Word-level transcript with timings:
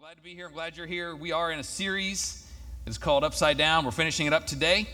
glad 0.00 0.16
to 0.16 0.22
be 0.22 0.34
here. 0.34 0.46
I'm 0.46 0.54
glad 0.54 0.78
you're 0.78 0.86
here. 0.86 1.14
We 1.14 1.30
are 1.32 1.52
in 1.52 1.58
a 1.58 1.62
series 1.62 2.50
that's 2.86 2.96
called 2.96 3.22
Upside 3.22 3.58
Down. 3.58 3.84
We're 3.84 3.90
finishing 3.90 4.26
it 4.26 4.32
up 4.32 4.46
today. 4.46 4.88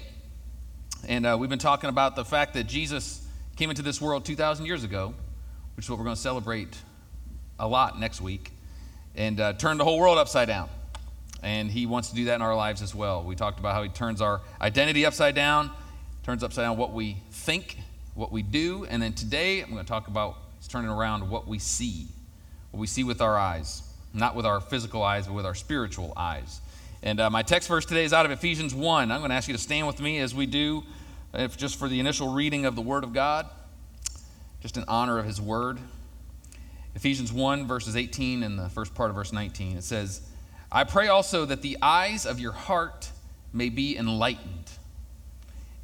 And 1.07 1.25
uh, 1.25 1.37
we've 1.39 1.49
been 1.49 1.61
talking 1.61 1.89
about 1.89 2.17
the 2.17 2.25
fact 2.25 2.55
that 2.55 2.65
Jesus 2.65 3.25
came 3.55 3.71
into 3.71 3.83
this 3.83 4.01
world 4.01 4.25
2,000 4.25 4.67
years 4.67 4.83
ago, 4.83 5.15
which 5.77 5.87
is 5.87 5.91
what 5.91 6.01
we're 6.01 6.07
going 6.07 6.17
to 6.17 6.21
celebrate 6.21 6.77
a 7.61 7.69
lot 7.69 8.01
next 8.01 8.21
week, 8.21 8.51
and 9.15 9.39
uh, 9.39 9.53
turned 9.53 9.79
the 9.79 9.85
whole 9.85 10.01
world 10.01 10.19
upside 10.19 10.49
down. 10.49 10.69
And 11.41 11.71
he 11.71 11.87
wants 11.87 12.09
to 12.09 12.17
do 12.17 12.25
that 12.25 12.35
in 12.35 12.43
our 12.43 12.57
lives 12.57 12.83
as 12.83 12.93
well. 12.93 13.23
We 13.23 13.37
talked 13.37 13.61
about 13.61 13.75
how 13.75 13.85
he 13.85 13.91
turns 13.91 14.21
our 14.21 14.41
identity 14.61 15.07
upside 15.07 15.37
down, 15.37 15.71
turns 16.25 16.43
upside 16.43 16.65
down 16.65 16.79
what 16.79 16.93
we 16.93 17.19
think, 17.31 17.79
what 18.15 18.33
we 18.33 18.43
do. 18.43 18.85
And 18.87 19.01
then 19.01 19.13
today, 19.13 19.63
I'm 19.63 19.71
going 19.71 19.85
to 19.85 19.89
talk 19.89 20.09
about 20.09 20.37
it's 20.59 20.67
turning 20.67 20.91
around 20.91 21.31
what 21.31 21.47
we 21.47 21.61
see, 21.61 22.09
what 22.73 22.81
we 22.81 22.89
see 22.89 23.05
with 23.05 23.21
our 23.21 23.39
eyes 23.39 23.86
not 24.17 24.35
with 24.35 24.47
our 24.47 24.61
physical 24.61 25.03
eyes, 25.03 25.27
but 25.27 25.35
with 25.35 25.47
our 25.47 25.55
spiritual 25.55 26.13
eyes. 26.17 26.61
And 27.03 27.21
uh, 27.21 27.29
my 27.29 27.43
text 27.43 27.69
verse 27.69 27.85
today 27.85 28.05
is 28.05 28.13
out 28.13 28.25
of 28.25 28.33
Ephesians 28.33 28.75
1. 28.75 29.13
I'm 29.13 29.21
going 29.21 29.29
to 29.29 29.37
ask 29.37 29.47
you 29.47 29.55
to 29.55 29.61
stand 29.61 29.87
with 29.87 30.01
me 30.01 30.19
as 30.19 30.35
we 30.35 30.47
do, 30.47 30.83
if 31.35 31.57
just 31.57 31.79
for 31.79 31.89
the 31.89 32.01
initial 32.01 32.33
reading 32.33 32.65
of 32.65 32.75
the 32.75 32.83
Word 32.83 33.05
of 33.05 33.13
God, 33.13 33.47
just 34.61 34.79
in 34.79 34.85
honor 34.89 35.19
of 35.19 35.27
His 35.27 35.41
Word. 35.41 35.79
Ephesians 36.95 37.31
1, 37.31 37.67
verses 37.67 37.95
18 37.95 38.43
and 38.43 38.59
the 38.59 38.71
first 38.71 38.95
part 38.95 39.11
of 39.11 39.17
verse 39.17 39.33
19. 39.33 39.77
It 39.77 39.85
says, 39.85 40.23
I 40.73 40.85
pray 40.85 41.09
also 41.09 41.45
that 41.45 41.61
the 41.61 41.77
eyes 41.83 42.25
of 42.25 42.41
your 42.41 42.53
heart 42.53 43.11
may 43.53 43.69
be 43.69 43.99
enlightened, 43.99 44.71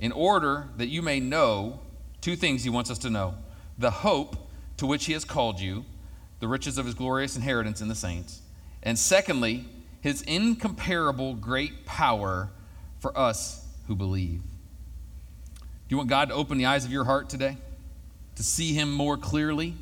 in 0.01 0.11
order 0.11 0.69
that 0.79 0.89
you 0.89 1.03
may 1.03 1.21
know 1.21 1.81
two 2.23 2.35
things 2.35 2.65
He 2.65 2.71
wants 2.71 2.91
us 2.91 2.99
to 2.99 3.11
know 3.11 3.35
the 3.79 3.91
hope 3.91 4.49
to 4.79 4.87
which 4.87 5.05
He 5.05 5.13
has 5.13 5.25
called 5.27 5.61
you 5.61 5.85
the 6.43 6.49
riches 6.49 6.77
of 6.77 6.85
his 6.87 6.97
glorious 6.97 7.37
inheritance 7.37 7.81
in 7.81 7.87
the 7.87 7.95
saints. 7.95 8.43
And 8.83 8.99
secondly, 8.99 9.65
his 10.01 10.23
incomparable 10.23 11.35
great 11.35 11.87
power 11.87 12.51
for 12.99 13.17
us 13.17 13.65
who 13.87 13.95
believe. 13.95 14.43
Do 15.61 15.67
you 15.89 15.97
want 15.99 16.09
God 16.11 16.31
to 16.31 16.35
open 16.35 16.59
the 16.59 16.67
eyes 16.67 16.85
of 16.85 16.91
your 16.91 17.05
heart 17.05 17.31
today? 17.31 17.59
To 18.35 18.43
see 18.43 18.73
him 18.73 18.93
more 18.93 19.17
clearly? 19.17 19.75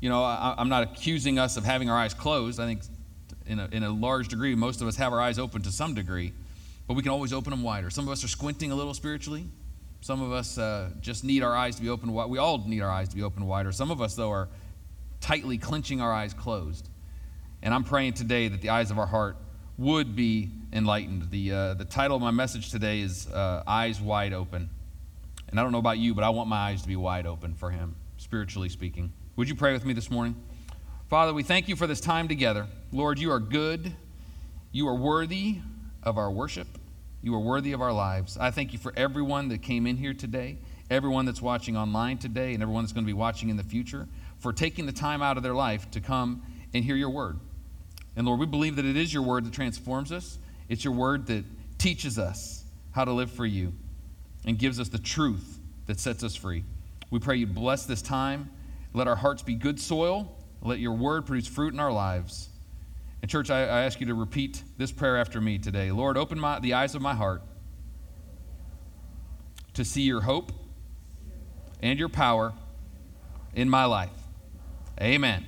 You 0.00 0.08
know, 0.08 0.24
I, 0.24 0.56
am 0.58 0.68
not 0.68 0.82
accusing 0.82 1.38
us 1.38 1.56
of 1.56 1.64
having 1.64 1.88
our 1.88 1.96
eyes 1.96 2.12
closed. 2.12 2.58
I 2.58 2.64
think 2.64 2.80
in 3.46 3.60
a, 3.60 3.68
in 3.70 3.84
a 3.84 3.90
large 3.90 4.26
degree, 4.26 4.56
most 4.56 4.82
of 4.82 4.88
us 4.88 4.96
have 4.96 5.12
our 5.12 5.20
eyes 5.20 5.38
open 5.38 5.62
to 5.62 5.70
some 5.70 5.94
degree, 5.94 6.32
but 6.88 6.94
we 6.94 7.02
can 7.04 7.12
always 7.12 7.32
open 7.32 7.52
them 7.52 7.62
wider. 7.62 7.88
Some 7.88 8.08
of 8.08 8.10
us 8.10 8.24
are 8.24 8.28
squinting 8.28 8.72
a 8.72 8.74
little 8.74 8.94
spiritually. 8.94 9.44
Some 10.00 10.20
of 10.20 10.32
us 10.32 10.58
uh, 10.58 10.90
just 11.00 11.22
need 11.22 11.44
our 11.44 11.54
eyes 11.54 11.76
to 11.76 11.82
be 11.82 11.88
opened 11.88 12.12
wide. 12.12 12.30
We 12.30 12.38
all 12.38 12.58
need 12.66 12.80
our 12.80 12.90
eyes 12.90 13.10
to 13.10 13.14
be 13.14 13.22
opened 13.22 13.46
wider. 13.46 13.70
Some 13.70 13.92
of 13.92 14.02
us, 14.02 14.16
though, 14.16 14.32
are 14.32 14.48
tightly 15.24 15.56
clenching 15.56 16.02
our 16.02 16.12
eyes 16.12 16.34
closed. 16.34 16.90
And 17.62 17.72
I'm 17.72 17.82
praying 17.82 18.12
today 18.12 18.48
that 18.48 18.60
the 18.60 18.68
eyes 18.68 18.90
of 18.90 18.98
our 18.98 19.06
heart 19.06 19.38
would 19.78 20.14
be 20.14 20.50
enlightened. 20.70 21.30
The, 21.30 21.50
uh, 21.50 21.74
the 21.74 21.86
title 21.86 22.14
of 22.14 22.22
my 22.22 22.30
message 22.30 22.70
today 22.70 23.00
is 23.00 23.26
uh, 23.28 23.62
Eyes 23.66 24.02
Wide 24.02 24.34
Open. 24.34 24.68
And 25.48 25.58
I 25.58 25.62
don't 25.62 25.72
know 25.72 25.78
about 25.78 25.96
you, 25.96 26.14
but 26.14 26.24
I 26.24 26.28
want 26.28 26.50
my 26.50 26.58
eyes 26.58 26.82
to 26.82 26.88
be 26.88 26.96
wide 26.96 27.26
open 27.26 27.54
for 27.54 27.70
Him, 27.70 27.96
spiritually 28.18 28.68
speaking. 28.68 29.14
Would 29.36 29.48
you 29.48 29.54
pray 29.54 29.72
with 29.72 29.86
me 29.86 29.94
this 29.94 30.10
morning? 30.10 30.36
Father, 31.08 31.32
we 31.32 31.42
thank 31.42 31.68
you 31.68 31.76
for 31.76 31.86
this 31.86 32.02
time 32.02 32.28
together. 32.28 32.66
Lord, 32.92 33.18
you 33.18 33.32
are 33.32 33.40
good. 33.40 33.94
You 34.72 34.86
are 34.88 34.94
worthy 34.94 35.60
of 36.02 36.18
our 36.18 36.30
worship. 36.30 36.68
You 37.22 37.34
are 37.34 37.40
worthy 37.40 37.72
of 37.72 37.80
our 37.80 37.94
lives. 37.94 38.36
I 38.36 38.50
thank 38.50 38.74
you 38.74 38.78
for 38.78 38.92
everyone 38.94 39.48
that 39.48 39.62
came 39.62 39.86
in 39.86 39.96
here 39.96 40.12
today, 40.12 40.58
everyone 40.90 41.24
that's 41.24 41.40
watching 41.40 41.78
online 41.78 42.18
today, 42.18 42.52
and 42.52 42.62
everyone 42.62 42.84
that's 42.84 42.92
going 42.92 43.04
to 43.04 43.10
be 43.10 43.14
watching 43.14 43.48
in 43.48 43.56
the 43.56 43.64
future 43.64 44.06
for 44.44 44.52
taking 44.52 44.84
the 44.84 44.92
time 44.92 45.22
out 45.22 45.38
of 45.38 45.42
their 45.42 45.54
life 45.54 45.90
to 45.90 46.00
come 46.02 46.42
and 46.74 46.84
hear 46.84 46.96
your 46.96 47.08
word. 47.08 47.40
And 48.14 48.26
Lord, 48.26 48.38
we 48.38 48.44
believe 48.44 48.76
that 48.76 48.84
it 48.84 48.94
is 48.94 49.10
your 49.10 49.22
word 49.22 49.46
that 49.46 49.54
transforms 49.54 50.12
us, 50.12 50.38
it's 50.68 50.84
your 50.84 50.92
word 50.92 51.28
that 51.28 51.46
teaches 51.78 52.18
us 52.18 52.62
how 52.92 53.06
to 53.06 53.12
live 53.12 53.30
for 53.30 53.46
you 53.46 53.72
and 54.44 54.58
gives 54.58 54.78
us 54.78 54.90
the 54.90 54.98
truth 54.98 55.60
that 55.86 55.98
sets 55.98 56.22
us 56.22 56.36
free. 56.36 56.62
We 57.10 57.20
pray 57.20 57.36
you 57.36 57.46
bless 57.46 57.86
this 57.86 58.02
time. 58.02 58.50
Let 58.92 59.08
our 59.08 59.16
hearts 59.16 59.40
be 59.40 59.54
good 59.54 59.80
soil. 59.80 60.36
Let 60.60 60.78
your 60.78 60.92
word 60.92 61.24
produce 61.24 61.46
fruit 61.46 61.72
in 61.72 61.80
our 61.80 61.90
lives. 61.90 62.50
And, 63.22 63.30
church, 63.30 63.48
I, 63.48 63.62
I 63.62 63.84
ask 63.84 63.98
you 63.98 64.08
to 64.08 64.14
repeat 64.14 64.62
this 64.76 64.92
prayer 64.92 65.16
after 65.16 65.40
me 65.40 65.56
today. 65.56 65.90
Lord, 65.90 66.18
open 66.18 66.38
my, 66.38 66.60
the 66.60 66.74
eyes 66.74 66.94
of 66.94 67.00
my 67.00 67.14
heart 67.14 67.40
to 69.72 69.86
see 69.86 70.02
your 70.02 70.20
hope 70.20 70.52
and 71.80 71.98
your 71.98 72.10
power 72.10 72.52
in 73.54 73.70
my 73.70 73.86
life. 73.86 74.10
Amen. 75.00 75.44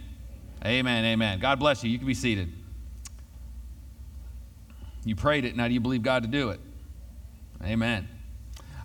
Amen. 0.65 1.05
Amen. 1.05 1.39
God 1.39 1.59
bless 1.59 1.85
you. 1.85 1.91
You 1.91 1.99
can 1.99 2.07
be 2.07 2.15
seated. 2.15 2.53
You 5.05 5.15
prayed 5.15 5.45
it. 5.45 5.55
Now 5.55 5.69
do 5.69 5.75
you 5.75 5.81
believe 5.81 6.03
God 6.03 6.25
to 6.25 6.29
do 6.29 6.51
it? 6.51 6.61
Amen. 7.63 8.09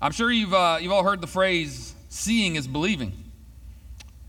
I'm 0.01 0.11
sure 0.11 0.31
you've, 0.31 0.53
uh, 0.53 0.77
you've 0.79 0.91
all 0.91 1.03
heard 1.03 1.19
the 1.19 1.27
phrase, 1.27 1.95
seeing 2.09 2.55
is 2.55 2.67
believing. 2.67 3.13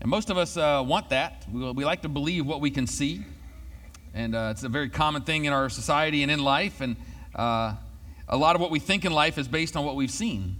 And 0.01 0.09
most 0.09 0.29
of 0.29 0.37
us 0.37 0.57
uh, 0.57 0.83
want 0.85 1.09
that. 1.09 1.45
We, 1.51 1.71
we, 1.71 1.85
like 1.85 2.01
to 2.01 2.09
believe 2.09 2.45
what 2.45 2.61
we 2.61 2.71
can 2.71 2.87
see. 2.87 3.23
And 4.13 4.35
uh, 4.35 4.49
it's 4.51 4.63
a 4.63 4.69
very 4.69 4.89
common 4.89 5.21
thing 5.21 5.45
in 5.45 5.53
our 5.53 5.69
society 5.69 6.23
and 6.23 6.31
in 6.31 6.39
life. 6.39 6.81
And 6.81 6.95
uh, 7.35 7.75
a 8.27 8.37
lot 8.37 8.55
of 8.55 8.61
what 8.61 8.71
we 8.71 8.79
think 8.79 9.05
in 9.05 9.13
life 9.13 9.37
is 9.37 9.47
based 9.47 9.77
on 9.77 9.85
what 9.85 9.95
we've 9.95 10.11
seen. 10.11 10.57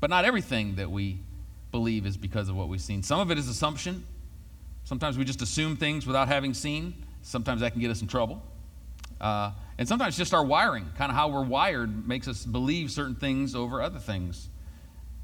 But 0.00 0.08
not 0.08 0.24
everything 0.24 0.76
that 0.76 0.90
we 0.90 1.18
believe 1.72 2.06
is 2.06 2.16
because 2.16 2.48
of 2.48 2.56
what 2.56 2.68
we've 2.68 2.80
seen. 2.80 3.02
Some 3.02 3.20
of 3.20 3.30
it 3.30 3.38
is 3.38 3.48
assumption, 3.48 4.06
Sometimes 4.90 5.16
we 5.16 5.24
just 5.24 5.40
assume 5.40 5.76
things 5.76 6.04
without 6.04 6.26
having 6.26 6.52
seen. 6.52 6.94
Sometimes 7.22 7.60
that 7.60 7.70
can 7.70 7.80
get 7.80 7.92
us 7.92 8.02
in 8.02 8.08
trouble. 8.08 8.42
Uh, 9.20 9.52
and 9.78 9.86
sometimes 9.86 10.16
just 10.16 10.34
our 10.34 10.44
wiring, 10.44 10.84
kind 10.98 11.12
of 11.12 11.16
how 11.16 11.28
we're 11.28 11.44
wired, 11.44 12.08
makes 12.08 12.26
us 12.26 12.44
believe 12.44 12.90
certain 12.90 13.14
things 13.14 13.54
over 13.54 13.80
other 13.80 14.00
things. 14.00 14.48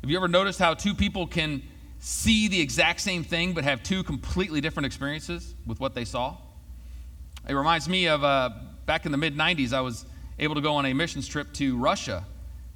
Have 0.03 0.09
you 0.09 0.17
ever 0.19 0.29
noticed 0.29 0.61
how 0.61 0.75
two 0.75 0.95
people 0.95 1.27
can 1.27 1.65
see 1.99 2.47
the 2.47 2.61
exact 2.61 3.01
same 3.01 3.25
thing 3.25 3.55
but 3.55 3.65
have 3.65 3.83
two 3.83 4.05
completely 4.05 4.61
different 4.61 4.87
experiences 4.87 5.57
with 5.67 5.81
what 5.81 5.97
they 5.97 6.05
saw? 6.05 6.37
It 7.49 7.55
reminds 7.55 7.89
me 7.89 8.07
of 8.07 8.23
uh, 8.23 8.51
back 8.87 9.05
in 9.05 9.11
the 9.11 9.19
mid 9.19 9.37
90s, 9.37 9.73
I 9.73 9.81
was 9.81 10.07
able 10.39 10.55
to 10.55 10.61
go 10.61 10.77
on 10.77 10.87
a 10.87 10.93
missions 10.93 11.27
trip 11.27 11.53
to 11.55 11.77
Russia. 11.77 12.25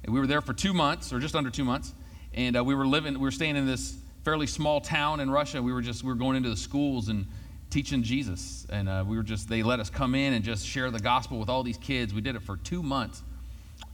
We 0.05 0.19
were 0.19 0.27
there 0.27 0.41
for 0.41 0.51
two 0.51 0.73
months, 0.73 1.13
or 1.13 1.19
just 1.19 1.37
under 1.37 1.51
two 1.51 1.63
months, 1.63 1.93
and 2.33 2.57
uh, 2.57 2.65
we 2.65 2.75
were 2.75 2.85
living, 2.85 3.13
we 3.13 3.21
were 3.21 3.31
staying 3.31 3.55
in 3.55 3.65
this 3.65 3.95
fairly 4.23 4.47
small 4.47 4.81
town 4.81 5.19
in 5.19 5.29
Russia. 5.29 5.61
We 5.61 5.73
were 5.73 5.81
just 5.81 6.03
we 6.03 6.09
were 6.09 6.15
going 6.15 6.37
into 6.37 6.49
the 6.49 6.57
schools 6.57 7.09
and 7.09 7.25
teaching 7.69 8.03
Jesus, 8.03 8.65
and 8.69 8.89
uh, 8.89 9.03
we 9.07 9.17
were 9.17 9.23
just 9.23 9.49
they 9.49 9.63
let 9.63 9.79
us 9.79 9.89
come 9.89 10.15
in 10.15 10.33
and 10.33 10.43
just 10.43 10.65
share 10.65 10.91
the 10.91 10.99
gospel 10.99 11.39
with 11.39 11.49
all 11.49 11.63
these 11.63 11.77
kids. 11.77 12.13
We 12.13 12.21
did 12.21 12.35
it 12.35 12.41
for 12.41 12.57
two 12.57 12.83
months. 12.83 13.23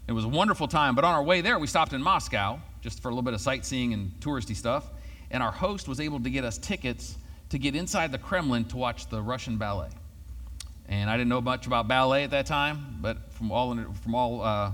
It 0.08 0.14
was 0.14 0.24
a 0.24 0.30
wonderful 0.30 0.68
time. 0.68 0.96
But 0.96 1.04
on 1.04 1.14
our 1.14 1.24
way 1.24 1.42
there, 1.42 1.60
we 1.60 1.68
stopped 1.68 1.94
in 1.94 2.02
Moscow 2.02 2.60
just 2.82 3.02
for 3.02 3.10
a 3.10 3.12
little 3.12 3.24
bit 3.24 3.34
of 3.34 3.42
sightseeing 3.42 3.94
and 3.94 4.12
touristy 4.20 4.56
stuff. 4.56 4.90
And 5.32 5.44
our 5.44 5.52
host 5.52 5.88
was 5.88 6.00
able 6.00 6.22
to 6.22 6.30
get 6.30 6.46
us 6.46 6.58
tickets 6.58 7.18
to 7.50 7.60
get 7.60 7.76
inside 7.76 8.12
the 8.12 8.18
Kremlin 8.18 8.66
to 8.66 8.78
watch 8.78 9.10
the 9.10 9.22
Russian 9.22 9.58
ballet. 9.58 9.90
And 10.88 11.10
I 11.10 11.18
didn't 11.18 11.30
know 11.30 11.42
much 11.42 11.68
about 11.68 11.90
ballet 11.90 12.24
at 12.24 12.32
that 12.32 12.46
time, 12.46 13.00
but 13.02 13.34
from 13.34 13.52
all 13.52 13.76
from 14.02 14.16
all 14.16 14.42
uh, 14.42 14.72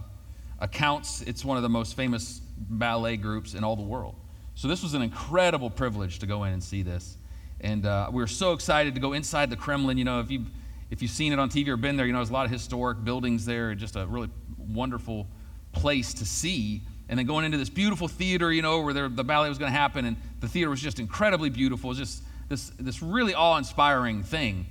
accounts, 0.59 1.21
it's 1.21 1.43
one 1.43 1.57
of 1.57 1.63
the 1.63 1.69
most 1.69 1.95
famous 1.95 2.39
ballet 2.57 3.17
groups 3.17 3.55
in 3.55 3.63
all 3.63 3.75
the 3.75 3.81
world. 3.81 4.15
So 4.55 4.67
this 4.67 4.83
was 4.83 4.93
an 4.93 5.01
incredible 5.01 5.69
privilege 5.69 6.19
to 6.19 6.25
go 6.25 6.43
in 6.43 6.53
and 6.53 6.63
see 6.63 6.83
this. 6.83 7.17
And 7.61 7.85
uh, 7.85 8.09
we 8.11 8.21
were 8.21 8.27
so 8.27 8.53
excited 8.53 8.93
to 8.95 9.01
go 9.01 9.13
inside 9.13 9.49
the 9.49 9.55
Kremlin. 9.55 9.97
You 9.97 10.03
know, 10.03 10.19
if, 10.19 10.29
you've, 10.29 10.47
if 10.91 11.01
you've 11.01 11.11
seen 11.11 11.33
it 11.33 11.39
on 11.39 11.49
TV 11.49 11.69
or 11.69 11.77
been 11.77 11.97
there, 11.97 12.05
you 12.05 12.11
know, 12.11 12.19
there's 12.19 12.29
a 12.29 12.33
lot 12.33 12.45
of 12.45 12.51
historic 12.51 13.03
buildings 13.03 13.45
there, 13.45 13.73
just 13.73 13.95
a 13.95 14.05
really 14.05 14.29
wonderful 14.57 15.27
place 15.71 16.13
to 16.15 16.25
see. 16.25 16.81
And 17.09 17.17
then 17.17 17.25
going 17.25 17.45
into 17.45 17.57
this 17.57 17.69
beautiful 17.69 18.07
theater, 18.07 18.51
you 18.51 18.61
know, 18.61 18.81
where 18.81 18.93
the 18.93 19.23
ballet 19.23 19.49
was 19.49 19.57
going 19.57 19.71
to 19.71 19.77
happen, 19.77 20.05
and 20.05 20.17
the 20.39 20.47
theater 20.47 20.69
was 20.69 20.81
just 20.81 20.99
incredibly 20.99 21.49
beautiful. 21.49 21.89
It 21.89 21.97
was 21.97 21.97
just 21.97 22.23
this, 22.49 22.71
this 22.79 23.01
really 23.01 23.33
awe 23.33 23.57
inspiring 23.57 24.23
thing. 24.23 24.67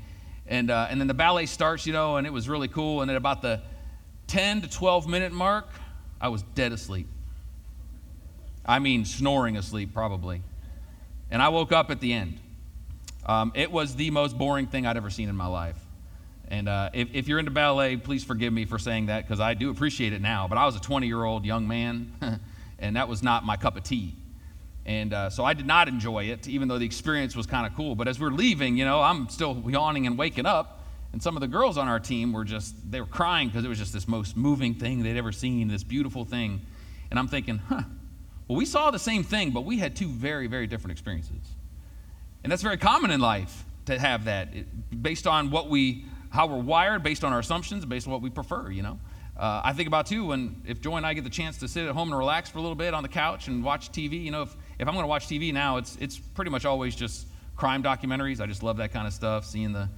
And, 0.46 0.70
uh, 0.70 0.86
and 0.90 1.00
then 1.00 1.08
the 1.08 1.14
ballet 1.14 1.46
starts, 1.46 1.86
you 1.86 1.92
know, 1.92 2.16
and 2.16 2.26
it 2.26 2.32
was 2.32 2.48
really 2.48 2.68
cool. 2.68 3.02
And 3.02 3.10
at 3.10 3.16
about 3.16 3.42
the 3.42 3.60
10 4.26 4.62
to 4.62 4.70
12 4.70 5.08
minute 5.08 5.32
mark, 5.32 5.68
I 6.20 6.28
was 6.28 6.42
dead 6.54 6.72
asleep. 6.72 7.06
I 8.64 8.78
mean, 8.78 9.04
snoring 9.04 9.56
asleep, 9.56 9.92
probably. 9.92 10.42
And 11.30 11.42
I 11.42 11.48
woke 11.48 11.72
up 11.72 11.90
at 11.90 12.00
the 12.00 12.12
end. 12.12 12.38
Um, 13.24 13.52
it 13.54 13.70
was 13.70 13.94
the 13.94 14.10
most 14.10 14.36
boring 14.36 14.66
thing 14.66 14.86
I'd 14.86 14.96
ever 14.96 15.10
seen 15.10 15.28
in 15.28 15.36
my 15.36 15.46
life. 15.46 15.78
And 16.48 16.68
uh, 16.68 16.90
if, 16.92 17.14
if, 17.14 17.28
you're 17.28 17.38
into 17.38 17.50
ballet, 17.50 17.96
please 17.96 18.24
forgive 18.24 18.52
me 18.52 18.64
for 18.66 18.78
saying 18.78 19.06
that 19.06 19.26
because 19.26 19.40
I 19.40 19.54
do 19.54 19.70
appreciate 19.70 20.12
it 20.12 20.20
now. 20.20 20.48
But 20.48 20.58
I 20.58 20.66
was 20.66 20.76
a 20.76 20.80
20 20.80 21.06
year 21.06 21.24
old 21.24 21.44
young 21.46 21.66
man, 21.66 22.12
and 22.78 22.96
that 22.96 23.08
was 23.08 23.22
not 23.22 23.44
my 23.44 23.56
cup 23.56 23.76
of 23.76 23.84
tea. 23.84 24.14
And 24.84 25.14
uh, 25.14 25.30
so 25.30 25.44
I 25.44 25.54
did 25.54 25.66
not 25.66 25.88
enjoy 25.88 26.24
it, 26.24 26.48
even 26.48 26.68
though 26.68 26.78
the 26.78 26.84
experience 26.84 27.36
was 27.36 27.46
kind 27.46 27.66
of 27.66 27.74
cool. 27.74 27.94
But 27.94 28.08
as 28.08 28.18
we're 28.18 28.30
leaving, 28.30 28.76
you 28.76 28.84
know, 28.84 29.00
I'm 29.00 29.28
still 29.28 29.62
yawning 29.66 30.06
and 30.06 30.18
waking 30.18 30.44
up. 30.44 30.80
And 31.12 31.22
some 31.22 31.36
of 31.36 31.40
the 31.40 31.48
girls 31.48 31.78
on 31.78 31.88
our 31.88 32.00
team 32.00 32.32
were 32.32 32.44
just, 32.44 32.74
they 32.90 33.00
were 33.00 33.06
crying 33.06 33.48
because 33.48 33.64
it 33.64 33.68
was 33.68 33.78
just 33.78 33.92
this 33.92 34.08
most 34.08 34.36
moving 34.36 34.74
thing 34.74 35.02
they'd 35.02 35.18
ever 35.18 35.30
seen, 35.30 35.68
this 35.68 35.84
beautiful 35.84 36.24
thing. 36.24 36.62
And 37.10 37.18
I'm 37.18 37.28
thinking, 37.28 37.58
huh, 37.58 37.82
well, 38.52 38.58
we 38.58 38.66
saw 38.66 38.90
the 38.90 38.98
same 38.98 39.24
thing, 39.24 39.50
but 39.50 39.64
we 39.64 39.78
had 39.78 39.96
two 39.96 40.08
very, 40.08 40.46
very 40.46 40.66
different 40.66 40.92
experiences. 40.92 41.40
And 42.42 42.52
that's 42.52 42.60
very 42.60 42.76
common 42.76 43.10
in 43.10 43.18
life 43.18 43.64
to 43.86 43.98
have 43.98 44.26
that, 44.26 44.54
it, 44.54 45.02
based 45.02 45.26
on 45.26 45.50
what 45.50 45.70
we 45.70 46.04
how 46.28 46.46
we're 46.46 46.58
wired, 46.62 47.02
based 47.02 47.24
on 47.24 47.32
our 47.32 47.38
assumptions, 47.38 47.86
based 47.86 48.06
on 48.06 48.12
what 48.12 48.20
we 48.20 48.28
prefer, 48.28 48.70
you 48.70 48.82
know. 48.82 49.00
Uh, 49.38 49.62
I 49.64 49.72
think 49.72 49.86
about 49.86 50.04
too 50.04 50.26
when 50.26 50.60
if 50.66 50.82
Joy 50.82 50.98
and 50.98 51.06
I 51.06 51.14
get 51.14 51.24
the 51.24 51.30
chance 51.30 51.56
to 51.58 51.68
sit 51.68 51.86
at 51.86 51.94
home 51.94 52.08
and 52.08 52.18
relax 52.18 52.50
for 52.50 52.58
a 52.58 52.60
little 52.60 52.74
bit 52.74 52.92
on 52.92 53.02
the 53.02 53.08
couch 53.08 53.48
and 53.48 53.64
watch 53.64 53.90
TV. 53.90 54.22
You 54.22 54.32
know, 54.32 54.42
if, 54.42 54.54
if 54.78 54.86
I'm 54.86 54.92
going 54.92 55.04
to 55.04 55.08
watch 55.08 55.28
TV 55.28 55.50
now, 55.50 55.78
it's 55.78 55.96
it's 55.98 56.18
pretty 56.18 56.50
much 56.50 56.66
always 56.66 56.94
just 56.94 57.26
crime 57.56 57.82
documentaries. 57.82 58.38
I 58.38 58.44
just 58.44 58.62
love 58.62 58.76
that 58.76 58.92
kind 58.92 59.06
of 59.06 59.14
stuff, 59.14 59.46
seeing 59.46 59.72
the, 59.72 59.88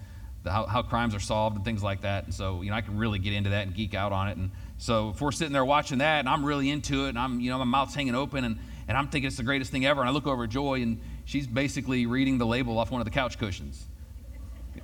the 0.45 0.53
how, 0.53 0.67
how 0.67 0.83
crimes 0.83 1.13
are 1.17 1.21
solved 1.21 1.57
and 1.57 1.65
things 1.65 1.83
like 1.83 2.03
that. 2.03 2.27
And 2.27 2.33
so 2.33 2.63
you 2.63 2.71
know, 2.71 2.77
I 2.77 2.83
can 2.83 2.99
really 2.99 3.19
get 3.19 3.33
into 3.33 3.51
that 3.51 3.67
and 3.67 3.75
geek 3.75 3.95
out 3.95 4.13
on 4.13 4.29
it. 4.29 4.37
And 4.37 4.53
so 4.79 5.11
if 5.11 5.21
we're 5.21 5.33
sitting 5.33 5.53
there 5.53 5.65
watching 5.65 5.99
that, 5.99 6.21
and 6.21 6.29
I'm 6.29 6.45
really 6.45 6.71
into 6.71 7.07
it, 7.07 7.11
and 7.11 7.19
I'm 7.19 7.41
you 7.41 7.51
know 7.51 7.59
my 7.59 7.65
mouth's 7.65 7.95
hanging 7.95 8.15
open, 8.15 8.45
and 8.45 8.59
and 8.89 8.99
I'm 8.99 9.09
thinking 9.09 9.29
it's 9.29 9.37
the 9.37 9.43
greatest 9.43 9.71
thing 9.71 9.87
ever, 9.87 10.01
and 10.01 10.09
I 10.09 10.13
look 10.13 10.27
over 10.27 10.45
at 10.45 10.51
Joy, 10.51 10.83
and 10.83 11.01
she's 11.25 11.47
basically 11.47 12.07
reading 12.07 12.39
the 12.39 12.47
label 12.47 12.79
off 12.79 12.91
one 12.91 13.01
of 13.01 13.05
the 13.05 13.11
couch 13.11 13.39
cushions, 13.39 13.85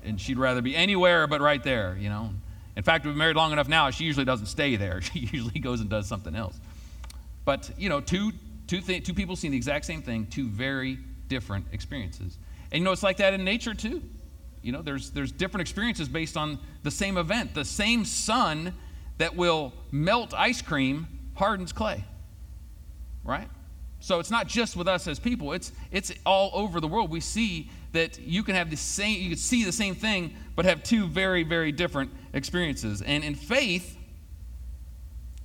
and 0.02 0.20
she'd 0.20 0.38
rather 0.38 0.62
be 0.62 0.74
anywhere 0.74 1.26
but 1.26 1.40
right 1.40 1.62
there, 1.62 1.96
you 1.98 2.08
know. 2.08 2.30
In 2.76 2.82
fact, 2.82 3.04
we've 3.04 3.12
been 3.12 3.18
married 3.18 3.36
long 3.36 3.52
enough 3.52 3.68
now, 3.68 3.90
she 3.90 4.04
usually 4.04 4.24
doesn't 4.24 4.46
stay 4.46 4.76
there. 4.76 5.00
She 5.12 5.18
usually 5.18 5.60
goes 5.60 5.80
and 5.80 5.90
does 5.90 6.06
something 6.06 6.34
else. 6.34 6.58
But, 7.44 7.70
you 7.76 7.88
know, 7.88 8.00
two, 8.00 8.32
two, 8.66 8.80
th- 8.80 9.04
two 9.04 9.14
people 9.14 9.36
seeing 9.36 9.50
the 9.50 9.56
exact 9.56 9.84
same 9.84 10.02
thing, 10.02 10.26
two 10.26 10.48
very 10.48 10.98
different 11.28 11.66
experiences. 11.72 12.38
And, 12.70 12.80
you 12.80 12.84
know, 12.84 12.92
it's 12.92 13.02
like 13.02 13.16
that 13.16 13.34
in 13.34 13.44
nature, 13.44 13.74
too. 13.74 14.02
You 14.62 14.72
know, 14.72 14.82
there's, 14.82 15.10
there's 15.10 15.32
different 15.32 15.62
experiences 15.62 16.08
based 16.08 16.36
on 16.36 16.58
the 16.82 16.90
same 16.90 17.16
event. 17.16 17.54
The 17.54 17.64
same 17.64 18.04
sun 18.04 18.74
that 19.20 19.36
will 19.36 19.74
melt 19.92 20.32
ice 20.32 20.62
cream 20.62 21.06
hardens 21.34 21.74
clay, 21.74 22.02
right? 23.22 23.48
So 24.00 24.18
it's 24.18 24.30
not 24.30 24.48
just 24.48 24.76
with 24.76 24.88
us 24.88 25.06
as 25.06 25.18
people, 25.18 25.52
it's, 25.52 25.72
it's 25.90 26.10
all 26.24 26.50
over 26.54 26.80
the 26.80 26.88
world. 26.88 27.10
We 27.10 27.20
see 27.20 27.70
that 27.92 28.18
you 28.18 28.42
can 28.42 28.54
have 28.54 28.70
the 28.70 28.78
same, 28.78 29.20
you 29.20 29.28
can 29.28 29.38
see 29.38 29.62
the 29.62 29.72
same 29.72 29.94
thing, 29.94 30.34
but 30.56 30.64
have 30.64 30.82
two 30.82 31.06
very, 31.06 31.42
very 31.42 31.70
different 31.70 32.10
experiences. 32.32 33.02
And 33.02 33.22
in 33.22 33.34
faith, 33.34 33.98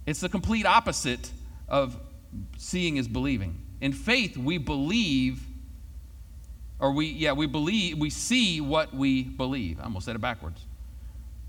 it's 0.06 0.22
the 0.22 0.30
complete 0.30 0.66
opposite 0.66 1.30
of 1.68 1.98
seeing 2.58 2.96
is 2.96 3.10
believing. 3.10 3.60
In 3.82 3.92
faith, 3.92 4.38
we 4.38 4.58
believe, 4.58 5.46
or 6.80 6.94
we, 6.94 7.08
yeah, 7.08 7.34
we 7.34 7.46
believe, 7.46 7.98
we 7.98 8.10
see 8.10 8.62
what 8.62 8.94
we 8.94 9.24
believe. 9.24 9.82
I 9.82 9.84
almost 9.84 10.06
said 10.06 10.16
it 10.16 10.22
backwards. 10.22 10.62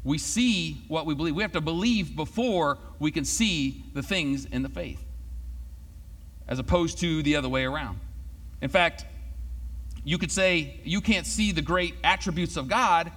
We 0.07 0.19
see 0.19 0.85
what 0.87 1.05
we 1.05 1.17
believe. 1.17 1.35
We 1.35 1.43
have 1.43 1.53
to 1.53 1.61
believe 1.61 2.15
before 2.15 2.79
we 3.01 3.11
can 3.11 3.25
see 3.25 3.83
the 3.93 4.05
things 4.05 4.45
in 4.45 4.63
the 4.63 4.69
faith 4.69 5.03
as 6.47 6.61
opposed 6.61 6.99
to 6.99 7.25
the 7.25 7.35
other 7.35 7.49
way 7.49 7.65
around. 7.65 7.99
In 8.63 8.71
fact, 8.71 9.05
you 10.05 10.17
could 10.17 10.31
say 10.31 10.79
you 10.85 11.01
can't 11.01 11.27
see 11.27 11.51
the 11.51 11.61
great 11.61 11.97
attributes 12.05 12.57
of 12.57 12.69
God 12.69 13.11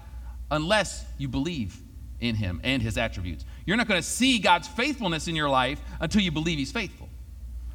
unless 0.50 1.06
you 1.20 1.28
believe 1.28 1.80
in 2.22 2.34
Him 2.34 2.60
and 2.64 2.82
His 2.82 2.98
attributes. 2.98 3.46
You're 3.68 3.78
not 3.78 3.88
going 3.88 4.02
to 4.02 4.08
see 4.08 4.40
God's 4.40 4.68
faithfulness 4.68 5.28
in 5.28 5.36
your 5.36 5.48
life 5.48 5.80
until 6.00 6.24
you 6.24 6.32
believe 6.32 6.58
He's 6.58 6.72
faithful. 6.72 7.08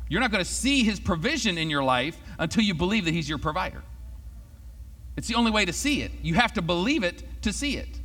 You're 0.08 0.22
not 0.22 0.32
going 0.32 0.42
to 0.42 0.50
see 0.50 0.82
His 0.82 0.98
provision 0.98 1.56
in 1.56 1.70
your 1.70 1.84
life 1.84 2.16
until 2.36 2.64
you 2.64 2.74
believe 2.74 3.04
that 3.04 3.14
He's 3.14 3.28
your 3.28 3.38
provider. 3.38 3.84
It's 5.16 5.28
the 5.28 5.36
only 5.36 5.52
way 5.52 5.64
to 5.66 5.72
see 5.72 6.02
it. 6.02 6.10
You 6.20 6.34
have 6.34 6.54
to 6.54 6.62
believe 6.62 7.04
it 7.04 7.22
to 7.42 7.52
see 7.52 7.76
it. 7.76 8.00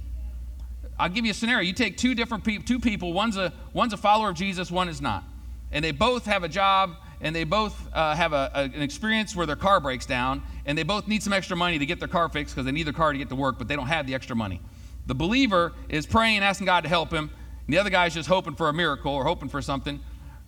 I'll 1.00 1.10
give 1.10 1.25
you 1.25 1.31
a 1.31 1.34
scenario. 1.34 1.66
You 1.66 1.74
take 1.74 1.98
two 1.98 2.13
different 2.13 2.44
people, 2.44 2.66
two 2.66 2.80
people, 2.80 3.13
one's 3.13 3.38
a, 3.38 3.54
one's 3.74 3.94
a 3.94 3.98
follower 3.98 4.30
of 4.30 4.36
Jesus, 4.36 4.69
one 4.69 4.90
is 4.90 5.01
not. 5.01 5.24
And 5.72 5.84
they 5.84 5.92
both 5.92 6.25
have 6.25 6.44
a 6.44 6.50
job 6.50 6.96
and 7.22 7.36
they 7.36 7.44
both 7.44 7.75
uh, 7.94 8.16
have 8.16 8.34
a, 8.34 8.51
a, 8.54 8.63
an 8.63 8.81
experience 8.81 9.36
where 9.36 9.46
their 9.46 9.56
car 9.56 9.80
breaks 9.80 10.06
down, 10.06 10.42
and 10.66 10.78
they 10.78 10.84
both 10.84 11.07
need 11.07 11.22
some 11.22 11.34
extra 11.34 11.57
money 11.57 11.78
to 11.78 11.86
get 11.86 12.00
their 12.00 12.07
car 12.07 12.30
fixed 12.30 12.56
because 12.56 12.66
they 12.66 12.72
need 12.72 12.84
their 12.84 12.94
car 12.94 13.12
to 13.12 13.18
get 13.18 13.30
to 13.30 13.36
work, 13.36 13.57
but 13.57 13.68
they 13.68 13.75
don't 13.75 13.88
have 13.88 14.07
the 14.07 14.16
extra 14.16 14.36
money. 14.36 14.62
The 15.07 15.16
believer 15.16 15.74
is 15.90 16.06
praying 16.06 16.38
and 16.38 16.46
asking 16.46 16.66
God 16.66 16.81
to 16.81 16.90
help 16.90 17.12
him, 17.12 17.30
and 17.66 17.74
the 17.74 17.78
other 17.78 17.90
guy 17.90 18.06
is 18.06 18.13
just 18.13 18.30
hoping 18.30 18.56
for 18.56 18.69
a 18.69 18.74
miracle 18.74 19.13
or 19.13 19.25
hoping 19.25 19.50
for 19.50 19.62
something. 19.62 20.00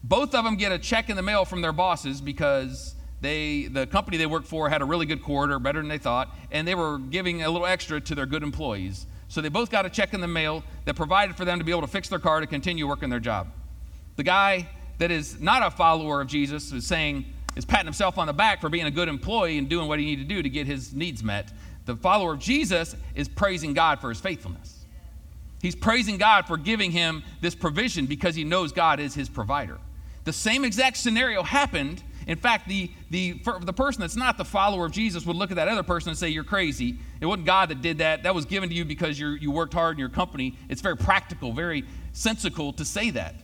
Both 0.03 0.33
of 0.33 0.45
them 0.45 0.55
get 0.55 0.71
a 0.71 0.79
check 0.79 1.09
in 1.09 1.15
the 1.15 1.21
mail 1.21 1.45
from 1.45 1.61
their 1.61 1.73
bosses 1.73 2.21
because 2.21 2.95
they, 3.19 3.65
the 3.65 3.85
company 3.85 4.17
they 4.17 4.25
work 4.25 4.45
for 4.45 4.69
had 4.69 4.81
a 4.81 4.85
really 4.85 5.05
good 5.05 5.21
quarter, 5.21 5.59
better 5.59 5.79
than 5.79 5.89
they 5.89 5.97
thought, 5.97 6.33
and 6.51 6.67
they 6.67 6.75
were 6.75 6.99
giving 6.99 7.43
a 7.43 7.49
little 7.49 7.67
extra 7.67 7.99
to 7.99 8.15
their 8.15 8.25
good 8.25 8.43
employees. 8.43 9.05
So 9.31 9.39
they 9.39 9.47
both 9.47 9.69
got 9.71 9.85
a 9.85 9.89
check 9.89 10.13
in 10.13 10.19
the 10.19 10.27
mail 10.27 10.61
that 10.83 10.97
provided 10.97 11.37
for 11.37 11.45
them 11.45 11.57
to 11.57 11.63
be 11.63 11.71
able 11.71 11.79
to 11.79 11.87
fix 11.87 12.09
their 12.09 12.19
car 12.19 12.41
to 12.41 12.45
continue 12.45 12.85
working 12.85 13.09
their 13.09 13.21
job. 13.21 13.47
The 14.17 14.23
guy 14.23 14.67
that 14.97 15.09
is 15.09 15.39
not 15.39 15.65
a 15.65 15.71
follower 15.71 16.19
of 16.19 16.27
Jesus 16.27 16.73
is 16.73 16.85
saying, 16.85 17.23
is 17.55 17.63
patting 17.63 17.85
himself 17.85 18.17
on 18.17 18.27
the 18.27 18.33
back 18.33 18.59
for 18.59 18.67
being 18.67 18.87
a 18.87 18.91
good 18.91 19.07
employee 19.07 19.57
and 19.57 19.69
doing 19.69 19.87
what 19.87 19.99
he 19.99 20.05
needed 20.05 20.27
to 20.27 20.35
do 20.35 20.43
to 20.43 20.49
get 20.49 20.67
his 20.67 20.93
needs 20.93 21.23
met. 21.23 21.53
The 21.85 21.95
follower 21.95 22.33
of 22.33 22.39
Jesus 22.39 22.93
is 23.15 23.29
praising 23.29 23.73
God 23.73 24.01
for 24.01 24.09
his 24.09 24.19
faithfulness. 24.19 24.83
He's 25.61 25.77
praising 25.77 26.17
God 26.17 26.45
for 26.45 26.57
giving 26.57 26.91
him 26.91 27.23
this 27.39 27.55
provision 27.55 28.07
because 28.07 28.35
he 28.35 28.43
knows 28.43 28.73
God 28.73 28.99
is 28.99 29.13
his 29.13 29.29
provider. 29.29 29.79
The 30.25 30.33
same 30.33 30.65
exact 30.65 30.97
scenario 30.97 31.41
happened. 31.41 32.03
In 32.31 32.37
fact, 32.37 32.69
the, 32.69 32.89
the, 33.09 33.41
the 33.59 33.73
person 33.73 33.99
that's 33.99 34.15
not 34.15 34.37
the 34.37 34.45
follower 34.45 34.85
of 34.85 34.93
Jesus 34.93 35.25
would 35.25 35.35
look 35.35 35.51
at 35.51 35.57
that 35.57 35.67
other 35.67 35.83
person 35.83 36.11
and 36.11 36.17
say, 36.17 36.29
You're 36.29 36.45
crazy. 36.45 36.95
It 37.19 37.25
wasn't 37.25 37.45
God 37.45 37.67
that 37.67 37.81
did 37.81 37.97
that. 37.97 38.23
That 38.23 38.33
was 38.33 38.45
given 38.45 38.69
to 38.69 38.75
you 38.75 38.85
because 38.85 39.19
you 39.19 39.31
you 39.31 39.51
worked 39.51 39.73
hard 39.73 39.95
in 39.95 39.99
your 39.99 40.07
company. 40.07 40.57
It's 40.69 40.79
very 40.79 40.95
practical, 40.95 41.51
very 41.51 41.83
sensical 42.13 42.71
to 42.71 42.85
say 42.85 43.09
that. 43.09 43.35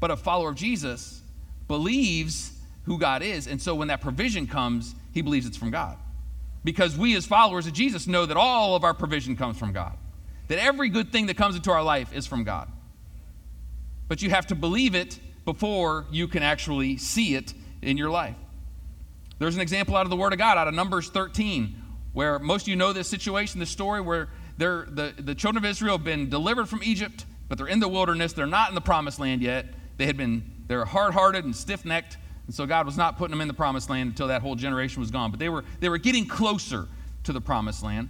But 0.00 0.10
a 0.10 0.16
follower 0.16 0.48
of 0.48 0.54
Jesus 0.54 1.20
believes 1.68 2.52
who 2.84 2.98
God 2.98 3.20
is. 3.20 3.48
And 3.48 3.60
so 3.60 3.74
when 3.74 3.88
that 3.88 4.00
provision 4.00 4.46
comes, 4.46 4.94
he 5.12 5.20
believes 5.20 5.44
it's 5.44 5.58
from 5.58 5.70
God. 5.70 5.98
Because 6.64 6.96
we, 6.96 7.14
as 7.16 7.26
followers 7.26 7.66
of 7.66 7.74
Jesus, 7.74 8.06
know 8.06 8.24
that 8.24 8.38
all 8.38 8.74
of 8.76 8.82
our 8.82 8.94
provision 8.94 9.36
comes 9.36 9.58
from 9.58 9.74
God, 9.74 9.92
that 10.48 10.58
every 10.58 10.88
good 10.88 11.12
thing 11.12 11.26
that 11.26 11.36
comes 11.36 11.54
into 11.54 11.70
our 11.70 11.82
life 11.82 12.14
is 12.14 12.26
from 12.26 12.44
God. 12.44 12.72
But 14.08 14.22
you 14.22 14.30
have 14.30 14.46
to 14.46 14.54
believe 14.54 14.94
it 14.94 15.20
before 15.44 16.06
you 16.10 16.28
can 16.28 16.42
actually 16.42 16.96
see 16.96 17.34
it 17.34 17.52
in 17.86 17.96
your 17.96 18.10
life. 18.10 18.34
There's 19.38 19.54
an 19.54 19.60
example 19.60 19.96
out 19.96 20.04
of 20.04 20.10
the 20.10 20.16
Word 20.16 20.32
of 20.32 20.38
God, 20.38 20.58
out 20.58 20.68
of 20.68 20.74
Numbers 20.74 21.08
13, 21.08 21.82
where 22.12 22.38
most 22.38 22.62
of 22.62 22.68
you 22.68 22.76
know 22.76 22.92
this 22.92 23.08
situation, 23.08 23.60
this 23.60 23.70
story 23.70 24.00
where 24.00 24.28
the, 24.58 25.14
the 25.18 25.34
children 25.34 25.64
of 25.64 25.68
Israel 25.68 25.98
have 25.98 26.04
been 26.04 26.28
delivered 26.28 26.68
from 26.68 26.82
Egypt, 26.82 27.24
but 27.48 27.58
they're 27.58 27.66
in 27.66 27.78
the 27.80 27.88
wilderness. 27.88 28.32
They're 28.32 28.46
not 28.46 28.70
in 28.70 28.74
the 28.74 28.80
promised 28.80 29.20
land 29.20 29.42
yet. 29.42 29.66
They 29.98 30.06
had 30.06 30.16
been, 30.16 30.50
they're 30.66 30.84
hard-hearted 30.84 31.44
and 31.44 31.54
stiff-necked, 31.54 32.16
and 32.46 32.54
so 32.54 32.66
God 32.66 32.86
was 32.86 32.96
not 32.96 33.18
putting 33.18 33.32
them 33.32 33.40
in 33.40 33.48
the 33.48 33.54
promised 33.54 33.88
land 33.88 34.10
until 34.10 34.28
that 34.28 34.42
whole 34.42 34.54
generation 34.56 35.00
was 35.00 35.10
gone. 35.10 35.30
But 35.30 35.38
they 35.38 35.48
were, 35.48 35.64
they 35.80 35.88
were 35.88 35.98
getting 35.98 36.26
closer 36.26 36.88
to 37.24 37.32
the 37.32 37.40
promised 37.40 37.82
land. 37.82 38.08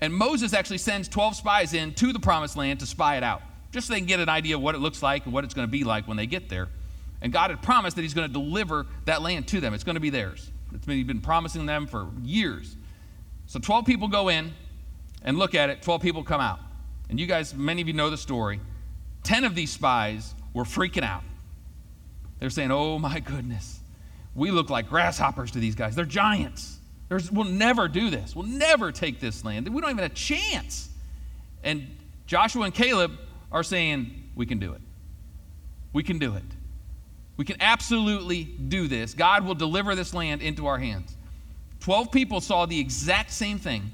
And 0.00 0.14
Moses 0.14 0.54
actually 0.54 0.78
sends 0.78 1.08
12 1.08 1.36
spies 1.36 1.74
in 1.74 1.92
to 1.94 2.12
the 2.12 2.20
promised 2.20 2.56
land 2.56 2.80
to 2.80 2.86
spy 2.86 3.16
it 3.16 3.22
out, 3.22 3.42
just 3.72 3.88
so 3.88 3.92
they 3.92 4.00
can 4.00 4.06
get 4.06 4.20
an 4.20 4.28
idea 4.28 4.56
of 4.56 4.62
what 4.62 4.74
it 4.74 4.78
looks 4.78 5.02
like 5.02 5.24
and 5.24 5.34
what 5.34 5.44
it's 5.44 5.54
going 5.54 5.66
to 5.66 5.72
be 5.72 5.84
like 5.84 6.06
when 6.06 6.16
they 6.16 6.26
get 6.26 6.48
there. 6.48 6.68
And 7.20 7.32
God 7.32 7.50
had 7.50 7.62
promised 7.62 7.96
that 7.96 8.02
He's 8.02 8.14
going 8.14 8.28
to 8.28 8.32
deliver 8.32 8.86
that 9.06 9.22
land 9.22 9.48
to 9.48 9.60
them. 9.60 9.74
It's 9.74 9.84
going 9.84 9.94
to 9.94 10.00
be 10.00 10.10
theirs. 10.10 10.50
It's 10.72 10.86
been, 10.86 10.96
He's 10.96 11.06
been 11.06 11.20
promising 11.20 11.66
them 11.66 11.86
for 11.86 12.08
years. 12.22 12.76
So 13.46 13.58
12 13.58 13.86
people 13.86 14.08
go 14.08 14.28
in 14.28 14.52
and 15.22 15.38
look 15.38 15.54
at 15.54 15.70
it, 15.70 15.82
12 15.82 16.02
people 16.02 16.22
come 16.22 16.40
out. 16.40 16.60
And 17.08 17.18
you 17.18 17.26
guys, 17.26 17.54
many 17.54 17.80
of 17.80 17.88
you 17.88 17.94
know 17.94 18.10
the 18.10 18.16
story. 18.16 18.60
10 19.24 19.44
of 19.44 19.54
these 19.54 19.70
spies 19.70 20.34
were 20.52 20.64
freaking 20.64 21.02
out. 21.02 21.22
They're 22.38 22.50
saying, 22.50 22.70
oh 22.70 22.98
my 22.98 23.20
goodness, 23.20 23.80
we 24.34 24.50
look 24.50 24.70
like 24.70 24.88
grasshoppers 24.88 25.50
to 25.52 25.58
these 25.58 25.74
guys. 25.74 25.96
They're 25.96 26.04
giants. 26.04 26.78
There's, 27.08 27.32
we'll 27.32 27.44
never 27.44 27.88
do 27.88 28.10
this. 28.10 28.36
We'll 28.36 28.46
never 28.46 28.92
take 28.92 29.18
this 29.18 29.44
land. 29.44 29.66
We 29.68 29.80
don't 29.80 29.90
even 29.90 30.02
have 30.02 30.12
a 30.12 30.14
chance. 30.14 30.90
And 31.64 31.96
Joshua 32.26 32.64
and 32.64 32.74
Caleb 32.74 33.12
are 33.50 33.62
saying, 33.62 34.30
we 34.36 34.46
can 34.46 34.58
do 34.58 34.74
it. 34.74 34.82
We 35.92 36.02
can 36.02 36.18
do 36.18 36.34
it. 36.34 36.44
We 37.38 37.46
can 37.46 37.56
absolutely 37.60 38.44
do 38.44 38.88
this. 38.88 39.14
God 39.14 39.46
will 39.46 39.54
deliver 39.54 39.94
this 39.94 40.12
land 40.12 40.42
into 40.42 40.66
our 40.66 40.78
hands. 40.78 41.16
Twelve 41.80 42.12
people 42.12 42.42
saw 42.42 42.66
the 42.66 42.78
exact 42.78 43.30
same 43.30 43.58
thing, 43.58 43.92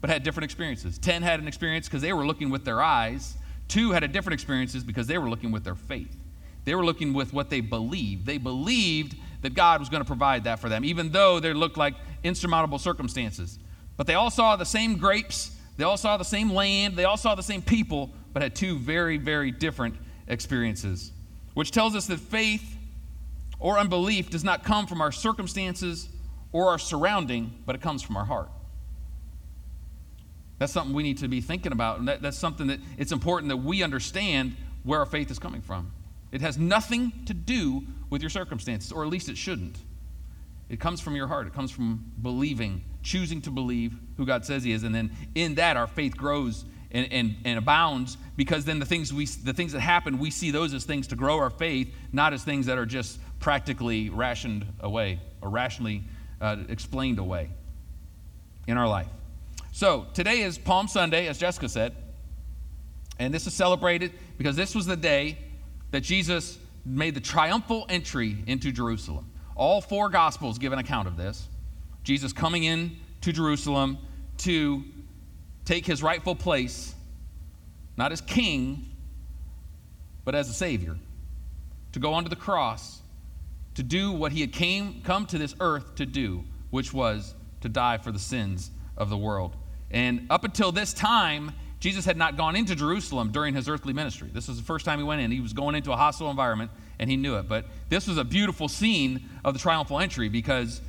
but 0.00 0.10
had 0.10 0.22
different 0.22 0.44
experiences. 0.44 0.98
Ten 0.98 1.22
had 1.22 1.40
an 1.40 1.48
experience 1.48 1.88
because 1.88 2.02
they 2.02 2.12
were 2.12 2.26
looking 2.26 2.50
with 2.50 2.64
their 2.64 2.82
eyes, 2.82 3.34
two 3.66 3.90
had 3.92 4.04
a 4.04 4.08
different 4.08 4.34
experiences 4.34 4.84
because 4.84 5.06
they 5.06 5.18
were 5.18 5.28
looking 5.28 5.50
with 5.50 5.64
their 5.64 5.74
faith. 5.74 6.14
They 6.64 6.74
were 6.74 6.84
looking 6.84 7.14
with 7.14 7.32
what 7.32 7.48
they 7.48 7.62
believed. 7.62 8.26
They 8.26 8.36
believed 8.36 9.16
that 9.40 9.54
God 9.54 9.80
was 9.80 9.88
going 9.88 10.02
to 10.02 10.06
provide 10.06 10.44
that 10.44 10.58
for 10.58 10.68
them, 10.68 10.84
even 10.84 11.10
though 11.10 11.40
they 11.40 11.54
looked 11.54 11.78
like 11.78 11.94
insurmountable 12.22 12.78
circumstances. 12.78 13.58
But 13.96 14.06
they 14.06 14.14
all 14.14 14.30
saw 14.30 14.56
the 14.56 14.66
same 14.66 14.98
grapes, 14.98 15.56
they 15.78 15.84
all 15.84 15.96
saw 15.96 16.18
the 16.18 16.24
same 16.24 16.50
land, 16.52 16.94
they 16.96 17.04
all 17.04 17.16
saw 17.16 17.34
the 17.34 17.42
same 17.42 17.62
people, 17.62 18.10
but 18.34 18.42
had 18.42 18.54
two 18.54 18.78
very, 18.78 19.16
very 19.16 19.50
different 19.50 19.94
experiences. 20.26 21.12
Which 21.58 21.72
tells 21.72 21.96
us 21.96 22.06
that 22.06 22.20
faith 22.20 22.76
or 23.58 23.80
unbelief 23.80 24.30
does 24.30 24.44
not 24.44 24.62
come 24.62 24.86
from 24.86 25.00
our 25.00 25.10
circumstances 25.10 26.08
or 26.52 26.68
our 26.68 26.78
surrounding, 26.78 27.52
but 27.66 27.74
it 27.74 27.80
comes 27.80 28.00
from 28.00 28.16
our 28.16 28.24
heart. 28.24 28.48
That's 30.60 30.72
something 30.72 30.94
we 30.94 31.02
need 31.02 31.18
to 31.18 31.26
be 31.26 31.40
thinking 31.40 31.72
about. 31.72 31.98
And 31.98 32.06
that, 32.06 32.22
that's 32.22 32.38
something 32.38 32.68
that 32.68 32.78
it's 32.96 33.10
important 33.10 33.48
that 33.48 33.56
we 33.56 33.82
understand 33.82 34.54
where 34.84 35.00
our 35.00 35.06
faith 35.06 35.32
is 35.32 35.40
coming 35.40 35.60
from. 35.60 35.90
It 36.30 36.42
has 36.42 36.58
nothing 36.58 37.12
to 37.26 37.34
do 37.34 37.82
with 38.08 38.22
your 38.22 38.30
circumstances, 38.30 38.92
or 38.92 39.02
at 39.02 39.08
least 39.08 39.28
it 39.28 39.36
shouldn't. 39.36 39.78
It 40.68 40.78
comes 40.78 41.00
from 41.00 41.16
your 41.16 41.26
heart. 41.26 41.48
It 41.48 41.54
comes 41.54 41.72
from 41.72 42.12
believing, 42.22 42.84
choosing 43.02 43.42
to 43.42 43.50
believe 43.50 43.96
who 44.16 44.24
God 44.24 44.44
says 44.44 44.62
He 44.62 44.70
is. 44.70 44.84
And 44.84 44.94
then 44.94 45.10
in 45.34 45.56
that, 45.56 45.76
our 45.76 45.88
faith 45.88 46.16
grows 46.16 46.64
and, 46.92 47.12
and, 47.12 47.34
and 47.44 47.58
abounds 47.58 48.16
because 48.38 48.64
then 48.64 48.78
the 48.78 48.86
things, 48.86 49.12
we, 49.12 49.26
the 49.26 49.52
things 49.52 49.72
that 49.72 49.80
happen, 49.80 50.16
we 50.16 50.30
see 50.30 50.52
those 50.52 50.72
as 50.72 50.84
things 50.84 51.08
to 51.08 51.16
grow 51.16 51.38
our 51.38 51.50
faith, 51.50 51.92
not 52.12 52.32
as 52.32 52.44
things 52.44 52.66
that 52.66 52.78
are 52.78 52.86
just 52.86 53.18
practically 53.40 54.10
rationed 54.10 54.64
away 54.78 55.18
or 55.42 55.50
rationally 55.50 56.04
uh, 56.40 56.56
explained 56.68 57.18
away 57.18 57.50
in 58.68 58.78
our 58.78 58.86
life. 58.86 59.08
So 59.72 60.06
today 60.14 60.42
is 60.42 60.56
Palm 60.56 60.86
Sunday, 60.86 61.26
as 61.26 61.36
Jessica 61.36 61.68
said, 61.68 61.96
and 63.18 63.34
this 63.34 63.48
is 63.48 63.54
celebrated 63.54 64.12
because 64.38 64.54
this 64.54 64.72
was 64.72 64.86
the 64.86 64.96
day 64.96 65.36
that 65.90 66.02
Jesus 66.02 66.58
made 66.86 67.16
the 67.16 67.20
triumphal 67.20 67.86
entry 67.88 68.36
into 68.46 68.70
Jerusalem. 68.70 69.28
All 69.56 69.80
four 69.80 70.10
Gospels 70.10 70.58
give 70.58 70.72
an 70.72 70.78
account 70.78 71.08
of 71.08 71.16
this. 71.16 71.48
Jesus 72.04 72.32
coming 72.32 72.62
in 72.62 72.98
to 73.22 73.32
Jerusalem 73.32 73.98
to 74.38 74.84
take 75.64 75.84
his 75.84 76.04
rightful 76.04 76.36
place, 76.36 76.94
not 77.98 78.12
as 78.12 78.20
king, 78.20 78.86
but 80.24 80.34
as 80.34 80.48
a 80.48 80.52
savior, 80.52 80.96
to 81.92 81.98
go 81.98 82.14
onto 82.14 82.30
the 82.30 82.36
cross, 82.36 83.00
to 83.74 83.82
do 83.82 84.12
what 84.12 84.30
he 84.30 84.40
had 84.40 84.52
came, 84.52 85.02
come 85.02 85.26
to 85.26 85.36
this 85.36 85.54
earth 85.58 85.96
to 85.96 86.06
do, 86.06 86.44
which 86.70 86.94
was 86.94 87.34
to 87.60 87.68
die 87.68 87.98
for 87.98 88.12
the 88.12 88.18
sins 88.18 88.70
of 88.96 89.10
the 89.10 89.16
world. 89.16 89.56
And 89.90 90.26
up 90.30 90.44
until 90.44 90.70
this 90.70 90.92
time, 90.92 91.52
Jesus 91.80 92.04
had 92.04 92.16
not 92.16 92.36
gone 92.36 92.54
into 92.54 92.76
Jerusalem 92.76 93.32
during 93.32 93.54
his 93.54 93.68
earthly 93.68 93.92
ministry. 93.92 94.30
This 94.32 94.46
was 94.46 94.58
the 94.58 94.64
first 94.64 94.84
time 94.84 94.98
he 94.98 95.04
went 95.04 95.20
in. 95.20 95.30
He 95.32 95.40
was 95.40 95.52
going 95.52 95.74
into 95.74 95.92
a 95.92 95.96
hostile 95.96 96.30
environment, 96.30 96.70
and 97.00 97.10
he 97.10 97.16
knew 97.16 97.36
it. 97.36 97.48
But 97.48 97.66
this 97.88 98.06
was 98.06 98.16
a 98.16 98.24
beautiful 98.24 98.68
scene 98.68 99.28
of 99.44 99.54
the 99.54 99.60
triumphal 99.60 99.98
entry 99.98 100.28
because 100.28 100.82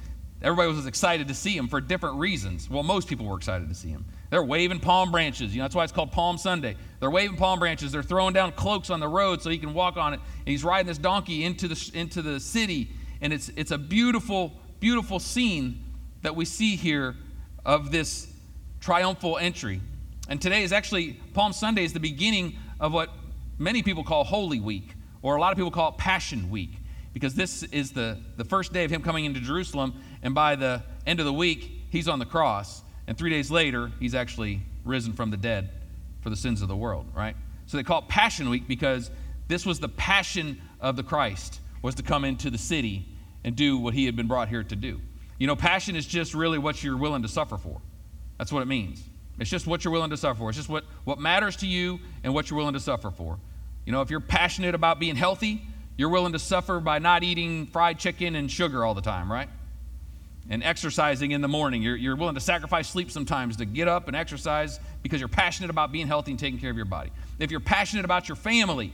everybody 0.44 0.72
was 0.72 0.86
excited 0.86 1.28
to 1.28 1.34
see 1.34 1.58
him 1.58 1.68
for 1.68 1.82
different 1.82 2.18
reasons. 2.18 2.70
Well, 2.70 2.84
most 2.84 3.08
people 3.08 3.26
were 3.26 3.38
excited 3.38 3.68
to 3.68 3.76
see 3.76 3.90
him. 3.90 4.06
They're 4.30 4.44
waving 4.44 4.80
palm 4.80 5.12
branches. 5.12 5.54
You 5.54 5.60
know, 5.60 5.64
that's 5.64 5.76
why 5.76 5.84
it's 5.84 5.94
called 5.94 6.12
Palm 6.12 6.38
Sunday. 6.38 6.76
They're 7.00 7.10
waving 7.10 7.38
palm 7.38 7.60
branches. 7.60 7.92
They're 7.92 8.04
throwing 8.04 8.34
down 8.34 8.52
cloaks 8.52 8.90
on 8.90 9.00
the 9.00 9.08
road 9.08 9.42
so 9.42 9.50
he 9.50 9.58
can 9.58 9.74
walk 9.74 9.98
on 9.98 10.14
it. 10.14 10.20
And 10.20 10.48
he's 10.48 10.64
riding 10.64 10.88
this 10.88 10.98
donkey 10.98 11.44
into 11.44 11.68
the, 11.68 11.92
into 11.94 12.22
the 12.22 12.40
city. 12.40 12.92
And 13.22 13.34
it's, 13.34 13.50
it's 13.56 13.72
a 13.72 13.78
beautiful, 13.78 14.54
beautiful 14.80 15.20
scene 15.20 15.84
that 16.22 16.36
we 16.36 16.46
see 16.46 16.76
here 16.76 17.16
of 17.66 17.92
this 17.92 18.32
triumphal 18.80 19.38
entry. 19.38 19.82
And 20.28 20.40
today 20.40 20.64
is 20.64 20.72
actually, 20.72 21.14
Palm 21.34 21.54
Sunday 21.54 21.84
is 21.84 21.94
the 21.94 22.00
beginning 22.00 22.56
of 22.80 22.94
what 22.94 23.10
many 23.58 23.82
people 23.82 24.04
call 24.04 24.24
Holy 24.24 24.60
Week, 24.60 24.94
or 25.22 25.36
a 25.36 25.42
lot 25.42 25.52
of 25.52 25.58
people 25.58 25.72
call 25.72 25.90
it 25.90 25.98
Passion 25.98 26.52
Week, 26.52 26.72
because 27.14 27.34
this 27.34 27.64
is 27.64 27.92
the, 27.92 28.18
the 28.38 28.46
first 28.46 28.72
day 28.72 28.84
of 28.86 28.92
him 28.92 29.02
coming 29.02 29.26
into 29.26 29.40
Jerusalem. 29.40 29.96
And 30.22 30.36
by 30.36 30.56
the 30.56 30.84
end 31.08 31.20
of 31.20 31.26
the 31.26 31.34
week, 31.34 31.72
he's 31.90 32.08
on 32.08 32.20
the 32.20 32.26
cross. 32.26 32.84
And 33.10 33.18
three 33.18 33.32
days 33.32 33.50
later, 33.50 33.92
he's 34.00 34.14
actually 34.14 34.62
risen 34.86 35.14
from 35.14 35.32
the 35.32 35.38
dead 35.38 35.72
for 36.22 36.30
the 36.30 36.36
sins 36.36 36.62
of 36.62 36.68
the 36.68 36.76
world, 36.76 37.08
right? 37.16 37.36
So 37.66 37.76
they 37.76 37.82
call 37.82 38.04
it 38.04 38.08
Passion 38.08 38.52
Week 38.52 38.68
because 38.68 39.10
this 39.48 39.66
was 39.66 39.80
the 39.80 39.90
passion 39.90 40.62
of 40.80 40.96
the 40.96 41.02
Christ, 41.02 41.60
was 41.82 41.96
to 41.96 42.04
come 42.04 42.24
into 42.24 42.52
the 42.52 42.58
city 42.60 43.08
and 43.44 43.56
do 43.56 43.80
what 43.80 43.96
he 43.96 44.06
had 44.06 44.16
been 44.16 44.28
brought 44.28 44.48
here 44.48 44.64
to 44.64 44.76
do. 44.76 45.02
You 45.40 45.48
know, 45.48 45.56
passion 45.56 45.96
is 45.96 46.06
just 46.06 46.36
really 46.36 46.60
what 46.60 46.84
you're 46.84 46.98
willing 46.98 47.24
to 47.24 47.28
suffer 47.28 47.58
for. 47.58 47.82
That's 48.38 48.52
what 48.52 48.62
it 48.62 48.68
means. 48.68 49.02
It's 49.40 49.50
just 49.50 49.66
what 49.66 49.84
you're 49.84 49.94
willing 49.94 50.12
to 50.12 50.18
suffer 50.18 50.38
for. 50.38 50.50
It's 50.50 50.58
just 50.58 50.70
what, 50.70 50.84
what 51.04 51.18
matters 51.18 51.56
to 51.58 51.68
you 51.68 52.00
and 52.24 52.32
what 52.32 52.52
you're 52.52 52.58
willing 52.60 52.76
to 52.76 52.80
suffer 52.80 53.10
for. 53.10 53.40
You 53.88 53.92
know, 53.92 54.02
if 54.02 54.12
you're 54.12 54.20
passionate 54.20 54.76
about 54.76 55.00
being 55.00 55.16
healthy, 55.16 55.64
you're 55.98 56.10
willing 56.10 56.34
to 56.34 56.40
suffer 56.40 56.80
by 56.80 57.00
not 57.00 57.24
eating 57.24 57.66
fried 57.66 57.98
chicken 57.98 58.36
and 58.36 58.52
sugar 58.52 58.86
all 58.86 58.94
the 58.94 59.02
time, 59.02 59.32
right? 59.32 59.50
And 60.50 60.64
exercising 60.64 61.32
in 61.32 61.42
the 61.42 61.48
morning. 61.48 61.82
You're, 61.82 61.96
you're 61.96 62.16
willing 62.16 62.36
to 62.36 62.42
sacrifice 62.42 62.90
sleep 62.90 63.12
sometimes 63.12 63.58
to 63.58 63.66
get 63.66 63.88
up 63.88 64.08
and 64.08 64.16
exercise 64.16 64.80
because 65.04 65.20
you're 65.20 65.30
passionate 65.30 65.70
about 65.70 65.92
being 65.92 66.08
healthy 66.08 66.32
and 66.32 66.40
taking 66.40 66.60
care 66.60 66.72
of 66.72 66.76
your 66.76 66.86
body. 66.86 67.12
If 67.38 67.52
you're 67.52 67.60
passionate 67.60 68.06
about 68.06 68.28
your 68.28 68.36
family, 68.36 68.92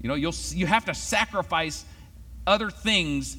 you 0.00 0.08
know, 0.08 0.14
you'll, 0.14 0.34
you 0.50 0.66
have 0.66 0.86
to 0.86 0.94
sacrifice 0.94 1.84
other 2.46 2.70
things 2.70 3.36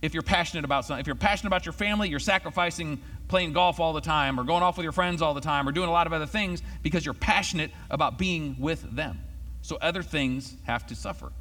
if 0.00 0.14
you're 0.14 0.22
passionate 0.22 0.64
about 0.64 0.84
something. 0.84 1.00
If 1.00 1.06
you're 1.06 1.16
passionate 1.16 1.48
about 1.48 1.66
your 1.66 1.72
family, 1.72 2.08
you're 2.08 2.18
sacrificing 2.18 3.00
playing 3.28 3.52
golf 3.52 3.80
all 3.80 3.92
the 3.92 4.00
time 4.00 4.38
or 4.38 4.44
going 4.44 4.62
off 4.62 4.76
with 4.76 4.84
your 4.84 4.92
friends 4.92 5.22
all 5.22 5.34
the 5.34 5.40
time 5.40 5.68
or 5.68 5.72
doing 5.72 5.88
a 5.88 5.92
lot 5.92 6.06
of 6.06 6.12
other 6.12 6.26
things 6.26 6.62
because 6.82 7.04
you're 7.04 7.14
passionate 7.14 7.70
about 7.90 8.18
being 8.18 8.56
with 8.58 8.82
them. 8.94 9.18
So 9.62 9.76
other 9.80 10.02
things 10.02 10.54
have 10.64 10.86
to 10.88 10.94
suffer 10.94 11.32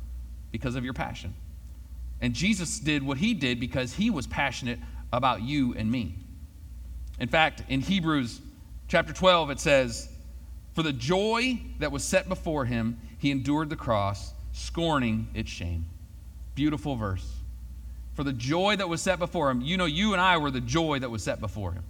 because 0.51 0.75
of 0.75 0.83
your 0.85 0.93
passion. 0.93 1.33
And 2.21 2.33
Jesus 2.33 2.79
did 2.79 3.03
what 3.03 3.17
he 3.17 3.33
did 3.33 3.59
because 3.59 3.93
he 3.93 4.09
was 4.09 4.27
passionate 4.27 4.79
about 5.13 5.43
you 5.43 5.73
and 5.75 5.89
me. 5.89 6.15
In 7.19 7.29
fact, 7.29 7.63
in 7.69 7.79
Hebrews 7.79 8.41
chapter 8.87 9.13
12, 9.13 9.51
it 9.51 9.59
says, 9.59 10.09
For 10.73 10.83
the 10.83 10.91
joy 10.91 11.61
that 11.79 11.91
was 11.91 12.03
set 12.03 12.27
before 12.27 12.65
him, 12.65 12.99
he 13.19 13.31
endured 13.31 13.69
the 13.69 13.75
cross, 13.75 14.33
scorning 14.51 15.27
its 15.33 15.49
shame. 15.49 15.85
Beautiful 16.55 16.95
verse. 16.95 17.31
For 18.15 18.23
the 18.23 18.33
joy 18.33 18.75
that 18.75 18.89
was 18.89 19.01
set 19.01 19.19
before 19.19 19.49
him, 19.49 19.61
you 19.61 19.77
know, 19.77 19.85
you 19.85 20.13
and 20.13 20.21
I 20.21 20.37
were 20.37 20.51
the 20.51 20.61
joy 20.61 20.99
that 20.99 21.09
was 21.09 21.23
set 21.23 21.39
before 21.39 21.71
him. 21.71 21.83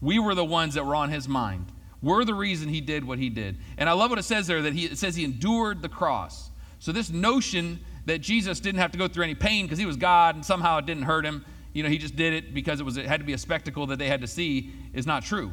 We 0.00 0.18
were 0.18 0.34
the 0.34 0.44
ones 0.44 0.74
that 0.74 0.86
were 0.86 0.94
on 0.94 1.10
his 1.10 1.26
mind. 1.26 1.66
We're 2.02 2.24
the 2.24 2.34
reason 2.34 2.68
he 2.68 2.80
did 2.80 3.04
what 3.04 3.18
he 3.18 3.30
did. 3.30 3.56
And 3.78 3.88
I 3.88 3.92
love 3.92 4.10
what 4.10 4.18
it 4.18 4.24
says 4.24 4.46
there 4.46 4.62
that 4.62 4.72
he, 4.72 4.86
it 4.86 4.98
says 4.98 5.14
he 5.14 5.24
endured 5.24 5.82
the 5.82 5.88
cross. 5.88 6.50
So, 6.80 6.90
this 6.90 7.10
notion 7.10 7.78
that 8.06 8.18
Jesus 8.18 8.58
didn't 8.58 8.80
have 8.80 8.90
to 8.92 8.98
go 8.98 9.06
through 9.06 9.24
any 9.24 9.36
pain 9.36 9.64
because 9.64 9.78
he 9.78 9.86
was 9.86 9.96
God 9.96 10.34
and 10.34 10.44
somehow 10.44 10.78
it 10.78 10.86
didn't 10.86 11.04
hurt 11.04 11.24
him, 11.24 11.44
you 11.72 11.82
know, 11.82 11.88
he 11.88 11.98
just 11.98 12.16
did 12.16 12.32
it 12.32 12.54
because 12.54 12.80
it, 12.80 12.84
was, 12.84 12.96
it 12.96 13.06
had 13.06 13.20
to 13.20 13.26
be 13.26 13.32
a 13.32 13.38
spectacle 13.38 13.86
that 13.86 13.98
they 13.98 14.08
had 14.08 14.20
to 14.20 14.26
see 14.26 14.72
is 14.92 15.06
not 15.06 15.24
true. 15.24 15.52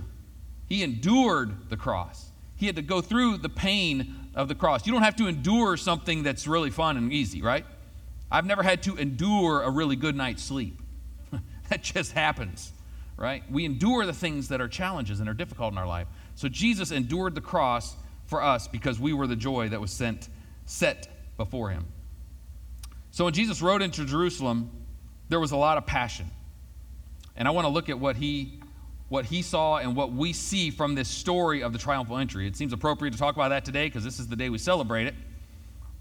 He 0.68 0.84
endured 0.84 1.70
the 1.70 1.78
cross. 1.78 2.30
He 2.56 2.66
had 2.66 2.76
to 2.76 2.82
go 2.82 3.02
through 3.02 3.38
the 3.38 3.50
pain 3.50 4.30
of 4.36 4.48
the 4.48 4.56
cross. 4.56 4.86
You 4.86 4.94
don't 4.94 5.02
have 5.02 5.16
to 5.18 5.28
endure 5.28 5.78
something 5.78 6.24
that's 6.24 6.46
really 6.46 6.70
fun 6.70 6.98
and 6.98 7.12
easy, 7.12 7.42
right? 7.42 7.66
I've 8.32 8.46
never 8.46 8.64
had 8.64 8.84
to 8.84 8.96
endure 8.98 9.64
a 9.64 9.70
really 9.70 9.96
good 9.96 10.16
night's 10.16 10.44
sleep. 10.44 10.80
that 11.70 11.84
just 11.84 12.12
happens, 12.12 12.72
right? 13.18 13.44
We 13.50 13.66
endure 13.66 14.06
the 14.06 14.14
things 14.14 14.50
that 14.50 14.62
are 14.62 14.68
challenges 14.68 15.20
and 15.20 15.30
are 15.30 15.34
difficult 15.34 15.72
in 15.72 15.78
our 15.78 15.88
life. 15.88 16.08
So 16.36 16.48
Jesus 16.48 16.92
endured 16.92 17.34
the 17.34 17.42
cross 17.42 17.96
for 18.26 18.44
us 18.44 18.68
because 18.68 19.00
we 19.00 19.14
were 19.14 19.26
the 19.26 19.36
joy 19.36 19.70
that 19.70 19.82
was 19.82 19.92
sent 19.92 20.30
set 20.66 21.08
before 21.38 21.70
him. 21.72 21.88
So 23.12 23.26
when 23.26 23.34
Jesus 23.34 23.62
rode 23.62 23.82
into 23.82 24.06
Jerusalem, 24.06 24.70
there 25.30 25.40
was 25.40 25.52
a 25.52 25.58
lot 25.58 25.78
of 25.78 25.86
passion. 25.86 26.30
And 27.36 27.48
I 27.48 27.52
want 27.52 27.66
to 27.66 27.70
look 27.70 27.88
at 27.88 27.98
what 27.98 28.16
he, 28.18 28.60
what 29.08 29.26
he 29.26 29.42
saw 29.42 29.78
and 29.78 29.96
what 29.96 30.12
we 30.12 30.34
see 30.34 30.72
from 30.72 30.96
this 30.96 31.08
story 31.08 31.64
of 31.64 31.72
the 31.72 31.80
triumphal 31.80 32.18
entry. 32.18 32.48
It 32.48 32.58
seems 32.58 32.74
appropriate 32.74 33.12
to 33.12 33.18
talk 33.18 33.36
about 33.36 33.50
that 33.50 33.64
today 33.64 33.88
because 33.88 34.04
this 34.04 34.20
is 34.20 34.28
the 34.28 34.36
day 34.36 34.50
we 34.50 34.58
celebrate 34.58 35.08
it. 35.08 35.16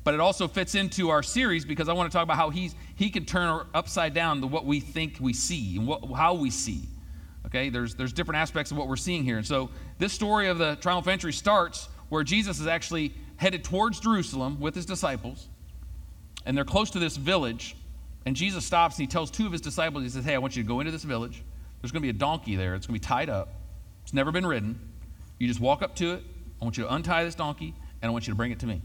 But 0.02 0.14
it 0.14 0.20
also 0.20 0.48
fits 0.48 0.74
into 0.74 1.10
our 1.10 1.22
series 1.22 1.64
because 1.64 1.88
I 1.88 1.92
want 1.92 2.10
to 2.10 2.16
talk 2.16 2.24
about 2.24 2.36
how 2.36 2.50
he's, 2.50 2.74
he 2.96 3.10
can 3.10 3.24
turn 3.24 3.66
upside 3.74 4.14
down 4.14 4.40
to 4.40 4.46
what 4.46 4.64
we 4.64 4.80
think 4.80 5.18
we 5.20 5.32
see 5.32 5.76
and 5.76 5.86
what, 5.86 6.04
how 6.16 6.34
we 6.34 6.50
see. 6.50 6.88
Okay, 7.46 7.68
there's, 7.68 7.94
there's 7.94 8.12
different 8.12 8.38
aspects 8.38 8.70
of 8.70 8.76
what 8.76 8.88
we're 8.88 8.96
seeing 8.96 9.22
here. 9.24 9.36
And 9.36 9.46
so 9.46 9.70
this 9.98 10.12
story 10.12 10.48
of 10.48 10.58
the 10.58 10.76
triumphal 10.76 11.12
entry 11.12 11.32
starts 11.32 11.88
where 12.08 12.24
Jesus 12.24 12.58
is 12.58 12.66
actually 12.66 13.12
headed 13.36 13.64
towards 13.64 14.00
Jerusalem 14.00 14.58
with 14.60 14.74
his 14.74 14.86
disciples, 14.86 15.46
and 16.44 16.56
they're 16.56 16.64
close 16.64 16.90
to 16.90 16.98
this 16.98 17.16
village 17.16 17.76
and 18.26 18.36
Jesus 18.36 18.64
stops 18.64 18.96
and 18.96 19.06
he 19.06 19.10
tells 19.10 19.30
two 19.30 19.46
of 19.46 19.52
his 19.52 19.60
disciples, 19.60 20.02
he 20.04 20.10
says, 20.10 20.24
Hey, 20.24 20.34
I 20.34 20.38
want 20.38 20.56
you 20.56 20.62
to 20.62 20.68
go 20.68 20.80
into 20.80 20.92
this 20.92 21.04
village. 21.04 21.42
There's 21.80 21.92
going 21.92 22.02
to 22.02 22.06
be 22.06 22.10
a 22.10 22.18
donkey 22.18 22.56
there. 22.56 22.74
It's 22.74 22.86
going 22.86 22.98
to 22.98 23.00
be 23.00 23.06
tied 23.06 23.30
up. 23.30 23.54
It's 24.02 24.12
never 24.12 24.32
been 24.32 24.46
ridden. 24.46 24.78
You 25.38 25.46
just 25.46 25.60
walk 25.60 25.82
up 25.82 25.94
to 25.96 26.14
it. 26.14 26.24
I 26.60 26.64
want 26.64 26.76
you 26.76 26.84
to 26.84 26.92
untie 26.92 27.24
this 27.24 27.34
donkey 27.34 27.74
and 28.02 28.08
I 28.08 28.12
want 28.12 28.26
you 28.26 28.32
to 28.32 28.36
bring 28.36 28.50
it 28.50 28.60
to 28.60 28.66
me. 28.66 28.82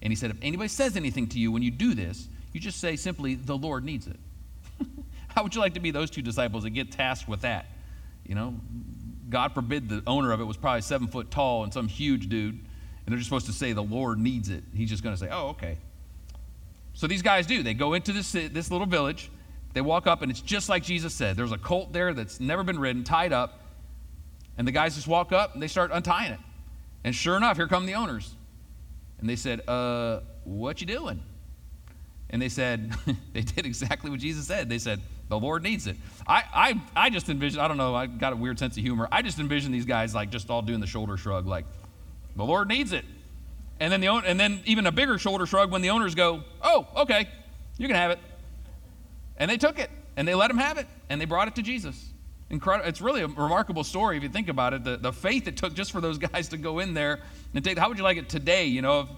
And 0.00 0.10
he 0.10 0.16
said, 0.16 0.30
If 0.30 0.38
anybody 0.42 0.68
says 0.68 0.96
anything 0.96 1.28
to 1.28 1.38
you 1.38 1.50
when 1.52 1.62
you 1.62 1.70
do 1.70 1.94
this, 1.94 2.28
you 2.52 2.60
just 2.60 2.80
say 2.80 2.96
simply, 2.96 3.34
The 3.34 3.56
Lord 3.56 3.84
needs 3.84 4.06
it. 4.06 4.18
How 5.28 5.42
would 5.42 5.54
you 5.54 5.60
like 5.60 5.74
to 5.74 5.80
be 5.80 5.90
those 5.90 6.10
two 6.10 6.22
disciples 6.22 6.64
that 6.64 6.70
get 6.70 6.92
tasked 6.92 7.28
with 7.28 7.42
that? 7.42 7.66
You 8.26 8.34
know, 8.34 8.54
God 9.28 9.52
forbid 9.54 9.88
the 9.88 10.02
owner 10.06 10.32
of 10.32 10.40
it 10.40 10.44
was 10.44 10.56
probably 10.56 10.82
seven 10.82 11.08
foot 11.08 11.30
tall 11.30 11.64
and 11.64 11.72
some 11.72 11.88
huge 11.88 12.28
dude, 12.28 12.54
and 12.54 12.62
they're 13.06 13.16
just 13.16 13.28
supposed 13.28 13.46
to 13.46 13.52
say, 13.52 13.72
The 13.72 13.82
Lord 13.82 14.18
needs 14.18 14.48
it. 14.48 14.64
He's 14.74 14.90
just 14.90 15.02
going 15.02 15.14
to 15.14 15.20
say, 15.20 15.28
Oh, 15.30 15.48
okay. 15.48 15.78
So 16.94 17.06
these 17.06 17.22
guys 17.22 17.46
do. 17.46 17.62
They 17.62 17.74
go 17.74 17.94
into 17.94 18.12
this, 18.12 18.32
this 18.32 18.70
little 18.70 18.86
village. 18.86 19.30
They 19.72 19.80
walk 19.80 20.06
up, 20.06 20.22
and 20.22 20.30
it's 20.30 20.40
just 20.40 20.68
like 20.68 20.82
Jesus 20.82 21.14
said. 21.14 21.36
There's 21.36 21.52
a 21.52 21.58
colt 21.58 21.92
there 21.92 22.12
that's 22.12 22.40
never 22.40 22.62
been 22.62 22.78
ridden, 22.78 23.04
tied 23.04 23.32
up. 23.32 23.60
And 24.58 24.66
the 24.66 24.72
guys 24.72 24.94
just 24.94 25.08
walk 25.08 25.32
up 25.32 25.54
and 25.54 25.62
they 25.62 25.68
start 25.68 25.90
untying 25.92 26.32
it. 26.32 26.38
And 27.04 27.14
sure 27.14 27.36
enough, 27.36 27.56
here 27.56 27.66
come 27.66 27.86
the 27.86 27.94
owners. 27.94 28.34
And 29.18 29.28
they 29.28 29.36
said, 29.36 29.66
uh, 29.66 30.20
what 30.44 30.80
you 30.80 30.86
doing? 30.86 31.22
And 32.30 32.40
they 32.40 32.48
said, 32.48 32.92
they 33.32 33.40
did 33.40 33.66
exactly 33.66 34.10
what 34.10 34.20
Jesus 34.20 34.46
said. 34.46 34.68
They 34.68 34.78
said, 34.78 35.00
the 35.28 35.38
Lord 35.38 35.62
needs 35.62 35.86
it. 35.86 35.96
I, 36.26 36.44
I, 36.54 36.82
I 37.06 37.10
just 37.10 37.28
envision, 37.28 37.60
I 37.60 37.68
don't 37.68 37.78
know, 37.78 37.94
I 37.94 38.06
got 38.06 38.32
a 38.32 38.36
weird 38.36 38.58
sense 38.58 38.76
of 38.76 38.82
humor. 38.82 39.08
I 39.10 39.22
just 39.22 39.38
envision 39.38 39.72
these 39.72 39.86
guys 39.86 40.14
like 40.14 40.30
just 40.30 40.50
all 40.50 40.60
doing 40.60 40.80
the 40.80 40.86
shoulder 40.86 41.16
shrug, 41.16 41.46
like, 41.46 41.64
the 42.36 42.44
Lord 42.44 42.68
needs 42.68 42.92
it. 42.92 43.04
And 43.82 43.92
then, 43.92 44.00
the, 44.00 44.06
and 44.06 44.38
then 44.38 44.60
even 44.64 44.86
a 44.86 44.92
bigger 44.92 45.18
shoulder 45.18 45.44
shrug 45.44 45.72
when 45.72 45.82
the 45.82 45.90
owners 45.90 46.14
go, 46.14 46.44
oh, 46.62 46.86
okay, 46.98 47.28
you 47.78 47.88
can 47.88 47.96
have 47.96 48.12
it. 48.12 48.20
And 49.36 49.50
they 49.50 49.56
took 49.56 49.80
it 49.80 49.90
and 50.16 50.26
they 50.26 50.36
let 50.36 50.52
him 50.52 50.56
have 50.56 50.78
it 50.78 50.86
and 51.10 51.20
they 51.20 51.24
brought 51.24 51.48
it 51.48 51.56
to 51.56 51.62
Jesus. 51.62 52.12
incredible. 52.48 52.88
It's 52.88 53.00
really 53.00 53.22
a 53.22 53.26
remarkable 53.26 53.82
story 53.82 54.16
if 54.16 54.22
you 54.22 54.28
think 54.28 54.48
about 54.48 54.72
it. 54.72 54.84
The, 54.84 54.98
the 54.98 55.12
faith 55.12 55.48
it 55.48 55.56
took 55.56 55.74
just 55.74 55.90
for 55.90 56.00
those 56.00 56.16
guys 56.32 56.48
to 56.50 56.58
go 56.58 56.78
in 56.78 56.94
there 56.94 57.22
and 57.54 57.64
take. 57.64 57.76
How 57.76 57.88
would 57.88 57.98
you 57.98 58.04
like 58.04 58.18
it 58.18 58.28
today? 58.28 58.66
You 58.66 58.82
know, 58.82 59.00
if, 59.00 59.08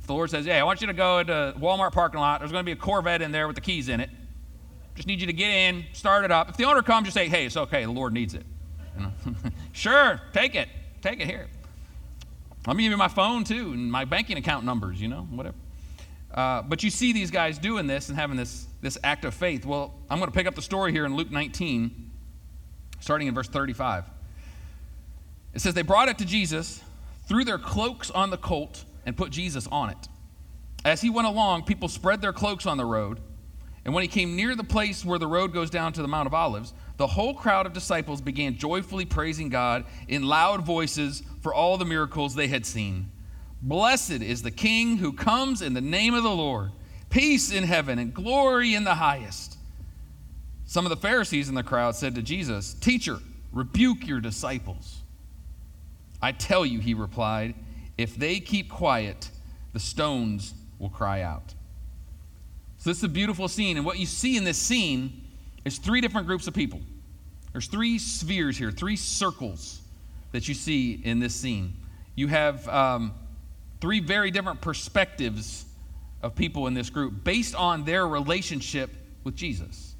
if 0.00 0.06
the 0.06 0.12
Lord 0.12 0.28
says, 0.28 0.44
"Hey, 0.44 0.58
I 0.58 0.64
want 0.64 0.82
you 0.82 0.88
to 0.88 0.92
go 0.92 1.22
to 1.22 1.54
Walmart 1.58 1.92
parking 1.92 2.20
lot. 2.20 2.40
There's 2.40 2.52
going 2.52 2.62
to 2.62 2.66
be 2.66 2.72
a 2.72 2.76
Corvette 2.76 3.22
in 3.22 3.32
there 3.32 3.46
with 3.46 3.56
the 3.56 3.62
keys 3.62 3.88
in 3.88 4.00
it. 4.00 4.10
Just 4.96 5.08
need 5.08 5.22
you 5.22 5.28
to 5.28 5.32
get 5.32 5.48
in, 5.48 5.86
start 5.94 6.26
it 6.26 6.30
up. 6.30 6.50
If 6.50 6.58
the 6.58 6.64
owner 6.64 6.82
comes, 6.82 7.06
just 7.06 7.14
say, 7.14 7.26
"Hey, 7.26 7.46
it's 7.46 7.56
okay. 7.56 7.84
The 7.86 7.90
Lord 7.90 8.12
needs 8.12 8.34
it." 8.34 8.44
You 8.98 9.06
know? 9.06 9.12
sure, 9.72 10.20
take 10.34 10.54
it. 10.54 10.68
Take 11.00 11.20
it 11.20 11.26
here. 11.26 11.48
Let 12.66 12.76
me 12.76 12.82
give 12.82 12.90
you 12.90 12.98
my 12.98 13.08
phone 13.08 13.44
too 13.44 13.72
and 13.72 13.90
my 13.90 14.04
banking 14.04 14.36
account 14.36 14.64
numbers. 14.64 15.00
You 15.00 15.08
know, 15.08 15.22
whatever. 15.30 15.56
Uh, 16.32 16.62
but 16.62 16.82
you 16.82 16.90
see 16.90 17.12
these 17.12 17.30
guys 17.30 17.58
doing 17.58 17.86
this 17.86 18.08
and 18.08 18.16
having 18.16 18.36
this, 18.36 18.66
this 18.80 18.96
act 19.02 19.24
of 19.24 19.34
faith. 19.34 19.66
Well, 19.66 19.94
I'm 20.08 20.18
going 20.18 20.30
to 20.30 20.36
pick 20.36 20.46
up 20.46 20.54
the 20.54 20.62
story 20.62 20.92
here 20.92 21.04
in 21.04 21.16
Luke 21.16 21.30
19, 21.30 22.10
starting 23.00 23.26
in 23.26 23.34
verse 23.34 23.48
35. 23.48 24.04
It 25.54 25.60
says, 25.60 25.74
They 25.74 25.82
brought 25.82 26.08
it 26.08 26.18
to 26.18 26.24
Jesus, 26.24 26.82
threw 27.26 27.44
their 27.44 27.58
cloaks 27.58 28.10
on 28.10 28.30
the 28.30 28.36
colt, 28.36 28.84
and 29.04 29.16
put 29.16 29.30
Jesus 29.30 29.66
on 29.68 29.90
it. 29.90 30.08
As 30.84 31.00
he 31.00 31.10
went 31.10 31.26
along, 31.26 31.64
people 31.64 31.88
spread 31.88 32.20
their 32.20 32.32
cloaks 32.32 32.64
on 32.64 32.76
the 32.76 32.84
road. 32.84 33.18
And 33.84 33.94
when 33.94 34.02
he 34.02 34.08
came 34.08 34.36
near 34.36 34.54
the 34.54 34.62
place 34.62 35.04
where 35.04 35.18
the 35.18 35.26
road 35.26 35.52
goes 35.52 35.70
down 35.70 35.92
to 35.94 36.02
the 36.02 36.08
Mount 36.08 36.26
of 36.26 36.34
Olives, 36.34 36.74
the 36.96 37.06
whole 37.06 37.34
crowd 37.34 37.66
of 37.66 37.72
disciples 37.72 38.20
began 38.20 38.56
joyfully 38.56 39.04
praising 39.04 39.48
God 39.48 39.84
in 40.06 40.22
loud 40.22 40.64
voices 40.64 41.22
for 41.40 41.54
all 41.54 41.78
the 41.78 41.84
miracles 41.84 42.34
they 42.34 42.48
had 42.48 42.66
seen. 42.66 43.10
Blessed 43.62 44.22
is 44.22 44.42
the 44.42 44.50
King 44.50 44.98
who 44.98 45.12
comes 45.12 45.62
in 45.62 45.74
the 45.74 45.80
name 45.80 46.14
of 46.14 46.22
the 46.22 46.30
Lord. 46.30 46.70
Peace 47.10 47.50
in 47.52 47.64
heaven 47.64 47.98
and 47.98 48.14
glory 48.14 48.74
in 48.74 48.84
the 48.84 48.94
highest. 48.94 49.58
Some 50.64 50.86
of 50.86 50.90
the 50.90 50.96
Pharisees 50.96 51.48
in 51.48 51.54
the 51.54 51.62
crowd 51.62 51.96
said 51.96 52.14
to 52.14 52.22
Jesus, 52.22 52.74
Teacher, 52.74 53.18
rebuke 53.52 54.06
your 54.06 54.20
disciples. 54.20 55.00
I 56.22 56.32
tell 56.32 56.64
you, 56.64 56.78
he 56.78 56.94
replied, 56.94 57.54
if 57.98 58.16
they 58.16 58.40
keep 58.40 58.70
quiet, 58.70 59.30
the 59.72 59.80
stones 59.80 60.54
will 60.78 60.88
cry 60.88 61.22
out. 61.22 61.54
So, 62.78 62.88
this 62.88 62.98
is 62.98 63.04
a 63.04 63.08
beautiful 63.08 63.48
scene. 63.48 63.76
And 63.76 63.84
what 63.84 63.98
you 63.98 64.06
see 64.06 64.36
in 64.36 64.44
this 64.44 64.56
scene 64.56 65.22
is 65.64 65.76
three 65.76 66.00
different 66.00 66.26
groups 66.26 66.46
of 66.46 66.54
people. 66.54 66.80
There's 67.52 67.66
three 67.66 67.98
spheres 67.98 68.56
here, 68.56 68.70
three 68.70 68.96
circles 68.96 69.79
that 70.32 70.48
you 70.48 70.54
see 70.54 71.00
in 71.04 71.18
this 71.18 71.34
scene. 71.34 71.76
You 72.14 72.28
have 72.28 72.68
um, 72.68 73.14
three 73.80 74.00
very 74.00 74.30
different 74.30 74.60
perspectives 74.60 75.64
of 76.22 76.34
people 76.34 76.66
in 76.66 76.74
this 76.74 76.90
group 76.90 77.24
based 77.24 77.54
on 77.54 77.84
their 77.84 78.06
relationship 78.06 78.90
with 79.24 79.34
Jesus. 79.34 79.94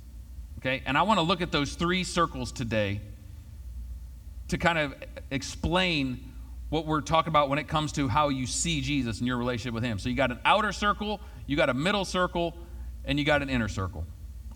Okay? 0.58 0.82
And 0.84 0.96
I 0.98 1.02
want 1.02 1.18
to 1.18 1.22
look 1.22 1.40
at 1.40 1.50
those 1.50 1.74
three 1.74 2.04
circles 2.04 2.52
today 2.52 3.00
to 4.48 4.58
kind 4.58 4.78
of 4.78 4.94
explain 5.30 6.32
what 6.68 6.86
we're 6.86 7.00
talking 7.00 7.30
about 7.30 7.48
when 7.48 7.58
it 7.58 7.66
comes 7.66 7.92
to 7.92 8.08
how 8.08 8.28
you 8.28 8.46
see 8.46 8.80
Jesus 8.80 9.18
and 9.18 9.26
your 9.26 9.36
relationship 9.38 9.74
with 9.74 9.82
Him. 9.82 9.98
So 9.98 10.08
you 10.08 10.14
got 10.14 10.30
an 10.30 10.38
outer 10.44 10.72
circle, 10.72 11.20
you 11.46 11.56
got 11.56 11.68
a 11.68 11.74
middle 11.74 12.04
circle, 12.04 12.54
and 13.04 13.18
you 13.18 13.24
got 13.24 13.42
an 13.42 13.50
inner 13.50 13.68
circle. 13.68 14.04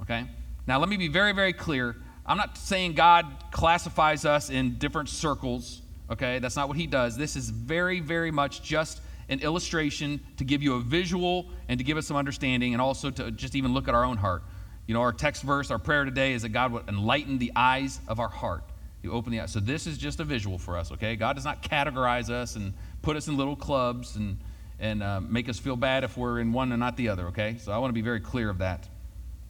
Okay? 0.03 0.27
Now, 0.67 0.79
let 0.79 0.89
me 0.89 0.97
be 0.97 1.09
very, 1.09 1.33
very 1.33 1.53
clear. 1.53 1.97
I'm 2.27 2.37
not 2.37 2.57
saying 2.57 2.95
God 2.95 3.27
classifies 3.51 4.25
us 4.25 4.51
in 4.51 4.79
different 4.79 5.09
circles. 5.09 5.83
Okay? 6.11 6.39
That's 6.39 6.57
not 6.57 6.69
what 6.69 6.77
He 6.77 6.87
does. 6.87 7.17
This 7.17 7.37
is 7.37 7.51
very, 7.51 8.01
very 8.01 8.31
much 8.31 8.63
just 8.63 9.01
an 9.29 9.41
illustration 9.41 10.21
to 10.37 10.45
give 10.45 10.63
you 10.63 10.75
a 10.75 10.81
visual 10.81 11.47
and 11.69 11.79
to 11.79 11.85
give 11.85 11.97
us 11.97 12.07
some 12.07 12.17
understanding 12.17 12.75
and 12.75 12.83
also 12.83 13.11
to 13.11 13.31
just 13.31 13.55
even 13.55 13.73
look 13.73 13.89
at 13.89 13.95
our 13.95 14.05
own 14.05 14.17
heart. 14.17 14.43
You 14.87 14.95
know, 14.95 15.01
our 15.01 15.13
text 15.13 15.43
verse, 15.43 15.71
our 15.71 15.79
prayer 15.79 16.05
today 16.05 16.35
is 16.35 16.43
that 16.43 16.51
God 16.51 16.73
would 16.73 16.89
enlighten 16.89 17.39
the 17.39 17.53
eyes 17.57 18.01
of 18.07 18.21
our 18.21 18.29
heart. 18.29 18.65
You 19.03 19.13
open 19.13 19.33
the 19.33 19.41
eyes. 19.41 19.53
So 19.53 19.61
this 19.61 19.87
is 19.87 19.97
just 19.97 20.21
a 20.21 20.25
visual 20.25 20.59
for 20.59 20.77
us, 20.77 20.93
okay? 20.93 21.17
God 21.17 21.37
does 21.37 21.45
not 21.45 21.63
categorize 21.63 22.29
us 22.31 22.57
and 22.57 22.75
put 23.03 23.17
us 23.17 23.29
in 23.29 23.37
little 23.37 23.57
clubs 23.57 24.17
and, 24.17 24.39
and 24.79 25.03
uh, 25.03 25.21
make 25.21 25.49
us 25.49 25.59
feel 25.59 25.77
bad 25.77 26.05
if 26.05 26.17
we're 26.17 26.41
in 26.41 26.53
one 26.53 26.73
and 26.73 26.81
not 26.81 26.97
the 26.97 27.09
other, 27.09 27.29
okay? 27.29 27.57
So 27.59 27.73
I 27.73 27.79
want 27.79 27.91
to 27.91 27.95
be 27.95 28.03
very 28.03 28.21
clear 28.21 28.51
of 28.51 28.59
that. 28.59 28.89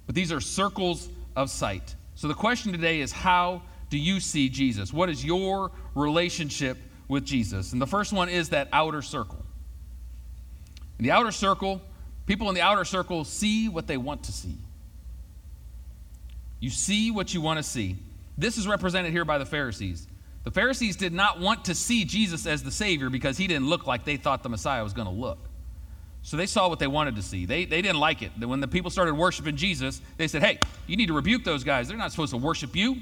But 0.06 0.14
these 0.14 0.30
are 0.30 0.40
circles 0.40 1.08
of 1.34 1.50
sight. 1.50 1.96
So 2.14 2.28
the 2.28 2.34
question 2.34 2.72
today 2.72 3.00
is 3.00 3.12
how 3.12 3.62
do 3.90 3.98
you 3.98 4.20
see 4.20 4.48
Jesus? 4.48 4.92
What 4.92 5.08
is 5.08 5.24
your 5.24 5.70
relationship 5.94 6.78
with 7.08 7.24
Jesus? 7.24 7.72
And 7.72 7.80
the 7.80 7.86
first 7.86 8.12
one 8.12 8.28
is 8.28 8.50
that 8.50 8.68
outer 8.72 9.02
circle. 9.02 9.44
In 10.98 11.04
the 11.04 11.10
outer 11.10 11.32
circle, 11.32 11.82
people 12.26 12.48
in 12.48 12.54
the 12.54 12.60
outer 12.60 12.84
circle 12.84 13.24
see 13.24 13.68
what 13.68 13.86
they 13.86 13.96
want 13.96 14.24
to 14.24 14.32
see. 14.32 14.56
You 16.60 16.70
see 16.70 17.10
what 17.10 17.34
you 17.34 17.40
want 17.40 17.58
to 17.58 17.62
see. 17.62 17.96
This 18.38 18.56
is 18.58 18.66
represented 18.66 19.12
here 19.12 19.24
by 19.24 19.38
the 19.38 19.46
Pharisees. 19.46 20.06
The 20.44 20.50
Pharisees 20.50 20.96
did 20.96 21.12
not 21.12 21.40
want 21.40 21.66
to 21.66 21.74
see 21.74 22.04
Jesus 22.04 22.46
as 22.46 22.62
the 22.62 22.70
Savior 22.70 23.10
because 23.10 23.36
he 23.36 23.46
didn't 23.46 23.68
look 23.68 23.86
like 23.86 24.04
they 24.04 24.16
thought 24.16 24.42
the 24.42 24.48
Messiah 24.48 24.82
was 24.82 24.92
going 24.92 25.08
to 25.08 25.12
look. 25.12 25.38
So 26.24 26.38
they 26.38 26.46
saw 26.46 26.70
what 26.70 26.78
they 26.78 26.86
wanted 26.86 27.16
to 27.16 27.22
see. 27.22 27.44
They, 27.44 27.66
they 27.66 27.82
didn't 27.82 28.00
like 28.00 28.22
it. 28.22 28.32
When 28.38 28.60
the 28.60 28.66
people 28.66 28.90
started 28.90 29.12
worshiping 29.12 29.56
Jesus, 29.56 30.00
they 30.16 30.26
said, 30.26 30.42
Hey, 30.42 30.58
you 30.86 30.96
need 30.96 31.08
to 31.08 31.12
rebuke 31.12 31.44
those 31.44 31.64
guys. 31.64 31.86
They're 31.86 31.98
not 31.98 32.12
supposed 32.12 32.30
to 32.30 32.38
worship 32.38 32.74
you. 32.74 32.96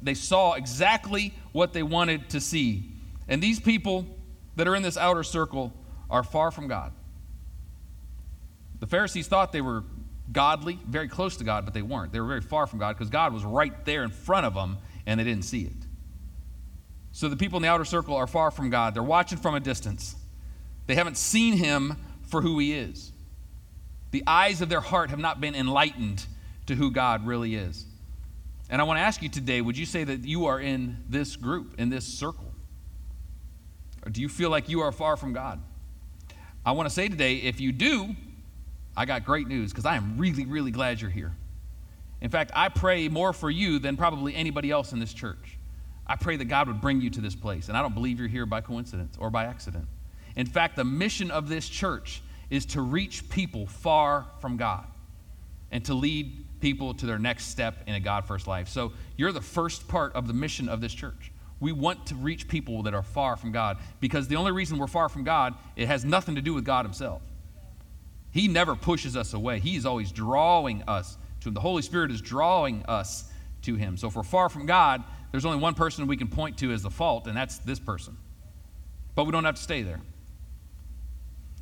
They 0.00 0.14
saw 0.14 0.52
exactly 0.52 1.34
what 1.50 1.72
they 1.72 1.82
wanted 1.82 2.30
to 2.30 2.40
see. 2.40 2.92
And 3.26 3.42
these 3.42 3.58
people 3.58 4.06
that 4.54 4.68
are 4.68 4.76
in 4.76 4.84
this 4.84 4.96
outer 4.96 5.24
circle 5.24 5.72
are 6.08 6.22
far 6.22 6.52
from 6.52 6.68
God. 6.68 6.92
The 8.78 8.86
Pharisees 8.86 9.26
thought 9.26 9.50
they 9.50 9.60
were 9.60 9.82
godly, 10.30 10.78
very 10.86 11.08
close 11.08 11.36
to 11.38 11.44
God, 11.44 11.64
but 11.64 11.74
they 11.74 11.82
weren't. 11.82 12.12
They 12.12 12.20
were 12.20 12.28
very 12.28 12.40
far 12.40 12.68
from 12.68 12.78
God 12.78 12.96
because 12.96 13.10
God 13.10 13.32
was 13.32 13.44
right 13.44 13.84
there 13.84 14.04
in 14.04 14.10
front 14.10 14.46
of 14.46 14.54
them 14.54 14.78
and 15.06 15.18
they 15.18 15.24
didn't 15.24 15.44
see 15.44 15.62
it. 15.62 15.72
So 17.10 17.28
the 17.28 17.36
people 17.36 17.56
in 17.56 17.62
the 17.62 17.68
outer 17.68 17.84
circle 17.84 18.14
are 18.14 18.28
far 18.28 18.52
from 18.52 18.70
God. 18.70 18.94
They're 18.94 19.02
watching 19.02 19.38
from 19.38 19.56
a 19.56 19.60
distance. 19.60 20.14
They 20.86 20.94
haven't 20.94 21.16
seen 21.16 21.54
him 21.54 21.96
for 22.22 22.42
who 22.42 22.58
he 22.58 22.72
is. 22.72 23.12
The 24.10 24.22
eyes 24.26 24.60
of 24.60 24.68
their 24.68 24.80
heart 24.80 25.10
have 25.10 25.18
not 25.18 25.40
been 25.40 25.54
enlightened 25.54 26.24
to 26.66 26.74
who 26.74 26.90
God 26.90 27.26
really 27.26 27.54
is. 27.54 27.84
And 28.68 28.80
I 28.80 28.84
want 28.84 28.98
to 28.98 29.02
ask 29.02 29.22
you 29.22 29.28
today 29.28 29.60
would 29.60 29.78
you 29.78 29.86
say 29.86 30.04
that 30.04 30.24
you 30.24 30.46
are 30.46 30.60
in 30.60 30.98
this 31.08 31.36
group, 31.36 31.74
in 31.78 31.88
this 31.88 32.04
circle? 32.04 32.52
Or 34.04 34.10
do 34.10 34.20
you 34.20 34.28
feel 34.28 34.50
like 34.50 34.68
you 34.68 34.80
are 34.80 34.92
far 34.92 35.16
from 35.16 35.32
God? 35.32 35.60
I 36.64 36.72
want 36.72 36.88
to 36.88 36.94
say 36.94 37.08
today, 37.08 37.36
if 37.36 37.60
you 37.60 37.72
do, 37.72 38.14
I 38.96 39.04
got 39.04 39.24
great 39.24 39.46
news 39.46 39.72
because 39.72 39.84
I 39.84 39.96
am 39.96 40.16
really, 40.18 40.46
really 40.46 40.70
glad 40.70 41.00
you're 41.00 41.10
here. 41.10 41.32
In 42.20 42.30
fact, 42.30 42.50
I 42.54 42.68
pray 42.68 43.08
more 43.08 43.32
for 43.32 43.50
you 43.50 43.78
than 43.78 43.96
probably 43.96 44.34
anybody 44.34 44.70
else 44.70 44.92
in 44.92 44.98
this 44.98 45.12
church. 45.12 45.58
I 46.06 46.16
pray 46.16 46.36
that 46.36 46.46
God 46.46 46.68
would 46.68 46.80
bring 46.80 47.00
you 47.00 47.10
to 47.10 47.20
this 47.20 47.34
place. 47.34 47.68
And 47.68 47.76
I 47.76 47.82
don't 47.82 47.94
believe 47.94 48.18
you're 48.18 48.28
here 48.28 48.46
by 48.46 48.60
coincidence 48.60 49.16
or 49.18 49.28
by 49.28 49.44
accident. 49.44 49.86
In 50.36 50.46
fact, 50.46 50.76
the 50.76 50.84
mission 50.84 51.30
of 51.30 51.48
this 51.48 51.68
church 51.68 52.22
is 52.50 52.66
to 52.66 52.80
reach 52.82 53.28
people 53.28 53.66
far 53.66 54.26
from 54.40 54.56
God 54.56 54.86
and 55.72 55.84
to 55.86 55.94
lead 55.94 56.44
people 56.60 56.94
to 56.94 57.06
their 57.06 57.18
next 57.18 57.46
step 57.46 57.82
in 57.86 57.94
a 57.94 58.00
God 58.00 58.24
first 58.26 58.46
life. 58.46 58.68
So 58.68 58.92
you're 59.16 59.32
the 59.32 59.40
first 59.40 59.88
part 59.88 60.14
of 60.14 60.26
the 60.26 60.34
mission 60.34 60.68
of 60.68 60.80
this 60.80 60.92
church. 60.92 61.32
We 61.58 61.72
want 61.72 62.06
to 62.06 62.14
reach 62.14 62.48
people 62.48 62.82
that 62.82 62.94
are 62.94 63.02
far 63.02 63.36
from 63.36 63.50
God 63.50 63.78
because 64.00 64.28
the 64.28 64.36
only 64.36 64.52
reason 64.52 64.78
we're 64.78 64.86
far 64.86 65.08
from 65.08 65.24
God, 65.24 65.54
it 65.74 65.88
has 65.88 66.04
nothing 66.04 66.34
to 66.34 66.42
do 66.42 66.52
with 66.52 66.64
God 66.64 66.84
Himself. 66.84 67.22
He 68.30 68.46
never 68.46 68.76
pushes 68.76 69.16
us 69.16 69.32
away, 69.32 69.58
He 69.58 69.76
is 69.76 69.86
always 69.86 70.12
drawing 70.12 70.82
us 70.86 71.16
to 71.40 71.48
Him. 71.48 71.54
The 71.54 71.60
Holy 71.60 71.82
Spirit 71.82 72.10
is 72.10 72.20
drawing 72.20 72.84
us 72.84 73.24
to 73.62 73.74
Him. 73.74 73.96
So 73.96 74.08
if 74.08 74.16
we're 74.16 74.22
far 74.22 74.50
from 74.50 74.66
God, 74.66 75.02
there's 75.32 75.46
only 75.46 75.58
one 75.58 75.74
person 75.74 76.06
we 76.06 76.16
can 76.16 76.28
point 76.28 76.58
to 76.58 76.72
as 76.72 76.82
the 76.82 76.90
fault, 76.90 77.26
and 77.26 77.36
that's 77.36 77.58
this 77.58 77.78
person. 77.78 78.16
But 79.14 79.24
we 79.24 79.32
don't 79.32 79.44
have 79.44 79.56
to 79.56 79.62
stay 79.62 79.82
there. 79.82 80.00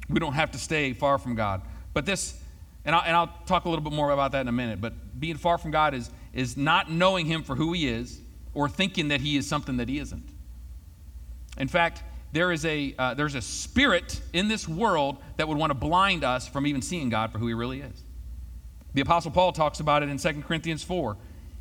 We 0.08 0.20
don't 0.20 0.34
have 0.34 0.50
to 0.52 0.58
stay 0.58 0.92
far 0.92 1.18
from 1.18 1.34
God. 1.34 1.62
But 1.92 2.06
this, 2.06 2.38
and 2.84 2.94
I'll, 2.94 3.02
and 3.02 3.16
I'll 3.16 3.32
talk 3.46 3.64
a 3.64 3.68
little 3.68 3.84
bit 3.84 3.92
more 3.92 4.10
about 4.10 4.32
that 4.32 4.42
in 4.42 4.48
a 4.48 4.52
minute, 4.52 4.80
but 4.80 5.18
being 5.18 5.36
far 5.36 5.58
from 5.58 5.70
God 5.70 5.94
is, 5.94 6.10
is 6.32 6.56
not 6.56 6.90
knowing 6.90 7.26
Him 7.26 7.42
for 7.42 7.54
who 7.54 7.72
He 7.72 7.88
is 7.88 8.20
or 8.54 8.68
thinking 8.68 9.08
that 9.08 9.20
he 9.20 9.36
is 9.36 9.46
something 9.46 9.76
that 9.76 9.88
he 9.88 9.98
isn't. 9.98 10.28
In 11.58 11.68
fact, 11.68 12.02
there 12.32 12.50
is 12.50 12.64
a, 12.64 12.94
uh, 12.98 13.14
there's 13.14 13.34
a 13.34 13.42
spirit 13.42 14.20
in 14.32 14.48
this 14.48 14.68
world 14.68 15.18
that 15.36 15.46
would 15.46 15.58
want 15.58 15.70
to 15.70 15.74
blind 15.74 16.24
us 16.24 16.48
from 16.48 16.66
even 16.66 16.82
seeing 16.82 17.08
God 17.08 17.30
for 17.32 17.38
who 17.38 17.46
he 17.46 17.54
really 17.54 17.80
is. 17.80 18.02
The 18.94 19.02
Apostle 19.02 19.32
Paul 19.32 19.52
talks 19.52 19.80
about 19.80 20.02
it 20.02 20.08
in 20.08 20.18
2 20.18 20.42
Corinthians 20.42 20.82
4. 20.82 21.16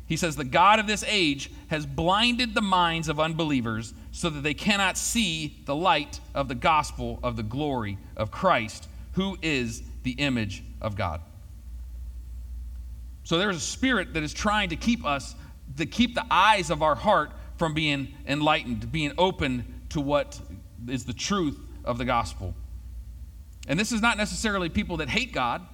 He 0.06 0.16
says, 0.16 0.36
The 0.36 0.44
God 0.44 0.78
of 0.78 0.86
this 0.86 1.04
age 1.06 1.50
has 1.68 1.86
blinded 1.86 2.54
the 2.54 2.62
minds 2.62 3.08
of 3.08 3.18
unbelievers 3.18 3.92
so 4.14 4.30
that 4.30 4.44
they 4.44 4.54
cannot 4.54 4.96
see 4.96 5.56
the 5.66 5.74
light 5.74 6.20
of 6.36 6.46
the 6.46 6.54
gospel 6.54 7.18
of 7.24 7.34
the 7.34 7.42
glory 7.42 7.98
of 8.16 8.30
Christ, 8.30 8.88
who 9.14 9.36
is 9.42 9.82
the 10.04 10.12
image 10.12 10.62
of 10.80 10.94
God. 10.94 11.20
So 13.24 13.38
there's 13.38 13.56
a 13.56 13.60
spirit 13.60 14.14
that 14.14 14.22
is 14.22 14.32
trying 14.32 14.68
to 14.68 14.76
keep 14.76 15.04
us 15.04 15.34
to 15.78 15.86
keep 15.86 16.14
the 16.14 16.24
eyes 16.30 16.70
of 16.70 16.80
our 16.80 16.94
heart 16.94 17.32
from 17.56 17.74
being 17.74 18.14
enlightened, 18.24 18.92
being 18.92 19.12
open 19.18 19.82
to 19.88 20.00
what 20.00 20.40
is 20.86 21.04
the 21.04 21.12
truth 21.12 21.58
of 21.84 21.98
the 21.98 22.04
gospel. 22.04 22.54
And 23.66 23.80
this 23.80 23.90
is 23.90 24.00
not 24.00 24.16
necessarily 24.16 24.68
people 24.68 24.98
that 24.98 25.08
hate 25.08 25.32
God. 25.32 25.66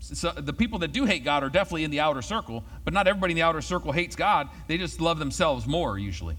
So 0.00 0.32
the 0.32 0.52
people 0.52 0.80
that 0.80 0.92
do 0.92 1.06
hate 1.06 1.24
God 1.24 1.42
are 1.44 1.48
definitely 1.48 1.84
in 1.84 1.90
the 1.90 2.00
outer 2.00 2.20
circle, 2.20 2.62
but 2.84 2.92
not 2.92 3.08
everybody 3.08 3.30
in 3.30 3.36
the 3.36 3.42
outer 3.42 3.62
circle 3.62 3.90
hates 3.92 4.16
God. 4.16 4.50
They 4.66 4.76
just 4.76 5.00
love 5.00 5.18
themselves 5.18 5.66
more, 5.66 5.98
usually. 5.98 6.36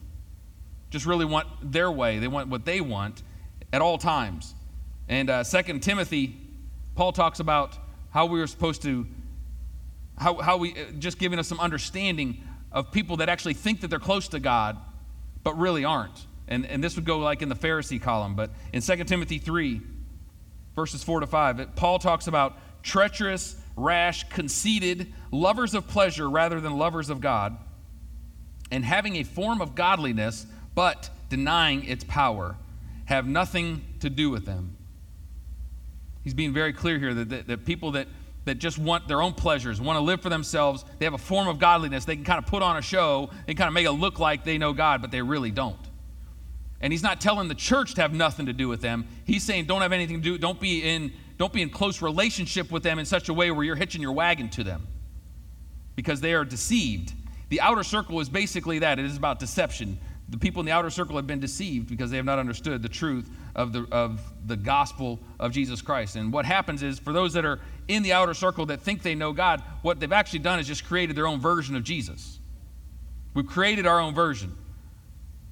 Just 0.93 1.07
really 1.07 1.25
want 1.25 1.47
their 1.63 1.91
way. 1.91 2.19
They 2.19 2.27
want 2.27 2.49
what 2.49 2.65
they 2.65 2.79
want 2.79 3.23
at 3.73 3.81
all 3.81 3.97
times. 3.97 4.53
And 5.09 5.27
uh, 5.27 5.43
Second 5.43 5.81
Timothy, 5.81 6.37
Paul 6.93 7.11
talks 7.11 7.39
about 7.39 7.75
how 8.11 8.27
we 8.27 8.39
are 8.41 8.45
supposed 8.45 8.83
to, 8.83 9.07
how, 10.19 10.35
how 10.35 10.57
we, 10.57 10.73
uh, 10.73 10.91
just 10.99 11.17
giving 11.17 11.39
us 11.39 11.47
some 11.47 11.59
understanding 11.59 12.43
of 12.71 12.91
people 12.91 13.17
that 13.17 13.27
actually 13.27 13.55
think 13.55 13.81
that 13.81 13.87
they're 13.87 13.97
close 13.97 14.27
to 14.27 14.39
God, 14.39 14.77
but 15.43 15.57
really 15.57 15.83
aren't. 15.83 16.27
And, 16.47 16.63
and 16.67 16.83
this 16.83 16.95
would 16.95 17.05
go 17.05 17.17
like 17.17 17.41
in 17.41 17.49
the 17.49 17.55
Pharisee 17.55 17.99
column, 17.99 18.35
but 18.35 18.51
in 18.71 18.83
2 18.83 19.03
Timothy 19.05 19.39
3, 19.39 19.81
verses 20.75 21.03
4 21.03 21.21
to 21.21 21.25
5, 21.25 21.75
Paul 21.75 21.97
talks 21.97 22.27
about 22.27 22.55
treacherous, 22.83 23.55
rash, 23.75 24.29
conceited, 24.29 25.11
lovers 25.31 25.73
of 25.73 25.87
pleasure 25.87 26.29
rather 26.29 26.61
than 26.61 26.77
lovers 26.77 27.09
of 27.09 27.19
God, 27.19 27.57
and 28.69 28.85
having 28.85 29.15
a 29.15 29.23
form 29.23 29.59
of 29.59 29.73
godliness, 29.73 30.45
but 30.75 31.09
denying 31.29 31.85
its 31.85 32.03
power, 32.03 32.55
have 33.05 33.27
nothing 33.27 33.83
to 33.99 34.09
do 34.09 34.29
with 34.29 34.45
them. 34.45 34.77
He's 36.23 36.33
being 36.33 36.53
very 36.53 36.73
clear 36.73 36.99
here 36.99 37.13
that, 37.13 37.29
that, 37.29 37.47
that 37.47 37.65
people 37.65 37.91
that, 37.91 38.07
that 38.45 38.55
just 38.55 38.77
want 38.77 39.07
their 39.07 39.21
own 39.21 39.33
pleasures, 39.33 39.81
want 39.81 39.97
to 39.97 40.01
live 40.01 40.21
for 40.21 40.29
themselves, 40.29 40.85
they 40.99 41.05
have 41.05 41.13
a 41.13 41.17
form 41.17 41.47
of 41.47 41.59
godliness. 41.59 42.05
They 42.05 42.15
can 42.15 42.23
kind 42.23 42.39
of 42.39 42.45
put 42.45 42.63
on 42.63 42.77
a 42.77 42.81
show 42.81 43.29
and 43.47 43.57
kind 43.57 43.67
of 43.67 43.73
make 43.73 43.85
it 43.85 43.91
look 43.91 44.19
like 44.19 44.43
they 44.43 44.57
know 44.57 44.73
God, 44.73 45.01
but 45.01 45.11
they 45.11 45.21
really 45.21 45.51
don't. 45.51 45.77
And 46.79 46.91
he's 46.91 47.03
not 47.03 47.21
telling 47.21 47.47
the 47.47 47.55
church 47.55 47.95
to 47.95 48.01
have 48.01 48.13
nothing 48.13 48.45
to 48.47 48.53
do 48.53 48.67
with 48.67 48.81
them. 48.81 49.07
He's 49.25 49.43
saying 49.43 49.65
don't 49.65 49.81
have 49.81 49.93
anything 49.93 50.17
to 50.17 50.23
do, 50.23 50.37
don't 50.37 50.59
be 50.59 50.79
in 50.79 51.13
don't 51.37 51.51
be 51.51 51.61
in 51.61 51.69
close 51.71 52.01
relationship 52.01 52.71
with 52.71 52.83
them 52.83 52.99
in 52.99 53.05
such 53.05 53.27
a 53.27 53.33
way 53.33 53.49
where 53.49 53.65
you're 53.65 53.75
hitching 53.75 54.01
your 54.01 54.11
wagon 54.11 54.49
to 54.49 54.63
them 54.63 54.85
because 55.95 56.21
they 56.21 56.33
are 56.33 56.45
deceived. 56.45 57.13
The 57.49 57.59
outer 57.59 57.83
circle 57.83 58.19
is 58.19 58.29
basically 58.29 58.79
that 58.79 58.99
it 58.99 59.05
is 59.05 59.17
about 59.17 59.39
deception. 59.39 59.97
The 60.29 60.37
people 60.37 60.61
in 60.61 60.65
the 60.65 60.71
outer 60.71 60.89
circle 60.89 61.17
have 61.17 61.27
been 61.27 61.39
deceived 61.39 61.87
because 61.89 62.09
they 62.09 62.17
have 62.17 62.25
not 62.25 62.39
understood 62.39 62.81
the 62.81 62.89
truth 62.89 63.29
of 63.55 63.73
the, 63.73 63.85
of 63.91 64.21
the 64.47 64.55
gospel 64.55 65.19
of 65.39 65.51
Jesus 65.51 65.81
Christ. 65.81 66.15
And 66.15 66.33
what 66.33 66.45
happens 66.45 66.81
is, 66.81 66.97
for 66.97 67.13
those 67.13 67.33
that 67.33 67.45
are 67.45 67.59
in 67.87 68.03
the 68.03 68.13
outer 68.13 68.33
circle 68.33 68.65
that 68.67 68.81
think 68.81 69.03
they 69.03 69.15
know 69.15 69.33
God, 69.33 69.61
what 69.81 69.99
they've 69.99 70.11
actually 70.11 70.39
done 70.39 70.59
is 70.59 70.67
just 70.67 70.85
created 70.85 71.15
their 71.15 71.27
own 71.27 71.39
version 71.39 71.75
of 71.75 71.83
Jesus. 71.83 72.39
We've 73.33 73.45
created 73.45 73.85
our 73.85 73.99
own 73.99 74.15
version. 74.15 74.55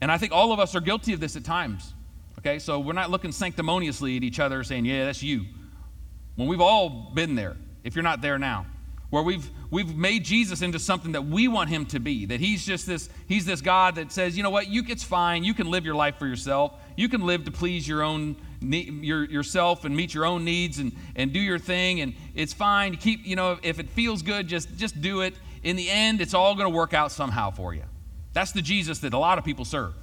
And 0.02 0.12
I 0.12 0.18
think 0.18 0.32
all 0.32 0.52
of 0.52 0.60
us 0.60 0.76
are 0.76 0.82
guilty 0.82 1.14
of 1.14 1.20
this 1.20 1.36
at 1.36 1.44
times. 1.44 1.94
Okay, 2.40 2.58
so 2.58 2.80
we're 2.80 2.94
not 2.94 3.12
looking 3.12 3.32
sanctimoniously 3.32 4.18
at 4.18 4.24
each 4.24 4.40
other 4.40 4.64
saying, 4.64 4.86
yeah, 4.86 5.06
that's 5.06 5.22
you. 5.22 5.46
When 6.36 6.48
we've 6.48 6.62
all 6.62 7.12
been 7.14 7.36
there, 7.36 7.56
if 7.84 7.96
you're 7.96 8.04
not 8.04 8.22
there 8.22 8.40
now, 8.40 8.66
where 9.12 9.22
we've 9.22 9.48
we've 9.70 9.96
made 9.96 10.24
Jesus 10.26 10.62
into 10.62 10.80
something 10.80 11.12
that 11.12 11.26
we 11.26 11.48
want 11.48 11.70
him 11.70 11.86
to 11.88 12.00
be. 12.00 12.26
That 12.26 12.40
he's 12.40 12.66
just 12.66 12.88
this 12.88 13.10
he's 13.28 13.46
this 13.46 13.62
God 13.62 13.96
that 13.96 14.12
says, 14.12 14.36
you 14.36 14.42
know 14.42 14.50
what, 14.50 14.68
you 14.68 14.84
it's 14.88 15.04
fine. 15.04 15.44
You 15.44 15.54
can 15.54 15.70
live 15.70 15.86
your 15.86 15.96
life 15.96 16.18
for 16.18 16.26
yourself. 16.26 16.74
You 16.98 17.08
can 17.10 17.22
live 17.22 17.46
to 17.46 17.52
please 17.52 17.88
your 17.88 18.02
own 18.02 18.36
your, 18.62 19.26
yourself 19.26 19.86
and 19.86 19.96
meet 19.96 20.14
your 20.14 20.26
own 20.26 20.44
needs 20.46 20.80
and, 20.80 20.94
and 21.16 21.32
do 21.34 21.40
your 21.40 21.60
thing 21.60 22.02
and 22.02 22.16
it's 22.36 22.54
fine. 22.54 22.96
Keep, 22.96 23.26
you 23.26 23.36
know, 23.36 23.60
if 23.62 23.80
it 23.80 23.90
feels 23.90 24.22
good, 24.24 24.48
just 24.48 24.76
just 24.78 25.00
do 25.02 25.22
it. 25.22 25.36
In 25.62 25.76
the 25.76 25.90
end, 25.90 26.22
it's 26.22 26.34
all 26.34 26.56
going 26.56 26.72
to 26.72 26.76
work 26.76 26.94
out 26.94 27.12
somehow 27.12 27.52
for 27.52 27.76
you. 27.76 27.84
That's 28.34 28.54
the 28.54 28.62
Jesus 28.62 29.00
that 29.00 29.14
a 29.14 29.20
lot 29.20 29.38
of 29.38 29.44
people 29.44 29.66
serve. 29.66 29.94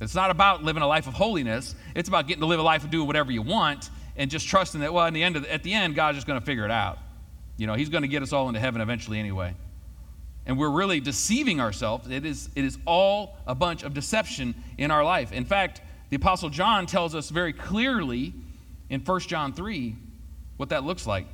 It's 0.00 0.14
not 0.14 0.30
about 0.30 0.62
living 0.62 0.82
a 0.82 0.86
life 0.86 1.06
of 1.06 1.14
holiness. 1.14 1.74
It's 1.94 2.08
about 2.08 2.28
getting 2.28 2.42
to 2.42 2.46
live 2.46 2.60
a 2.60 2.62
life 2.62 2.84
of 2.84 2.90
doing 2.90 3.06
whatever 3.06 3.32
you 3.32 3.42
want 3.42 3.88
and 4.16 4.30
just 4.30 4.46
trusting 4.46 4.80
that, 4.80 4.92
well, 4.92 5.06
in 5.06 5.14
the 5.14 5.22
end, 5.22 5.36
at 5.36 5.62
the 5.62 5.72
end, 5.72 5.94
God's 5.94 6.18
just 6.18 6.26
going 6.26 6.38
to 6.38 6.44
figure 6.44 6.64
it 6.64 6.70
out. 6.70 6.98
You 7.56 7.66
know, 7.66 7.74
He's 7.74 7.88
going 7.88 8.02
to 8.02 8.08
get 8.08 8.22
us 8.22 8.32
all 8.32 8.48
into 8.48 8.60
heaven 8.60 8.80
eventually 8.80 9.18
anyway. 9.18 9.54
And 10.46 10.58
we're 10.58 10.70
really 10.70 11.00
deceiving 11.00 11.60
ourselves. 11.60 12.10
It 12.10 12.26
is, 12.26 12.50
it 12.54 12.64
is 12.64 12.78
all 12.84 13.36
a 13.46 13.54
bunch 13.54 13.82
of 13.82 13.94
deception 13.94 14.54
in 14.76 14.90
our 14.90 15.02
life. 15.02 15.32
In 15.32 15.44
fact, 15.44 15.80
the 16.10 16.16
Apostle 16.16 16.50
John 16.50 16.86
tells 16.86 17.14
us 17.14 17.30
very 17.30 17.52
clearly 17.52 18.34
in 18.90 19.00
1 19.00 19.20
John 19.20 19.52
3 19.52 19.96
what 20.56 20.68
that 20.68 20.84
looks 20.84 21.06
like. 21.06 21.26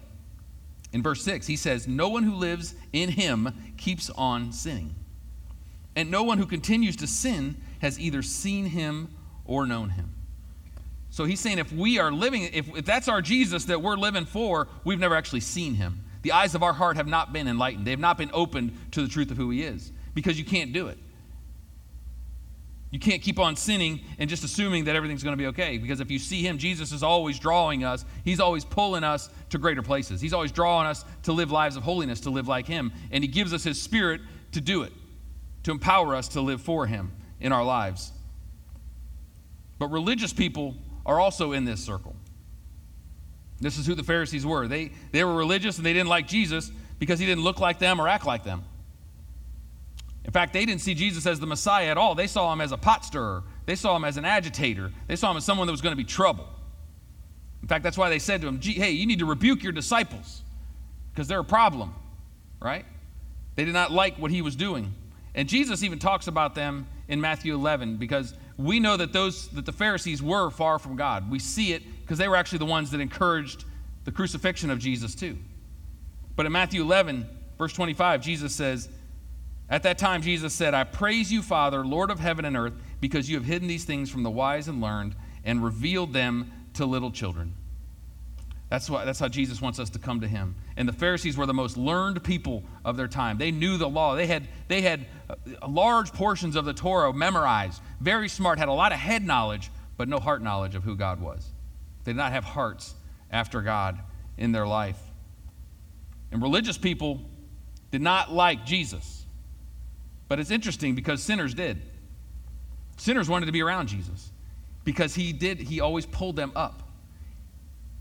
In 0.92 1.02
verse 1.02 1.22
6, 1.22 1.46
he 1.46 1.56
says, 1.56 1.88
No 1.88 2.08
one 2.08 2.22
who 2.22 2.34
lives 2.34 2.74
in 2.92 3.10
him 3.10 3.74
keeps 3.76 4.10
on 4.10 4.52
sinning. 4.52 4.94
And 5.96 6.10
no 6.10 6.22
one 6.22 6.38
who 6.38 6.46
continues 6.46 6.96
to 6.96 7.06
sin 7.06 7.56
has 7.80 7.98
either 7.98 8.22
seen 8.22 8.66
him 8.66 9.08
or 9.44 9.66
known 9.66 9.90
him. 9.90 10.14
So 11.10 11.24
he's 11.24 11.40
saying 11.40 11.58
if 11.58 11.72
we 11.72 11.98
are 11.98 12.12
living, 12.12 12.44
if, 12.52 12.76
if 12.76 12.84
that's 12.84 13.08
our 13.08 13.20
Jesus 13.20 13.64
that 13.64 13.82
we're 13.82 13.96
living 13.96 14.24
for, 14.24 14.68
we've 14.84 14.98
never 14.98 15.16
actually 15.16 15.40
seen 15.40 15.74
him. 15.74 16.04
The 16.22 16.32
eyes 16.32 16.54
of 16.54 16.62
our 16.62 16.72
heart 16.72 16.96
have 16.96 17.06
not 17.06 17.32
been 17.32 17.48
enlightened, 17.48 17.86
they 17.86 17.92
have 17.92 18.00
not 18.00 18.18
been 18.18 18.30
opened 18.32 18.76
to 18.92 19.02
the 19.02 19.08
truth 19.08 19.30
of 19.30 19.36
who 19.36 19.50
he 19.50 19.62
is 19.62 19.92
because 20.14 20.38
you 20.38 20.44
can't 20.44 20.72
do 20.72 20.88
it. 20.88 20.98
You 22.90 22.98
can't 22.98 23.22
keep 23.22 23.38
on 23.38 23.54
sinning 23.54 24.00
and 24.18 24.28
just 24.28 24.42
assuming 24.42 24.84
that 24.84 24.96
everything's 24.96 25.22
going 25.22 25.36
to 25.36 25.40
be 25.40 25.46
okay. 25.48 25.78
Because 25.78 26.00
if 26.00 26.10
you 26.10 26.18
see 26.18 26.42
Him, 26.42 26.58
Jesus 26.58 26.90
is 26.90 27.04
always 27.04 27.38
drawing 27.38 27.84
us. 27.84 28.04
He's 28.24 28.40
always 28.40 28.64
pulling 28.64 29.04
us 29.04 29.30
to 29.50 29.58
greater 29.58 29.82
places. 29.82 30.20
He's 30.20 30.32
always 30.32 30.50
drawing 30.50 30.88
us 30.88 31.04
to 31.22 31.32
live 31.32 31.52
lives 31.52 31.76
of 31.76 31.84
holiness, 31.84 32.20
to 32.20 32.30
live 32.30 32.48
like 32.48 32.66
Him. 32.66 32.92
And 33.12 33.22
He 33.22 33.28
gives 33.28 33.54
us 33.54 33.62
His 33.62 33.80
Spirit 33.80 34.20
to 34.52 34.60
do 34.60 34.82
it, 34.82 34.92
to 35.62 35.70
empower 35.70 36.16
us 36.16 36.26
to 36.28 36.40
live 36.40 36.60
for 36.60 36.86
Him 36.86 37.12
in 37.40 37.52
our 37.52 37.64
lives. 37.64 38.10
But 39.78 39.92
religious 39.92 40.32
people 40.32 40.74
are 41.06 41.20
also 41.20 41.52
in 41.52 41.64
this 41.64 41.82
circle. 41.82 42.16
This 43.60 43.76
is 43.76 43.86
who 43.86 43.94
the 43.94 44.02
Pharisees 44.02 44.46
were. 44.46 44.66
They, 44.66 44.92
they 45.12 45.22
were 45.22 45.34
religious 45.34 45.76
and 45.76 45.84
they 45.84 45.92
didn't 45.92 46.08
like 46.08 46.26
Jesus 46.26 46.70
because 46.98 47.18
he 47.18 47.26
didn't 47.26 47.44
look 47.44 47.60
like 47.60 47.78
them 47.78 48.00
or 48.00 48.08
act 48.08 48.26
like 48.26 48.44
them. 48.44 48.64
In 50.24 50.32
fact, 50.32 50.52
they 50.52 50.64
didn't 50.64 50.80
see 50.80 50.94
Jesus 50.94 51.26
as 51.26 51.40
the 51.40 51.46
Messiah 51.46 51.86
at 51.86 51.98
all. 51.98 52.14
They 52.14 52.26
saw 52.26 52.52
him 52.52 52.60
as 52.60 52.72
a 52.72 52.76
pot 52.76 53.04
stirrer, 53.04 53.42
they 53.66 53.74
saw 53.74 53.96
him 53.96 54.04
as 54.04 54.16
an 54.16 54.24
agitator, 54.24 54.92
they 55.06 55.16
saw 55.16 55.30
him 55.30 55.36
as 55.36 55.44
someone 55.44 55.66
that 55.66 55.72
was 55.72 55.80
going 55.80 55.92
to 55.92 55.96
be 55.96 56.04
trouble. 56.04 56.48
In 57.62 57.68
fact, 57.68 57.84
that's 57.84 57.98
why 57.98 58.08
they 58.08 58.18
said 58.18 58.40
to 58.40 58.48
him, 58.48 58.60
Hey, 58.60 58.92
you 58.92 59.06
need 59.06 59.18
to 59.18 59.26
rebuke 59.26 59.62
your 59.62 59.72
disciples 59.72 60.42
because 61.12 61.28
they're 61.28 61.40
a 61.40 61.44
problem, 61.44 61.94
right? 62.60 62.84
They 63.56 63.64
did 63.64 63.74
not 63.74 63.92
like 63.92 64.16
what 64.16 64.30
he 64.30 64.40
was 64.40 64.56
doing. 64.56 64.94
And 65.34 65.48
Jesus 65.48 65.82
even 65.82 65.98
talks 65.98 66.26
about 66.26 66.54
them 66.54 66.86
in 67.08 67.20
Matthew 67.20 67.54
11 67.54 67.96
because 67.96 68.34
we 68.56 68.80
know 68.80 68.96
that 68.96 69.12
those 69.12 69.48
that 69.48 69.66
the 69.66 69.72
Pharisees 69.72 70.22
were 70.22 70.50
far 70.50 70.78
from 70.78 70.96
God. 70.96 71.30
We 71.30 71.38
see 71.38 71.72
it 71.72 71.82
because 72.10 72.18
they 72.18 72.26
were 72.26 72.34
actually 72.34 72.58
the 72.58 72.64
ones 72.64 72.90
that 72.90 73.00
encouraged 73.00 73.64
the 74.02 74.10
crucifixion 74.10 74.68
of 74.68 74.80
Jesus 74.80 75.14
too. 75.14 75.38
But 76.34 76.44
in 76.44 76.50
Matthew 76.50 76.82
11, 76.82 77.24
verse 77.56 77.72
25, 77.72 78.20
Jesus 78.20 78.52
says, 78.52 78.88
At 79.68 79.84
that 79.84 79.96
time, 79.96 80.20
Jesus 80.20 80.52
said, 80.52 80.74
I 80.74 80.82
praise 80.82 81.30
you, 81.30 81.40
Father, 81.40 81.86
Lord 81.86 82.10
of 82.10 82.18
heaven 82.18 82.44
and 82.44 82.56
earth, 82.56 82.72
because 83.00 83.30
you 83.30 83.36
have 83.36 83.44
hidden 83.44 83.68
these 83.68 83.84
things 83.84 84.10
from 84.10 84.24
the 84.24 84.30
wise 84.30 84.66
and 84.66 84.80
learned 84.80 85.14
and 85.44 85.62
revealed 85.62 86.12
them 86.12 86.50
to 86.74 86.84
little 86.84 87.12
children. 87.12 87.54
That's, 88.70 88.90
why, 88.90 89.04
that's 89.04 89.20
how 89.20 89.28
Jesus 89.28 89.62
wants 89.62 89.78
us 89.78 89.90
to 89.90 90.00
come 90.00 90.20
to 90.22 90.26
him. 90.26 90.56
And 90.76 90.88
the 90.88 90.92
Pharisees 90.92 91.36
were 91.36 91.46
the 91.46 91.54
most 91.54 91.76
learned 91.76 92.24
people 92.24 92.64
of 92.84 92.96
their 92.96 93.06
time. 93.06 93.38
They 93.38 93.52
knew 93.52 93.76
the 93.76 93.88
law. 93.88 94.16
They 94.16 94.26
had, 94.26 94.48
they 94.66 94.80
had 94.80 95.06
uh, 95.28 95.68
large 95.68 96.12
portions 96.12 96.56
of 96.56 96.64
the 96.64 96.74
Torah 96.74 97.12
memorized, 97.12 97.80
very 98.00 98.28
smart, 98.28 98.58
had 98.58 98.66
a 98.66 98.72
lot 98.72 98.90
of 98.90 98.98
head 98.98 99.24
knowledge, 99.24 99.70
but 99.96 100.08
no 100.08 100.18
heart 100.18 100.42
knowledge 100.42 100.74
of 100.74 100.82
who 100.82 100.96
God 100.96 101.20
was. 101.20 101.52
They 102.04 102.12
did 102.12 102.18
not 102.18 102.32
have 102.32 102.44
hearts 102.44 102.94
after 103.30 103.60
God 103.60 103.98
in 104.36 104.52
their 104.52 104.66
life. 104.66 104.98
And 106.32 106.42
religious 106.42 106.78
people 106.78 107.20
did 107.90 108.00
not 108.00 108.32
like 108.32 108.64
Jesus. 108.64 109.24
But 110.28 110.38
it's 110.38 110.50
interesting 110.50 110.94
because 110.94 111.22
sinners 111.22 111.54
did. 111.54 111.80
Sinners 112.96 113.28
wanted 113.28 113.46
to 113.46 113.52
be 113.52 113.62
around 113.62 113.88
Jesus 113.88 114.30
because 114.84 115.14
he 115.14 115.32
did, 115.32 115.58
he 115.58 115.80
always 115.80 116.06
pulled 116.06 116.36
them 116.36 116.52
up. 116.54 116.82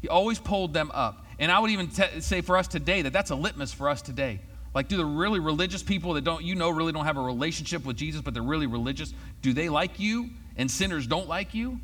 He 0.02 0.08
always 0.08 0.40
pulled 0.40 0.74
them 0.74 0.92
up. 0.94 1.26
And 1.40 1.52
I 1.52 1.60
would 1.60 1.72
even 1.72 1.88
t- 1.88 2.22
say 2.22 2.42
for 2.42 2.58
us 2.58 2.68
today 2.68 3.02
that 3.02 3.14
that's 3.14 3.32
a 3.32 3.36
litmus 3.36 3.74
for 3.74 3.90
us 3.90 4.02
today. 4.02 4.40
Like, 4.74 4.88
do 4.88 4.98
the 4.98 5.06
really 5.06 5.40
religious 5.40 5.82
people 5.82 6.14
that 6.14 6.24
don't, 6.24 6.44
you 6.44 6.54
know, 6.54 6.70
really 6.70 6.92
don't 6.92 7.06
have 7.06 7.18
a 7.18 7.22
relationship 7.22 7.86
with 7.86 7.98
Jesus, 7.98 8.22
but 8.22 8.34
they're 8.34 8.44
really 8.44 8.68
religious, 8.68 9.14
do 9.42 9.52
they 9.52 9.68
like 9.68 10.00
you 10.00 10.30
and 10.58 10.70
sinners 10.70 11.08
don't 11.08 11.28
like 11.28 11.54
you? 11.54 11.80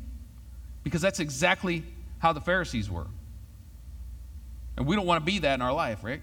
Because 0.84 1.00
that's 1.02 1.18
exactly 1.18 1.82
how 2.18 2.32
the 2.32 2.40
Pharisees 2.40 2.90
were. 2.90 3.06
And 4.76 4.86
we 4.86 4.96
don't 4.96 5.06
want 5.06 5.24
to 5.24 5.26
be 5.26 5.38
that 5.40 5.54
in 5.54 5.62
our 5.62 5.72
life, 5.72 6.04
right? 6.04 6.20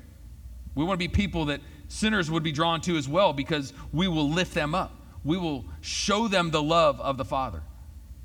We 0.76 0.84
want 0.84 1.00
to 1.00 1.08
be 1.08 1.12
people 1.12 1.46
that 1.46 1.62
sinners 1.88 2.30
would 2.30 2.44
be 2.44 2.52
drawn 2.52 2.82
to 2.82 2.98
as 2.98 3.08
well 3.08 3.34
because 3.34 3.74
we 3.92 4.08
will 4.08 4.30
lift 4.30 4.54
them 4.54 4.76
up. 4.76 4.96
We 5.24 5.38
will 5.38 5.66
show 5.82 6.28
them 6.28 6.52
the 6.52 6.62
love 6.62 7.00
of 7.00 7.18
the 7.18 7.26
Father. 7.26 7.62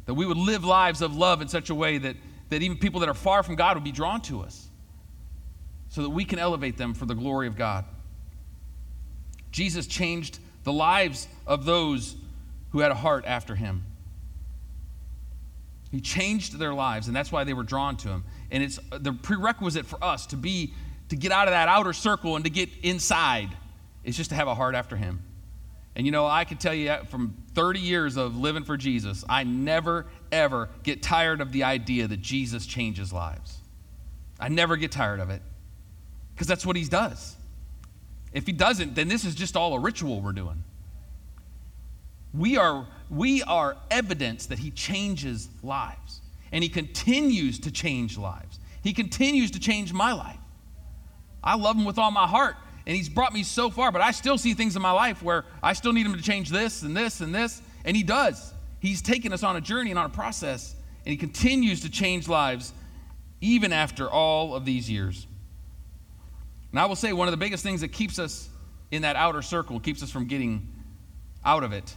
That 0.07 0.15
we 0.15 0.27
would 0.27 0.37
live 0.37 0.65
lives 0.65 1.03
of 1.03 1.15
love 1.15 1.43
in 1.43 1.49
such 1.49 1.71
a 1.71 1.75
way 1.75 1.99
that 1.99 2.17
that 2.51 2.63
even 2.63 2.79
people 2.79 3.01
that 3.01 3.09
are 3.09 3.15
far 3.15 3.43
from 3.43 3.57
God 3.57 3.77
would 3.77 3.85
be 3.85 3.93
drawn 3.93 4.21
to 4.23 4.43
us 4.43 4.69
so 5.91 6.03
that 6.03 6.11
we 6.11 6.25
can 6.25 6.39
elevate 6.39 6.77
them 6.77 6.95
for 6.95 7.07
the 7.07 7.15
glory 7.15 7.47
of 7.47 7.57
God. 7.57 7.85
Jesus 9.51 9.87
changed 9.87 10.39
the 10.65 10.73
lives 10.73 11.29
of 11.47 11.65
those 11.65 12.17
who 12.71 12.81
had 12.81 12.91
a 12.91 12.95
heart 12.95 13.25
after 13.27 13.55
him. 13.55 13.85
He 15.91 16.01
changed 16.01 16.59
their 16.59 16.75
lives, 16.75 17.07
and 17.07 17.17
that's 17.17 17.33
why 17.33 17.45
they 17.45 17.55
were 17.55 17.63
drawn 17.63 17.97
to 17.99 18.09
him. 18.09 18.25
And 18.51 18.63
it's 18.63 18.79
uh, 18.93 18.99
the 18.99 19.13
prerequisite 19.13 19.87
for 19.87 20.03
us 20.05 20.27
to 20.27 20.37
be 20.37 20.75
to 21.09 21.17
get 21.17 21.33
out 21.33 21.49
of 21.49 21.53
that 21.53 21.69
outer 21.69 21.93
circle 21.93 22.37
and 22.37 22.45
to 22.45 22.51
get 22.51 22.69
inside 22.83 23.49
is 24.05 24.17
just 24.17 24.31
to 24.31 24.37
have 24.37 24.49
a 24.49 24.55
heart 24.55 24.75
after 24.75 24.97
Him. 24.97 25.23
And 25.97 26.07
you 26.07 26.13
know, 26.13 26.27
I 26.27 26.45
can 26.45 26.59
tell 26.59 26.75
you 26.75 26.91
uh, 26.91 27.05
from 27.05 27.35
30 27.55 27.81
years 27.81 28.17
of 28.17 28.37
living 28.37 28.65
for 28.65 28.77
Jesus, 28.77 29.25
I 29.29 29.45
never, 29.45 30.07
ever 30.31 30.69
get 30.83 31.03
tired 31.03 31.41
of 31.41 31.53
the 31.53 31.65
idea 31.65 32.07
that 32.07 32.21
Jesus 32.21 32.67
changes 32.67 33.13
lives. 33.13 33.59
I 34.39 34.49
never 34.49 34.77
get 34.77 34.93
tired 34.93 35.21
of 35.21 35.31
it 35.31 35.43
because 36.35 36.47
that's 36.47 36.65
what 36.65 36.77
He 36.77 36.85
does. 36.85 37.37
If 38.33 38.47
He 38.47 38.53
doesn't, 38.53 38.95
then 38.95 39.09
this 39.09 39.25
is 39.25 39.35
just 39.35 39.57
all 39.57 39.75
a 39.75 39.81
ritual 39.81 40.21
we're 40.21 40.33
doing. 40.33 40.63
We 42.35 42.57
are, 42.57 42.87
we 43.11 43.43
are 43.43 43.77
evidence 43.91 44.47
that 44.47 44.59
He 44.59 44.71
changes 44.71 45.49
lives, 45.63 46.21
and 46.53 46.63
He 46.63 46.69
continues 46.69 47.59
to 47.61 47.71
change 47.71 48.19
lives. 48.19 48.59
He 48.83 48.93
continues 48.93 49.51
to 49.53 49.61
change 49.61 49.93
my 49.93 50.13
life. 50.13 50.39
I 51.43 51.57
love 51.57 51.77
Him 51.77 51.85
with 51.85 51.99
all 51.99 52.11
my 52.11 52.27
heart, 52.27 52.57
and 52.87 52.97
He's 52.97 53.09
brought 53.09 53.33
me 53.33 53.43
so 53.43 53.71
far, 53.71 53.91
but 53.93 54.03
I 54.03 54.11
still 54.11 54.39
see 54.39 54.55
things 54.55 54.77
in 54.77 54.83
my 54.83 54.91
life 54.91 55.23
where 55.23 55.45
I 55.63 55.73
still 55.73 55.93
need 55.93 56.07
Him 56.07 56.15
to 56.15 56.23
change 56.23 56.51
this 56.51 56.83
and 56.83 56.97
this 56.97 57.21
and 57.21 57.35
this, 57.35 57.63
and 57.85 57.97
He 57.97 58.03
does. 58.03 58.53
He's 58.81 59.03
taken 59.03 59.33
us 59.33 59.43
on 59.43 59.57
a 59.57 59.61
journey 59.61 59.91
and 59.91 59.99
on 59.99 60.07
a 60.07 60.11
process, 60.11 60.75
and 61.05 61.11
He 61.11 61.17
continues 61.17 61.81
to 61.83 61.91
change 61.91 62.29
lives 62.29 62.73
even 63.41 63.73
after 63.73 64.11
all 64.11 64.55
of 64.55 64.65
these 64.65 64.91
years. 64.91 65.27
And 66.71 66.79
I 66.79 66.87
will 66.87 66.97
say 66.97 67.13
one 67.13 67.29
of 67.29 67.33
the 67.33 67.39
biggest 67.39 67.63
things 67.63 67.81
that 67.81 67.89
keeps 67.89 68.19
us 68.19 68.49
in 68.91 69.03
that 69.03 69.17
outer 69.17 69.43
circle, 69.43 69.81
keeps 69.81 70.03
us 70.03 70.11
from 70.11 70.27
getting 70.27 70.69
out 71.45 71.63
of 71.63 71.73
it, 71.73 71.97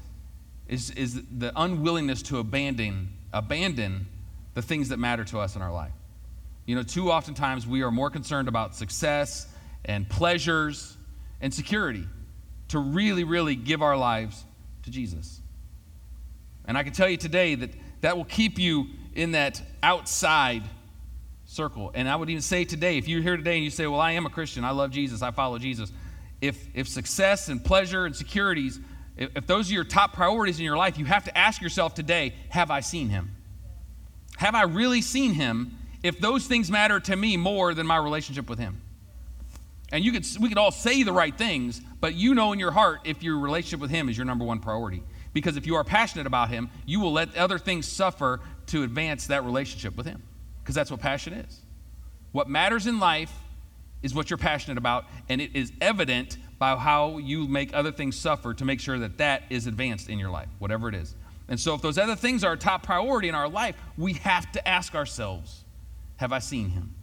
is, 0.72 0.90
is 0.92 1.22
the 1.38 1.52
unwillingness 1.56 2.24
to 2.24 2.40
abandon, 2.40 3.10
abandon 3.34 4.08
the 4.54 4.62
things 4.62 4.90
that 4.90 4.98
matter 4.98 5.26
to 5.26 5.40
us 5.40 5.56
in 5.56 5.62
our 5.62 5.72
life. 5.72 5.92
You 6.66 6.76
know, 6.76 6.84
too 6.84 7.12
oftentimes 7.12 7.68
we 7.68 7.84
are 7.84 7.92
more 7.92 8.10
concerned 8.10 8.48
about 8.48 8.74
success 8.74 9.48
and 9.84 10.08
pleasures 10.10 10.96
and 11.42 11.54
security 11.54 12.06
to 12.70 12.80
really, 12.80 13.26
really 13.26 13.56
give 13.56 13.82
our 13.82 13.98
lives 13.98 14.46
to 14.84 14.92
Jesus. 14.92 15.42
And 16.66 16.78
I 16.78 16.84
can 16.84 16.94
tell 16.94 17.10
you 17.10 17.18
today 17.18 17.56
that 17.56 17.72
that 18.00 18.16
will 18.16 18.26
keep 18.26 18.58
you 18.58 18.88
in 19.14 19.34
that 19.34 19.62
outside 19.84 20.64
circle. 21.46 21.92
And 21.94 22.08
I 22.08 22.16
would 22.16 22.30
even 22.30 22.42
say 22.42 22.64
today, 22.64 22.98
if 22.98 23.10
you're 23.10 23.22
here 23.22 23.36
today 23.36 23.56
and 23.56 23.64
you 23.64 23.70
say, 23.70 23.88
Well, 23.88 24.00
I 24.00 24.14
am 24.14 24.26
a 24.26 24.30
Christian, 24.30 24.64
I 24.64 24.72
love 24.72 24.92
Jesus, 24.92 25.22
I 25.22 25.32
follow 25.32 25.58
Jesus, 25.58 25.92
if, 26.40 26.66
if 26.74 26.88
success 26.88 27.50
and 27.50 27.64
pleasure 27.64 28.06
and 28.06 28.16
securities, 28.16 28.80
if 29.18 29.48
those 29.48 29.70
are 29.70 29.74
your 29.74 29.84
top 29.84 30.14
priorities 30.14 30.60
in 30.60 30.66
your 30.66 30.78
life, 30.78 30.98
you 30.98 31.06
have 31.06 31.26
to 31.26 31.38
ask 31.38 31.62
yourself 31.62 31.94
today, 31.94 32.34
Have 32.50 32.72
I 32.72 32.80
seen 32.80 33.10
him? 33.10 33.36
Have 34.38 34.56
I 34.56 34.64
really 34.64 35.02
seen 35.02 35.34
him 35.34 35.78
if 36.04 36.20
those 36.20 36.48
things 36.48 36.72
matter 36.72 37.00
to 37.00 37.16
me 37.16 37.38
more 37.38 37.74
than 37.74 37.86
my 37.86 37.98
relationship 37.98 38.50
with 38.50 38.60
him? 38.60 38.82
And 39.92 40.06
you 40.06 40.12
could, 40.12 40.26
we 40.40 40.50
could 40.50 40.58
all 40.58 40.72
say 40.72 41.04
the 41.04 41.12
right 41.12 41.38
things, 41.38 41.82
but 42.00 42.16
you 42.16 42.34
know 42.34 42.54
in 42.54 42.60
your 42.60 42.72
heart 42.72 43.02
if 43.04 43.22
your 43.22 43.38
relationship 43.38 43.82
with 43.82 43.92
him 43.92 44.08
is 44.10 44.18
your 44.18 44.26
number 44.26 44.46
one 44.46 44.60
priority. 44.60 45.04
Because 45.34 45.58
if 45.58 45.68
you 45.68 45.76
are 45.76 45.84
passionate 45.84 46.28
about 46.28 46.50
him, 46.50 46.70
you 46.86 47.00
will 47.00 47.12
let 47.12 47.36
other 47.36 47.60
things 47.60 47.88
suffer 47.88 48.40
to 48.68 48.84
advance 48.84 49.28
that 49.28 49.44
relationship 49.44 49.96
with 49.96 50.06
him 50.06 50.24
because 50.64 50.76
that's 50.76 50.92
what 50.92 51.02
passion 51.02 51.34
is. 51.34 51.60
What 52.32 52.48
matters 52.48 52.88
in 52.88 53.00
life 53.00 53.34
is 54.02 54.16
what 54.16 54.30
you're 54.30 54.38
passionate 54.38 54.78
about, 54.78 55.06
and 55.30 55.42
it 55.42 55.56
is 55.56 55.72
evident 55.82 56.38
by 56.62 56.76
how 56.76 57.18
you 57.18 57.48
make 57.48 57.74
other 57.74 57.92
things 57.92 58.16
suffer 58.16 58.54
to 58.54 58.64
make 58.64 58.80
sure 58.80 59.00
that 59.00 59.18
that 59.18 59.42
is 59.50 59.66
advanced 59.66 60.10
in 60.10 60.20
your 60.20 60.30
life, 60.30 60.48
whatever 60.60 60.88
it 60.88 60.94
is. 60.94 61.16
And 61.48 61.60
so, 61.60 61.74
if 61.74 61.82
those 61.82 61.98
other 61.98 62.16
things 62.16 62.44
are 62.44 62.54
a 62.54 62.58
top 62.58 62.84
priority 62.84 63.30
in 63.30 63.34
our 63.34 63.50
life, 63.50 63.76
we 63.98 64.14
have 64.14 64.52
to 64.52 64.68
ask 64.68 64.94
ourselves 64.94 65.64
Have 66.18 66.32
I 66.32 66.38
seen 66.38 66.70
him? 66.70 66.94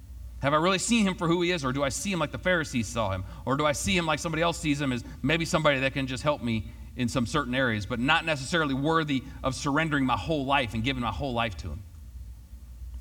Have 0.43 0.55
I 0.55 0.59
really 0.59 0.79
seen 0.79 1.05
him 1.05 1.17
for 1.17 1.27
who 1.27 1.43
he 1.43 1.51
is, 1.51 1.65
or 1.65 1.73
do 1.73 1.83
I 1.83 1.89
see 1.89 2.13
him 2.13 2.21
like 2.21 2.31
the 2.31 2.39
Pharisees 2.39 2.87
saw 2.87 3.11
him? 3.11 3.25
Or 3.45 3.57
do 3.57 3.67
I 3.67 3.73
see 3.73 3.97
him 3.97 4.07
like 4.07 4.21
somebody 4.21 4.45
else 4.45 4.61
sees 4.61 4.81
him 4.81 4.93
as 4.93 5.03
maybe 5.23 5.45
somebody 5.45 5.81
that 5.81 5.93
can 5.93 6.07
just 6.07 6.23
help 6.23 6.41
me 6.41 6.71
in 6.95 7.09
some 7.09 7.27
certain 7.27 7.53
areas, 7.53 7.85
but 7.85 7.99
not 7.99 8.25
necessarily 8.25 8.75
worthy 8.75 9.25
of 9.43 9.57
surrendering 9.57 10.07
my 10.07 10.17
whole 10.17 10.47
life 10.47 10.73
and 10.73 10.85
giving 10.85 11.03
my 11.03 11.11
whole 11.11 11.33
life 11.33 11.57
to 11.57 11.69
him? 11.69 11.83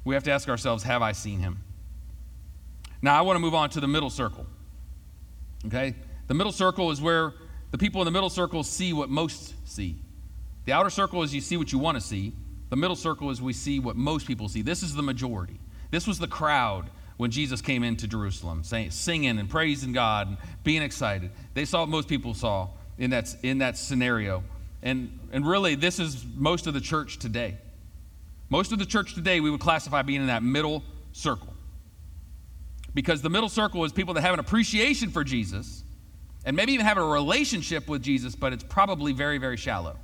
we 0.06 0.16
have 0.16 0.24
to 0.24 0.32
ask 0.32 0.50
ourselves, 0.50 0.84
have 0.84 1.04
I 1.04 1.12
seen 1.12 1.40
him? 1.40 1.60
Now, 3.02 3.16
I 3.16 3.22
want 3.22 3.36
to 3.36 3.42
move 3.42 3.54
on 3.54 3.70
to 3.72 3.80
the 3.80 3.88
middle 3.88 4.10
circle. 4.10 4.48
Okay? 5.66 5.94
The 6.28 6.34
middle 6.34 6.52
circle 6.52 6.92
is 6.92 7.02
where 7.02 7.34
the 7.72 7.78
people 7.78 8.02
in 8.02 8.06
the 8.06 8.12
middle 8.12 8.30
circle 8.30 8.64
see 8.64 8.94
what 8.94 9.10
most 9.10 9.54
see. 9.68 9.98
The 10.66 10.74
outer 10.74 10.90
circle 10.90 11.24
is 11.24 11.34
you 11.34 11.42
see 11.42 11.58
what 11.58 11.72
you 11.72 11.80
want 11.80 11.96
to 11.98 12.02
see. 12.02 12.34
The 12.70 12.76
middle 12.76 12.96
circle 12.96 13.30
is 13.30 13.42
we 13.42 13.54
see 13.54 13.80
what 13.80 13.96
most 13.96 14.28
people 14.28 14.50
see. 14.50 14.62
This 14.62 14.84
is 14.84 14.94
the 14.94 15.02
majority. 15.02 15.60
This 15.90 16.06
was 16.06 16.20
the 16.20 16.28
crowd 16.28 16.90
when 17.16 17.32
Jesus 17.32 17.62
came 17.62 17.84
into 17.84 18.08
Jerusalem, 18.08 18.64
saying, 18.64 18.92
singing 18.92 19.40
and 19.40 19.50
praising 19.50 19.94
God 19.94 20.28
and 20.28 20.38
being 20.64 20.82
excited. 20.82 21.32
They 21.54 21.66
saw 21.66 21.82
what 21.82 21.90
most 21.90 22.10
people 22.10 22.34
saw 22.34 22.70
in 22.98 23.12
that, 23.12 23.34
in 23.42 23.60
that 23.60 23.78
scenario. 23.78 24.44
And, 24.84 25.18
and 25.32 25.48
really, 25.48 25.76
this 25.76 26.00
is 26.00 26.26
most 26.36 26.68
of 26.68 26.74
the 26.74 26.82
church 26.82 27.18
today. 27.18 27.58
Most 28.50 28.72
of 28.72 28.80
the 28.80 28.86
church 28.86 29.16
today 29.16 29.40
we 29.40 29.50
would 29.50 29.60
classify 29.60 30.02
being 30.02 30.22
in 30.22 30.28
that 30.28 30.44
middle 30.44 30.84
circle. 31.14 31.54
Because 32.94 33.22
the 33.22 33.30
middle 33.30 33.50
circle 33.50 33.84
is 33.86 33.92
people 33.92 34.14
that 34.16 34.22
have 34.22 34.34
an 34.34 34.40
appreciation 34.40 35.10
for 35.10 35.24
Jesus 35.24 35.84
and 36.48 36.56
maybe 36.56 36.72
even 36.72 36.86
have 36.86 36.98
a 36.98 37.04
relationship 37.04 37.90
with 37.90 38.02
Jesus, 38.02 38.34
but 38.34 38.54
it's 38.54 38.64
probably 38.64 39.12
very, 39.12 39.38
very 39.38 39.58
shallow. 39.58 39.98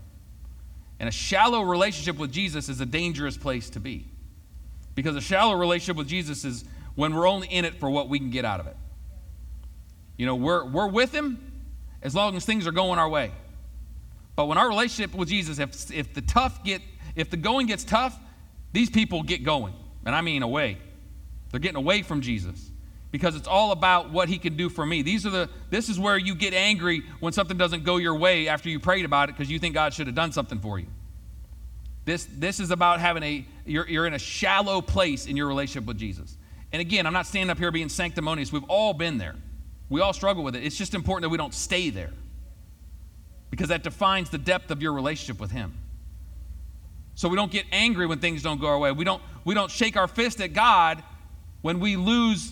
And 0.99 1.07
a 1.07 1.11
shallow 1.11 1.61
relationship 1.61 2.17
with 2.17 2.33
Jesus 2.33 2.67
is 2.67 2.81
a 2.81 2.85
dangerous 2.85 3.37
place 3.37 3.69
to 3.69 3.79
be. 3.79 4.07
Because 4.93 5.15
a 5.15 5.21
shallow 5.21 5.55
relationship 5.55 5.95
with 5.95 6.09
Jesus 6.09 6.43
is 6.43 6.65
when 6.95 7.13
we're 7.13 7.29
only 7.29 7.47
in 7.47 7.63
it 7.63 7.75
for 7.75 7.89
what 7.89 8.09
we 8.09 8.19
can 8.19 8.29
get 8.29 8.43
out 8.43 8.59
of 8.59 8.67
it. 8.67 8.75
You 10.17 10.25
know, 10.25 10.35
we're, 10.35 10.65
we're 10.65 10.89
with 10.89 11.13
Him 11.13 11.63
as 12.01 12.13
long 12.13 12.35
as 12.35 12.43
things 12.43 12.67
are 12.67 12.73
going 12.73 12.99
our 12.99 13.07
way. 13.07 13.31
But 14.35 14.47
when 14.47 14.57
our 14.57 14.67
relationship 14.67 15.15
with 15.15 15.29
Jesus, 15.29 15.59
if, 15.59 15.93
if 15.93 16.13
the 16.13 16.21
tough 16.21 16.61
get, 16.65 16.81
if 17.15 17.29
the 17.29 17.37
going 17.37 17.67
gets 17.67 17.85
tough, 17.85 18.19
these 18.73 18.89
people 18.89 19.23
get 19.23 19.45
going, 19.45 19.75
and 20.05 20.13
I 20.13 20.19
mean 20.19 20.43
away. 20.43 20.77
They're 21.51 21.61
getting 21.61 21.77
away 21.77 22.01
from 22.01 22.19
Jesus 22.19 22.69
because 23.13 23.35
it's 23.35 23.47
all 23.47 23.71
about 23.71 24.09
what 24.09 24.27
he 24.27 24.39
can 24.39 24.57
do 24.57 24.69
for 24.69 24.83
me. 24.83 25.03
These 25.03 25.27
are 25.27 25.29
the 25.29 25.49
this 25.69 25.87
is 25.87 25.99
where 25.99 26.17
you 26.17 26.33
get 26.33 26.55
angry 26.55 27.03
when 27.19 27.31
something 27.31 27.55
doesn't 27.55 27.83
go 27.83 27.97
your 27.97 28.15
way 28.15 28.47
after 28.47 28.69
you 28.69 28.79
prayed 28.79 29.05
about 29.05 29.29
it 29.29 29.37
because 29.37 29.51
you 29.51 29.59
think 29.59 29.75
God 29.75 29.93
should 29.93 30.07
have 30.07 30.15
done 30.15 30.31
something 30.31 30.59
for 30.59 30.79
you. 30.79 30.87
This 32.05 32.27
this 32.33 32.59
is 32.59 32.71
about 32.71 32.99
having 32.99 33.21
a 33.21 33.45
you're, 33.67 33.87
you're 33.87 34.07
in 34.07 34.15
a 34.15 34.19
shallow 34.19 34.81
place 34.81 35.27
in 35.27 35.37
your 35.37 35.47
relationship 35.47 35.85
with 35.85 35.99
Jesus. 35.99 36.35
And 36.71 36.81
again, 36.81 37.05
I'm 37.05 37.13
not 37.13 37.27
standing 37.27 37.51
up 37.51 37.59
here 37.59 37.71
being 37.71 37.87
sanctimonious. 37.87 38.51
We've 38.51 38.63
all 38.63 38.95
been 38.95 39.19
there. 39.19 39.35
We 39.89 40.01
all 40.01 40.11
struggle 40.11 40.43
with 40.43 40.55
it. 40.55 40.63
It's 40.63 40.75
just 40.75 40.95
important 40.95 41.21
that 41.21 41.29
we 41.29 41.37
don't 41.37 41.53
stay 41.53 41.91
there. 41.91 42.11
Because 43.51 43.69
that 43.69 43.83
defines 43.83 44.31
the 44.31 44.39
depth 44.39 44.71
of 44.71 44.81
your 44.81 44.91
relationship 44.91 45.39
with 45.39 45.51
him. 45.51 45.77
So 47.13 47.29
we 47.29 47.35
don't 47.35 47.51
get 47.51 47.67
angry 47.71 48.07
when 48.07 48.17
things 48.17 48.41
don't 48.41 48.59
go 48.59 48.65
our 48.65 48.79
way. 48.79 48.91
We 48.91 49.05
don't, 49.05 49.21
we 49.45 49.53
don't 49.53 49.69
shake 49.69 49.95
our 49.95 50.07
fist 50.07 50.41
at 50.41 50.53
God 50.53 51.03
when 51.61 51.79
we 51.79 51.95
lose 51.95 52.51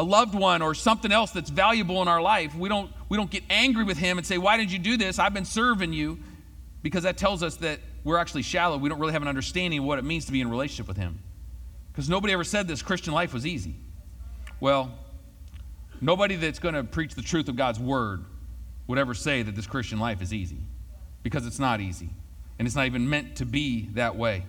a 0.00 0.02
loved 0.02 0.34
one 0.34 0.62
or 0.62 0.74
something 0.74 1.12
else 1.12 1.30
that's 1.30 1.50
valuable 1.50 2.00
in 2.00 2.08
our 2.08 2.22
life. 2.22 2.54
We 2.54 2.70
don't, 2.70 2.90
we 3.10 3.18
don't 3.18 3.30
get 3.30 3.44
angry 3.50 3.84
with 3.84 3.98
Him 3.98 4.16
and 4.16 4.26
say, 4.26 4.38
Why 4.38 4.56
did 4.56 4.72
you 4.72 4.78
do 4.78 4.96
this? 4.96 5.18
I've 5.18 5.34
been 5.34 5.44
serving 5.44 5.92
you. 5.92 6.18
Because 6.82 7.02
that 7.02 7.18
tells 7.18 7.42
us 7.42 7.56
that 7.56 7.78
we're 8.04 8.16
actually 8.16 8.40
shallow. 8.40 8.78
We 8.78 8.88
don't 8.88 8.98
really 8.98 9.12
have 9.12 9.20
an 9.20 9.28
understanding 9.28 9.80
of 9.80 9.84
what 9.84 9.98
it 9.98 10.04
means 10.04 10.24
to 10.24 10.32
be 10.32 10.40
in 10.40 10.48
relationship 10.48 10.88
with 10.88 10.96
Him. 10.96 11.18
Because 11.92 12.08
nobody 12.08 12.32
ever 12.32 12.44
said 12.44 12.66
this 12.66 12.80
Christian 12.80 13.12
life 13.12 13.34
was 13.34 13.46
easy. 13.46 13.74
Well, 14.58 14.90
nobody 16.00 16.36
that's 16.36 16.58
going 16.58 16.74
to 16.74 16.82
preach 16.82 17.14
the 17.14 17.20
truth 17.20 17.50
of 17.50 17.56
God's 17.56 17.78
word 17.78 18.24
would 18.86 18.98
ever 18.98 19.12
say 19.12 19.42
that 19.42 19.54
this 19.54 19.66
Christian 19.66 19.98
life 19.98 20.22
is 20.22 20.32
easy. 20.32 20.60
Because 21.22 21.46
it's 21.46 21.58
not 21.58 21.82
easy 21.82 22.08
and 22.58 22.66
it's 22.66 22.74
not 22.74 22.86
even 22.86 23.10
meant 23.10 23.36
to 23.36 23.44
be 23.44 23.90
that 23.92 24.16
way. 24.16 24.46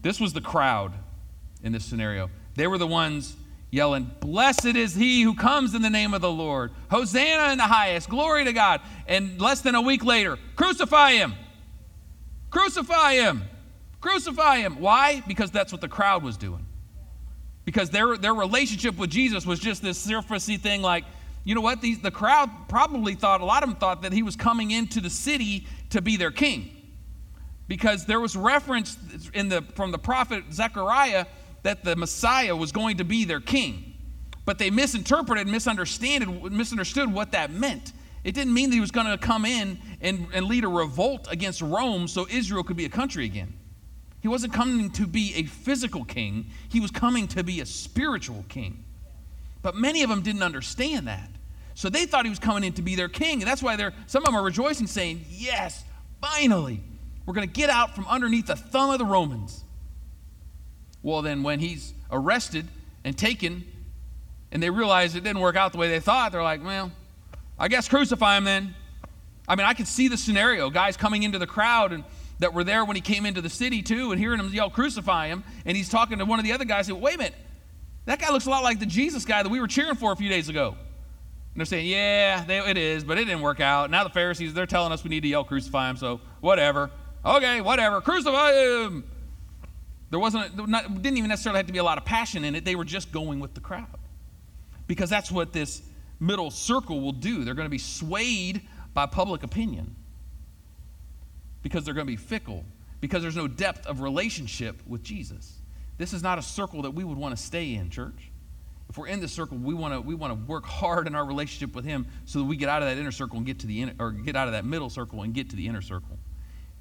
This 0.00 0.18
was 0.18 0.32
the 0.32 0.40
crowd 0.40 0.94
in 1.62 1.72
this 1.72 1.84
scenario. 1.84 2.30
They 2.54 2.66
were 2.66 2.78
the 2.78 2.86
ones 2.86 3.36
yelling, 3.70 4.10
Blessed 4.20 4.66
is 4.66 4.94
he 4.94 5.22
who 5.22 5.34
comes 5.34 5.74
in 5.74 5.82
the 5.82 5.90
name 5.90 6.14
of 6.14 6.20
the 6.20 6.30
Lord. 6.30 6.72
Hosanna 6.90 7.52
in 7.52 7.58
the 7.58 7.64
highest. 7.64 8.08
Glory 8.08 8.44
to 8.44 8.52
God. 8.52 8.80
And 9.06 9.40
less 9.40 9.60
than 9.60 9.74
a 9.74 9.82
week 9.82 10.04
later, 10.04 10.38
crucify 10.54 11.12
him. 11.12 11.34
Crucify 12.50 13.14
him. 13.14 13.42
Crucify 14.00 14.58
him. 14.58 14.80
Why? 14.80 15.22
Because 15.26 15.50
that's 15.50 15.72
what 15.72 15.80
the 15.80 15.88
crowd 15.88 16.22
was 16.22 16.36
doing. 16.36 16.64
Because 17.64 17.90
their, 17.90 18.16
their 18.16 18.34
relationship 18.34 18.96
with 18.96 19.10
Jesus 19.10 19.44
was 19.44 19.58
just 19.58 19.82
this 19.82 20.04
surfacey 20.06 20.58
thing 20.58 20.82
like, 20.82 21.04
you 21.44 21.54
know 21.54 21.60
what? 21.60 21.80
These, 21.80 22.00
the 22.00 22.10
crowd 22.10 22.50
probably 22.68 23.14
thought, 23.14 23.40
a 23.40 23.44
lot 23.44 23.62
of 23.62 23.68
them 23.70 23.78
thought 23.78 24.02
that 24.02 24.12
he 24.12 24.22
was 24.22 24.36
coming 24.36 24.70
into 24.70 25.00
the 25.00 25.10
city 25.10 25.66
to 25.90 26.00
be 26.00 26.16
their 26.16 26.30
king. 26.30 26.70
Because 27.68 28.06
there 28.06 28.20
was 28.20 28.36
reference 28.36 28.96
in 29.34 29.48
the, 29.48 29.62
from 29.74 29.90
the 29.90 29.98
prophet 29.98 30.44
Zechariah 30.52 31.26
that 31.66 31.82
the 31.82 31.96
Messiah 31.96 32.54
was 32.54 32.70
going 32.70 32.98
to 32.98 33.04
be 33.04 33.24
their 33.24 33.40
king. 33.40 33.94
But 34.44 34.56
they 34.56 34.70
misinterpreted 34.70 35.48
misunderstood, 35.48 36.52
misunderstood 36.52 37.12
what 37.12 37.32
that 37.32 37.50
meant. 37.50 37.92
It 38.22 38.36
didn't 38.36 38.54
mean 38.54 38.70
that 38.70 38.76
he 38.76 38.80
was 38.80 38.92
going 38.92 39.08
to 39.08 39.18
come 39.18 39.44
in 39.44 39.76
and, 40.00 40.28
and 40.32 40.46
lead 40.46 40.62
a 40.62 40.68
revolt 40.68 41.26
against 41.28 41.60
Rome 41.62 42.06
so 42.06 42.28
Israel 42.30 42.62
could 42.62 42.76
be 42.76 42.84
a 42.84 42.88
country 42.88 43.24
again. 43.24 43.52
He 44.20 44.28
wasn't 44.28 44.52
coming 44.52 44.90
to 44.92 45.08
be 45.08 45.34
a 45.34 45.42
physical 45.42 46.04
king, 46.04 46.46
he 46.68 46.78
was 46.78 46.92
coming 46.92 47.26
to 47.28 47.42
be 47.42 47.60
a 47.60 47.66
spiritual 47.66 48.44
king. 48.48 48.84
But 49.60 49.74
many 49.74 50.04
of 50.04 50.08
them 50.08 50.22
didn't 50.22 50.44
understand 50.44 51.08
that. 51.08 51.28
So 51.74 51.90
they 51.90 52.06
thought 52.06 52.26
he 52.26 52.30
was 52.30 52.38
coming 52.38 52.62
in 52.62 52.74
to 52.74 52.82
be 52.82 52.94
their 52.94 53.08
king. 53.08 53.42
And 53.42 53.50
that's 53.50 53.62
why 53.62 53.74
they're, 53.74 53.92
some 54.06 54.22
of 54.22 54.26
them 54.26 54.36
are 54.36 54.44
rejoicing, 54.44 54.86
saying, 54.86 55.24
Yes, 55.30 55.82
finally, 56.20 56.80
we're 57.26 57.34
going 57.34 57.48
to 57.48 57.52
get 57.52 57.70
out 57.70 57.96
from 57.96 58.06
underneath 58.06 58.46
the 58.46 58.54
thumb 58.54 58.90
of 58.90 59.00
the 59.00 59.04
Romans. 59.04 59.64
Well, 61.06 61.22
then, 61.22 61.44
when 61.44 61.60
he's 61.60 61.94
arrested 62.10 62.66
and 63.04 63.16
taken, 63.16 63.64
and 64.50 64.60
they 64.60 64.70
realize 64.70 65.14
it 65.14 65.22
didn't 65.22 65.38
work 65.38 65.54
out 65.54 65.70
the 65.70 65.78
way 65.78 65.88
they 65.88 66.00
thought, 66.00 66.32
they're 66.32 66.42
like, 66.42 66.64
Well, 66.64 66.90
I 67.56 67.68
guess 67.68 67.88
crucify 67.88 68.36
him 68.36 68.42
then. 68.42 68.74
I 69.46 69.54
mean, 69.54 69.68
I 69.68 69.74
could 69.74 69.86
see 69.86 70.08
the 70.08 70.16
scenario 70.16 70.68
guys 70.68 70.96
coming 70.96 71.22
into 71.22 71.38
the 71.38 71.46
crowd 71.46 71.92
and 71.92 72.02
that 72.40 72.54
were 72.54 72.64
there 72.64 72.84
when 72.84 72.96
he 72.96 73.02
came 73.02 73.24
into 73.24 73.40
the 73.40 73.48
city 73.48 73.82
too 73.82 74.10
and 74.10 74.20
hearing 74.20 74.40
him 74.40 74.52
yell, 74.52 74.68
Crucify 74.68 75.28
him. 75.28 75.44
And 75.64 75.76
he's 75.76 75.88
talking 75.88 76.18
to 76.18 76.24
one 76.24 76.40
of 76.40 76.44
the 76.44 76.50
other 76.50 76.64
guys 76.64 76.88
and 76.88 77.00
Wait 77.00 77.14
a 77.14 77.18
minute, 77.18 77.34
that 78.06 78.18
guy 78.18 78.32
looks 78.32 78.46
a 78.46 78.50
lot 78.50 78.64
like 78.64 78.80
the 78.80 78.86
Jesus 78.86 79.24
guy 79.24 79.44
that 79.44 79.48
we 79.48 79.60
were 79.60 79.68
cheering 79.68 79.94
for 79.94 80.10
a 80.10 80.16
few 80.16 80.28
days 80.28 80.48
ago. 80.48 80.70
And 80.70 81.60
they're 81.60 81.66
saying, 81.66 81.86
Yeah, 81.86 82.42
they, 82.42 82.58
it 82.58 82.76
is, 82.76 83.04
but 83.04 83.16
it 83.16 83.26
didn't 83.26 83.42
work 83.42 83.60
out. 83.60 83.92
Now 83.92 84.02
the 84.02 84.10
Pharisees, 84.10 84.54
they're 84.54 84.66
telling 84.66 84.90
us 84.90 85.04
we 85.04 85.10
need 85.10 85.20
to 85.20 85.28
yell, 85.28 85.44
Crucify 85.44 85.88
him, 85.88 85.98
so 85.98 86.20
whatever. 86.40 86.90
Okay, 87.24 87.60
whatever, 87.60 88.00
crucify 88.00 88.54
him. 88.54 89.04
There 90.10 90.20
wasn't, 90.20 90.58
a, 90.58 90.66
not, 90.66 91.02
didn't 91.02 91.18
even 91.18 91.28
necessarily 91.28 91.58
have 91.58 91.66
to 91.66 91.72
be 91.72 91.78
a 91.78 91.84
lot 91.84 91.98
of 91.98 92.04
passion 92.04 92.44
in 92.44 92.54
it. 92.54 92.64
They 92.64 92.76
were 92.76 92.84
just 92.84 93.10
going 93.12 93.40
with 93.40 93.54
the 93.54 93.60
crowd. 93.60 93.86
Because 94.86 95.10
that's 95.10 95.32
what 95.32 95.52
this 95.52 95.82
middle 96.20 96.50
circle 96.50 97.00
will 97.00 97.12
do. 97.12 97.44
They're 97.44 97.54
going 97.54 97.66
to 97.66 97.70
be 97.70 97.78
swayed 97.78 98.62
by 98.94 99.06
public 99.06 99.42
opinion 99.42 99.96
because 101.62 101.84
they're 101.84 101.94
going 101.94 102.06
to 102.06 102.12
be 102.12 102.16
fickle, 102.16 102.64
because 103.00 103.22
there's 103.22 103.36
no 103.36 103.48
depth 103.48 103.86
of 103.86 104.00
relationship 104.00 104.80
with 104.86 105.02
Jesus. 105.02 105.58
This 105.98 106.12
is 106.12 106.22
not 106.22 106.38
a 106.38 106.42
circle 106.42 106.82
that 106.82 106.92
we 106.92 107.02
would 107.02 107.18
want 107.18 107.36
to 107.36 107.42
stay 107.42 107.74
in, 107.74 107.90
church. 107.90 108.30
If 108.88 108.96
we're 108.96 109.08
in 109.08 109.18
this 109.18 109.32
circle, 109.32 109.58
we 109.58 109.74
want 109.74 109.92
to 109.92 110.00
we 110.00 110.14
want 110.14 110.32
to 110.32 110.46
work 110.46 110.64
hard 110.64 111.08
in 111.08 111.16
our 111.16 111.24
relationship 111.24 111.74
with 111.74 111.84
Him 111.84 112.06
so 112.24 112.38
that 112.38 112.44
we 112.44 112.56
get 112.56 112.68
out 112.68 112.82
of 112.82 112.88
that 112.88 112.98
inner 112.98 113.10
circle 113.10 113.36
and 113.36 113.44
get 113.44 113.58
to 113.60 113.66
the 113.66 113.82
inner, 113.82 113.94
or 113.98 114.12
get 114.12 114.36
out 114.36 114.46
of 114.46 114.52
that 114.52 114.64
middle 114.64 114.88
circle 114.88 115.22
and 115.22 115.34
get 115.34 115.50
to 115.50 115.56
the 115.56 115.66
inner 115.66 115.82
circle, 115.82 116.16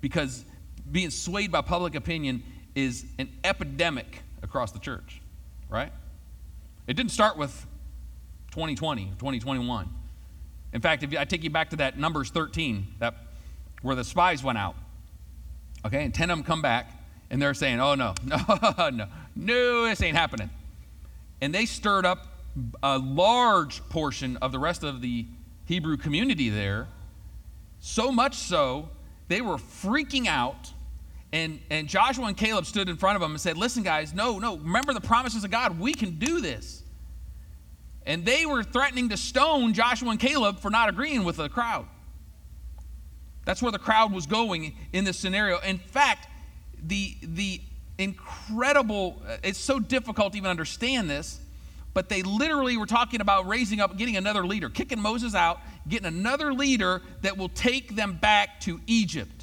because 0.02 0.46
being 0.92 1.10
swayed 1.10 1.52
by 1.52 1.62
public 1.62 1.96
opinion 1.96 2.44
is 2.76 3.06
an 3.18 3.30
epidemic 3.44 4.22
across 4.44 4.72
the 4.72 4.80
church, 4.80 5.22
right? 5.70 5.92
It 6.88 6.94
didn't 6.96 7.12
start 7.12 7.38
with 7.38 7.66
2020, 8.52 9.06
2021. 9.18 9.90
In 10.74 10.82
fact, 10.82 11.04
if 11.04 11.18
I 11.18 11.24
take 11.24 11.44
you 11.44 11.50
back 11.50 11.70
to 11.72 11.78
that 11.78 11.98
Numbers 11.98 12.30
13, 12.30 12.86
that 13.00 13.16
where 13.82 13.96
the 13.96 14.04
spies 14.04 14.44
went 14.44 14.58
out, 14.58 14.76
okay, 15.86 16.04
and 16.04 16.14
10 16.14 16.30
of 16.30 16.38
them 16.38 16.46
come 16.46 16.62
back, 16.62 16.92
and 17.30 17.42
they're 17.42 17.54
saying, 17.54 17.80
oh, 17.80 17.96
no, 17.96 18.14
no, 18.24 18.90
no, 18.90 19.08
no, 19.36 19.86
this 19.86 20.02
ain't 20.02 20.18
happening. 20.18 20.50
And 21.42 21.54
they 21.54 21.66
stirred 21.66 22.06
up 22.06 22.28
a 22.84 22.98
large 22.98 23.88
portion 23.90 24.38
of 24.38 24.52
the 24.52 24.60
rest 24.60 24.84
of 24.84 25.02
the 25.02 25.26
Hebrew 25.66 25.98
community 25.98 26.50
there, 26.50 26.88
so 27.80 28.12
much 28.12 28.36
so, 28.36 28.90
they 29.28 29.42
were 29.42 29.58
freaking 29.58 30.28
out. 30.28 30.72
And, 31.36 31.60
and 31.69 31.89
Joshua 31.89 32.28
and 32.28 32.38
Caleb 32.38 32.65
stood 32.65 32.88
in 32.88 32.95
front 32.95 33.17
of 33.17 33.21
them 33.21 33.32
and 33.32 33.41
said, 33.41 33.58
Listen, 33.58 33.84
guys, 33.84 34.13
no, 34.13 34.39
no, 34.39 34.56
remember 34.56 34.93
the 34.93 35.02
promises 35.02 35.43
of 35.43 35.52
God. 35.52 35.78
We 35.78 35.93
can 35.93 36.12
do 36.12 36.39
this. 36.39 36.82
And 38.06 38.24
they 38.24 38.45
were 38.45 38.63
threatening 38.63 39.10
to 39.10 39.17
stone 39.17 39.74
Joshua 39.74 40.12
and 40.12 40.19
Caleb 40.19 40.62
for 40.62 40.71
not 40.71 40.88
agreeing 40.88 41.26
with 41.26 41.36
the 41.36 41.50
crowd. 41.50 41.88
That's 43.43 43.62
where 43.62 43.74
the 43.74 43.80
crowd 43.80 44.13
was 44.13 44.28
going 44.28 44.78
in 44.93 45.04
this 45.04 45.19
scenario. 45.19 45.60
In 45.60 45.78
fact, 45.78 46.30
the, 46.82 47.17
the 47.21 47.60
incredible, 47.98 49.21
uh, 49.28 49.36
it's 49.43 49.60
so 49.60 49.78
difficult 49.78 50.32
to 50.32 50.38
even 50.38 50.50
understand 50.50 51.10
this, 51.10 51.41
but 51.93 52.08
they 52.08 52.24
literally 52.24 52.78
were 52.78 52.86
talking 52.86 53.19
about 53.19 53.45
raising 53.45 53.82
up, 53.82 53.98
getting 53.98 54.15
another 54.15 54.48
leader, 54.48 54.69
kicking 54.69 55.02
Moses 55.02 55.36
out, 55.36 55.60
getting 55.89 56.08
another 56.08 56.54
leader 56.54 57.02
that 57.24 57.38
will 57.38 57.50
take 57.50 57.93
them 57.93 58.13
back 58.13 58.62
to 58.62 58.80
Egypt. 58.88 59.35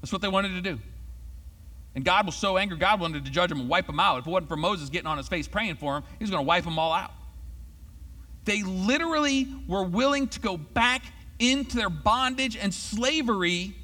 That's 0.00 0.12
what 0.12 0.22
they 0.22 0.28
wanted 0.28 0.50
to 0.50 0.60
do. 0.60 0.78
And 1.94 2.04
God 2.04 2.26
was 2.26 2.36
so 2.36 2.58
angry, 2.58 2.78
God 2.78 3.00
wanted 3.00 3.24
to 3.24 3.30
judge 3.30 3.48
them 3.48 3.60
and 3.60 3.68
wipe 3.68 3.86
them 3.86 3.98
out. 3.98 4.20
If 4.20 4.26
it 4.26 4.30
wasn't 4.30 4.48
for 4.48 4.56
Moses 4.56 4.88
getting 4.88 5.06
on 5.06 5.18
his 5.18 5.28
face 5.28 5.48
praying 5.48 5.76
for 5.76 5.96
him, 5.96 6.04
he 6.18 6.22
was 6.22 6.30
going 6.30 6.42
to 6.42 6.46
wipe 6.46 6.64
them 6.64 6.78
all 6.78 6.92
out. 6.92 7.10
They 8.44 8.62
literally 8.62 9.48
were 9.66 9.82
willing 9.82 10.28
to 10.28 10.40
go 10.40 10.56
back 10.56 11.02
into 11.38 11.76
their 11.76 11.90
bondage 11.90 12.56
and 12.56 12.72
slavery 12.72 13.74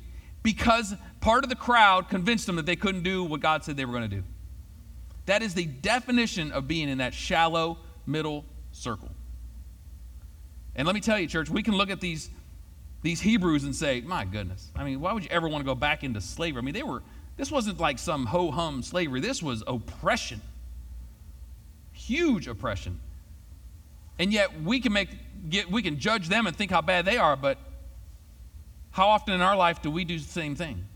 because 0.42 0.94
part 1.20 1.44
of 1.44 1.50
the 1.50 1.56
crowd 1.56 2.08
convinced 2.08 2.46
them 2.46 2.56
that 2.56 2.66
they 2.66 2.76
couldn't 2.76 3.02
do 3.02 3.24
what 3.24 3.40
God 3.40 3.64
said 3.64 3.76
they 3.76 3.84
were 3.84 3.92
going 3.92 4.08
to 4.08 4.16
do. 4.16 4.24
That 5.26 5.42
is 5.42 5.54
the 5.54 5.64
definition 5.64 6.52
of 6.52 6.68
being 6.68 6.88
in 6.88 6.98
that 6.98 7.14
shallow 7.14 7.78
middle 8.06 8.44
circle. 8.72 9.10
And 10.76 10.86
let 10.86 10.94
me 10.94 11.00
tell 11.00 11.18
you, 11.18 11.26
church, 11.26 11.48
we 11.48 11.62
can 11.62 11.74
look 11.74 11.90
at 11.90 12.00
these, 12.00 12.30
these 13.04 13.20
Hebrews 13.20 13.64
and 13.64 13.76
say, 13.76 14.00
my 14.00 14.24
goodness, 14.24 14.70
I 14.74 14.82
mean, 14.82 14.98
why 14.98 15.12
would 15.12 15.24
you 15.24 15.28
ever 15.30 15.46
want 15.46 15.60
to 15.60 15.66
go 15.66 15.74
back 15.74 16.02
into 16.02 16.22
slavery? 16.22 16.60
I 16.60 16.64
mean, 16.64 16.72
they 16.72 16.82
were, 16.82 17.02
this 17.36 17.50
wasn't 17.50 17.78
like 17.78 17.98
some 17.98 18.24
ho 18.24 18.50
hum 18.50 18.82
slavery, 18.82 19.20
this 19.20 19.42
was 19.42 19.62
oppression. 19.66 20.40
Huge 21.92 22.48
oppression. 22.48 22.98
And 24.18 24.32
yet 24.32 24.62
we 24.62 24.80
can 24.80 24.94
make 24.94 25.10
get 25.50 25.70
we 25.70 25.82
can 25.82 25.98
judge 25.98 26.28
them 26.28 26.46
and 26.46 26.56
think 26.56 26.70
how 26.70 26.80
bad 26.80 27.04
they 27.04 27.18
are, 27.18 27.36
but 27.36 27.58
how 28.90 29.08
often 29.08 29.34
in 29.34 29.42
our 29.42 29.56
life 29.56 29.82
do 29.82 29.90
we 29.90 30.06
do 30.06 30.18
the 30.18 30.24
same 30.24 30.56
thing? 30.56 30.86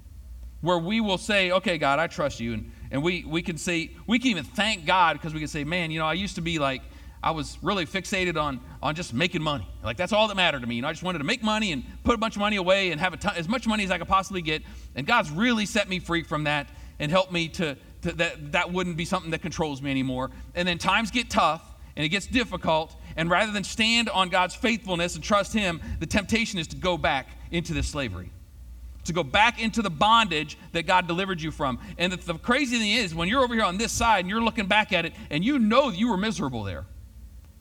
Where 0.62 0.78
we 0.78 1.02
will 1.02 1.18
say, 1.18 1.50
okay, 1.50 1.76
God, 1.76 1.98
I 1.98 2.06
trust 2.06 2.40
you. 2.40 2.54
And, 2.54 2.72
and 2.90 3.02
we, 3.02 3.24
we 3.24 3.42
can 3.42 3.58
say, 3.58 3.90
we 4.06 4.18
can 4.18 4.30
even 4.30 4.44
thank 4.44 4.86
God 4.86 5.14
because 5.14 5.34
we 5.34 5.40
can 5.40 5.48
say, 5.48 5.62
man, 5.62 5.90
you 5.90 5.98
know, 5.98 6.06
I 6.06 6.14
used 6.14 6.36
to 6.36 6.40
be 6.40 6.58
like, 6.58 6.80
I 7.22 7.32
was 7.32 7.58
really 7.62 7.84
fixated 7.84 8.40
on, 8.40 8.60
on 8.82 8.94
just 8.94 9.12
making 9.12 9.42
money. 9.42 9.68
Like, 9.82 9.96
that's 9.96 10.12
all 10.12 10.28
that 10.28 10.36
mattered 10.36 10.60
to 10.60 10.66
me. 10.66 10.76
You 10.76 10.82
know, 10.82 10.88
I 10.88 10.92
just 10.92 11.02
wanted 11.02 11.18
to 11.18 11.24
make 11.24 11.42
money 11.42 11.72
and 11.72 11.84
put 12.04 12.14
a 12.14 12.18
bunch 12.18 12.36
of 12.36 12.40
money 12.40 12.56
away 12.56 12.92
and 12.92 13.00
have 13.00 13.18
ton, 13.18 13.34
as 13.36 13.48
much 13.48 13.66
money 13.66 13.84
as 13.84 13.90
I 13.90 13.98
could 13.98 14.08
possibly 14.08 14.42
get. 14.42 14.62
And 14.94 15.06
God's 15.06 15.30
really 15.30 15.66
set 15.66 15.88
me 15.88 15.98
free 15.98 16.22
from 16.22 16.44
that 16.44 16.68
and 16.98 17.10
helped 17.10 17.32
me 17.32 17.48
to, 17.48 17.76
to 18.02 18.12
that, 18.12 18.52
that 18.52 18.72
wouldn't 18.72 18.96
be 18.96 19.04
something 19.04 19.32
that 19.32 19.42
controls 19.42 19.82
me 19.82 19.90
anymore. 19.90 20.30
And 20.54 20.66
then 20.66 20.78
times 20.78 21.10
get 21.10 21.28
tough 21.28 21.74
and 21.96 22.04
it 22.04 22.10
gets 22.10 22.26
difficult 22.26 22.94
and 23.18 23.28
rather 23.28 23.50
than 23.50 23.64
stand 23.64 24.08
on 24.08 24.28
God's 24.28 24.54
faithfulness 24.54 25.16
and 25.16 25.24
trust 25.24 25.52
Him, 25.52 25.82
the 25.98 26.06
temptation 26.06 26.60
is 26.60 26.68
to 26.68 26.76
go 26.76 26.96
back 26.96 27.26
into 27.50 27.74
this 27.74 27.88
slavery, 27.88 28.30
to 29.04 29.12
go 29.12 29.24
back 29.24 29.60
into 29.60 29.82
the 29.82 29.90
bondage 29.90 30.56
that 30.70 30.86
God 30.86 31.08
delivered 31.08 31.42
you 31.42 31.50
from. 31.50 31.80
And 31.98 32.12
the, 32.12 32.16
the 32.16 32.38
crazy 32.38 32.78
thing 32.78 32.92
is, 32.92 33.16
when 33.16 33.28
you're 33.28 33.42
over 33.42 33.54
here 33.54 33.64
on 33.64 33.76
this 33.76 33.90
side 33.90 34.20
and 34.20 34.30
you're 34.30 34.40
looking 34.40 34.66
back 34.66 34.92
at 34.92 35.04
it 35.04 35.14
and 35.30 35.44
you 35.44 35.58
know 35.58 35.88
you 35.90 36.08
were 36.08 36.16
miserable 36.16 36.62
there. 36.62 36.86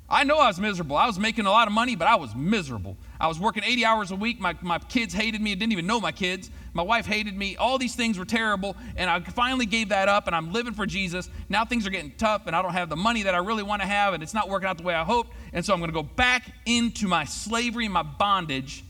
I 0.10 0.24
know 0.24 0.38
I 0.38 0.48
was 0.48 0.58
miserable. 0.58 0.96
I 0.96 1.06
was 1.06 1.20
making 1.20 1.46
a 1.48 1.52
lot 1.52 1.68
of 1.68 1.74
money, 1.74 1.96
but 1.98 2.08
I 2.08 2.16
was 2.16 2.34
miserable. 2.34 2.96
I 3.20 3.28
was 3.28 3.40
working 3.40 3.64
80 3.66 3.84
hours 3.84 4.12
a 4.12 4.16
week. 4.16 4.40
My, 4.40 4.56
my 4.62 4.80
kids 4.80 5.14
hated 5.14 5.42
me. 5.42 5.52
I 5.52 5.56
didn't 5.56 5.74
even 5.74 5.86
know 5.86 6.00
my 6.00 6.14
kids. 6.14 6.50
My 6.74 6.84
wife 6.84 7.06
hated 7.06 7.36
me. 7.36 7.58
All 7.58 7.78
these 7.78 7.94
things 7.94 8.18
were 8.18 8.24
terrible. 8.24 8.78
And 8.96 9.10
I 9.10 9.20
finally 9.20 9.66
gave 9.66 9.90
that 9.90 10.08
up 10.08 10.28
and 10.28 10.36
I'm 10.36 10.54
living 10.54 10.74
for 10.74 10.86
Jesus. 10.86 11.30
Now 11.50 11.66
things 11.66 11.86
are 11.86 11.90
getting 11.90 12.12
tough 12.12 12.48
and 12.48 12.56
I 12.56 12.62
don't 12.62 12.72
have 12.72 12.88
the 12.88 12.96
money 12.96 13.24
that 13.24 13.36
I 13.36 13.40
really 13.40 13.64
want 13.64 13.82
to 13.82 13.88
have 13.88 14.14
and 14.14 14.24
it's 14.24 14.34
not 14.34 14.48
working 14.48 14.70
out 14.70 14.78
the 14.78 14.84
way 14.84 14.94
I 14.94 15.04
hoped. 15.04 15.34
And 15.52 15.66
so 15.66 15.74
I'm 15.74 15.80
going 15.80 15.90
to 15.90 15.94
go 15.94 16.04
back 16.04 16.54
into 16.66 17.08
my 17.08 17.26
slavery, 17.26 17.86
and 17.86 17.94
my 17.94 18.04
bondage, 18.04 18.86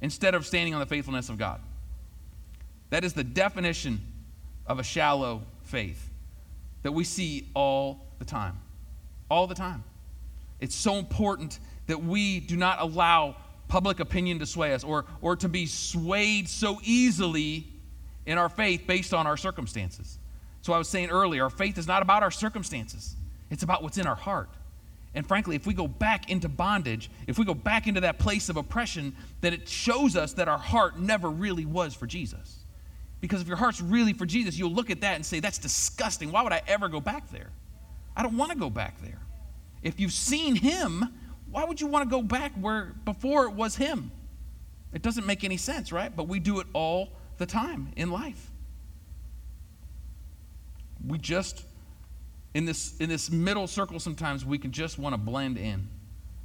instead 0.00 0.34
of 0.34 0.44
standing 0.44 0.74
on 0.74 0.80
the 0.80 0.86
faithfulness 0.86 1.28
of 1.28 1.38
God. 1.38 1.60
That 2.90 3.04
is 3.04 3.12
the 3.12 3.24
definition 3.24 4.00
of 4.66 4.80
a 4.80 4.82
shallow 4.82 5.42
faith 5.62 6.10
that 6.82 6.90
we 6.90 7.04
see 7.04 7.48
all 7.54 8.08
the 8.18 8.24
time 8.24 8.58
all 9.32 9.46
the 9.46 9.54
time. 9.54 9.82
It's 10.60 10.74
so 10.74 10.96
important 10.96 11.58
that 11.86 12.04
we 12.04 12.38
do 12.38 12.56
not 12.56 12.80
allow 12.80 13.36
public 13.66 13.98
opinion 13.98 14.38
to 14.38 14.46
sway 14.46 14.74
us 14.74 14.84
or, 14.84 15.06
or 15.22 15.34
to 15.36 15.48
be 15.48 15.64
swayed 15.64 16.48
so 16.48 16.78
easily 16.84 17.66
in 18.26 18.36
our 18.36 18.50
faith 18.50 18.86
based 18.86 19.14
on 19.14 19.26
our 19.26 19.38
circumstances. 19.38 20.18
So 20.60 20.74
I 20.74 20.78
was 20.78 20.86
saying 20.86 21.08
earlier, 21.08 21.44
our 21.44 21.50
faith 21.50 21.78
is 21.78 21.88
not 21.88 22.02
about 22.02 22.22
our 22.22 22.30
circumstances, 22.30 23.16
it's 23.50 23.62
about 23.62 23.82
what's 23.82 23.96
in 23.98 24.06
our 24.06 24.14
heart. 24.14 24.50
And 25.14 25.26
frankly, 25.26 25.56
if 25.56 25.66
we 25.66 25.74
go 25.74 25.88
back 25.88 26.30
into 26.30 26.48
bondage, 26.48 27.10
if 27.26 27.38
we 27.38 27.44
go 27.44 27.54
back 27.54 27.86
into 27.86 28.00
that 28.02 28.18
place 28.18 28.48
of 28.48 28.56
oppression, 28.56 29.14
then 29.40 29.52
it 29.52 29.68
shows 29.68 30.16
us 30.16 30.34
that 30.34 30.48
our 30.48 30.58
heart 30.58 30.98
never 30.98 31.30
really 31.30 31.66
was 31.66 31.94
for 31.94 32.06
Jesus. 32.06 32.64
Because 33.20 33.40
if 33.40 33.48
your 33.48 33.56
heart's 33.56 33.80
really 33.80 34.12
for 34.12 34.26
Jesus, 34.26 34.58
you'll 34.58 34.72
look 34.72 34.90
at 34.90 35.00
that 35.02 35.16
and 35.16 35.24
say, 35.24 35.40
that's 35.40 35.58
disgusting. 35.58 36.32
Why 36.32 36.42
would 36.42 36.52
I 36.52 36.62
ever 36.66 36.88
go 36.88 37.00
back 37.00 37.30
there? 37.30 37.50
I 38.16 38.22
don't 38.22 38.36
want 38.36 38.52
to 38.52 38.58
go 38.58 38.68
back 38.68 39.00
there. 39.00 39.21
If 39.82 39.98
you've 39.98 40.12
seen 40.12 40.54
him, 40.54 41.08
why 41.50 41.64
would 41.64 41.80
you 41.80 41.86
want 41.86 42.08
to 42.08 42.10
go 42.10 42.22
back 42.22 42.52
where 42.52 42.94
before 43.04 43.44
it 43.46 43.52
was 43.52 43.76
him? 43.76 44.10
It 44.92 45.02
doesn't 45.02 45.26
make 45.26 45.44
any 45.44 45.56
sense, 45.56 45.92
right? 45.92 46.14
But 46.14 46.28
we 46.28 46.38
do 46.38 46.60
it 46.60 46.66
all 46.72 47.10
the 47.38 47.46
time 47.46 47.92
in 47.96 48.10
life. 48.10 48.50
We 51.06 51.18
just 51.18 51.64
in 52.54 52.64
this 52.64 52.96
in 52.98 53.08
this 53.08 53.30
middle 53.30 53.66
circle 53.66 53.98
sometimes 53.98 54.44
we 54.44 54.58
can 54.58 54.70
just 54.72 54.98
want 54.98 55.14
to 55.14 55.18
blend 55.18 55.58
in. 55.58 55.88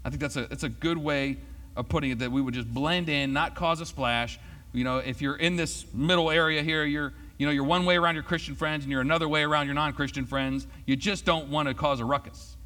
I 0.04 0.10
think 0.10 0.22
that's 0.22 0.36
a 0.36 0.48
it's 0.52 0.64
a 0.64 0.70
good 0.70 0.98
way 0.98 1.38
of 1.76 1.90
putting 1.90 2.12
it 2.12 2.20
that 2.20 2.32
we 2.32 2.42
would 2.42 2.54
just 2.54 2.74
blend 2.74 3.08
in, 3.08 3.34
not 3.34 3.56
cause 3.56 3.82
a 3.82 3.86
splash. 3.86 4.40
You 4.74 4.84
know, 4.84 4.98
if 4.98 5.22
you're 5.22 5.36
in 5.36 5.56
this 5.56 5.86
middle 5.94 6.32
area 6.32 6.64
here, 6.64 6.84
you're 6.84 7.14
you 7.38 7.46
know, 7.46 7.52
you're 7.52 7.64
one 7.64 7.86
way 7.86 7.98
around 7.98 8.16
your 8.16 8.24
Christian 8.24 8.56
friends 8.56 8.84
and 8.84 8.92
you're 8.92 9.02
another 9.02 9.30
way 9.30 9.44
around 9.44 9.68
your 9.68 9.76
non 9.76 9.94
Christian 9.94 10.26
friends. 10.26 10.68
You 10.86 10.96
just 10.96 11.24
don't 11.24 11.50
want 11.50 11.68
to 11.68 11.74
cause 11.74 12.00
a 12.00 12.06
ruckus. 12.06 12.57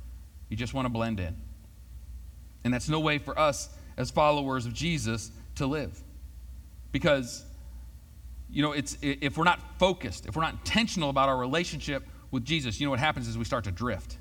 You 0.52 0.58
just 0.58 0.74
want 0.74 0.86
to 0.86 0.90
blend 0.90 1.22
in. 1.22 1.36
And 2.66 2.74
that's 2.74 2.90
no 2.90 3.00
way 3.00 3.18
for 3.20 3.40
us 3.40 3.70
as 3.96 4.12
followers 4.12 4.66
of 4.66 4.74
Jesus 4.74 5.32
to 5.56 5.66
live. 5.66 6.04
Because, 6.92 7.46
you 8.50 8.62
know, 8.62 8.74
it's, 8.74 8.98
if 9.02 9.38
we're 9.38 9.46
not 9.46 9.62
focused, 9.80 10.26
if 10.26 10.36
we're 10.36 10.42
not 10.42 10.56
intentional 10.56 11.10
about 11.10 11.30
our 11.30 11.38
relationship 11.38 12.04
with 12.32 12.44
Jesus, 12.44 12.82
you 12.82 12.86
know 12.86 12.92
what 12.92 13.00
happens 13.00 13.30
is 13.30 13.38
we 13.38 13.46
start 13.46 13.64
to 13.64 13.72
drift. 13.72 14.18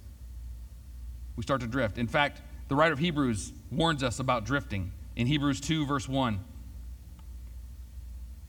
We 1.34 1.42
start 1.42 1.62
to 1.62 1.66
drift. 1.66 1.98
In 1.98 2.06
fact, 2.06 2.42
the 2.68 2.76
writer 2.76 2.92
of 2.92 3.00
Hebrews 3.00 3.52
warns 3.72 4.04
us 4.04 4.20
about 4.20 4.44
drifting 4.44 4.92
in 5.16 5.26
Hebrews 5.26 5.60
2, 5.60 5.84
verse 5.84 6.08
1. 6.08 6.38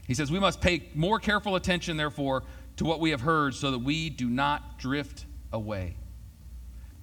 He 0.05 0.13
says, 0.13 0.31
We 0.31 0.39
must 0.39 0.61
pay 0.61 0.83
more 0.93 1.19
careful 1.19 1.55
attention, 1.55 1.97
therefore, 1.97 2.43
to 2.77 2.85
what 2.85 2.99
we 2.99 3.09
have 3.09 3.21
heard 3.21 3.55
so 3.55 3.71
that 3.71 3.79
we 3.79 4.11
do 4.11 4.29
not 4.29 4.77
drift 4.77 5.25
away. 5.51 5.95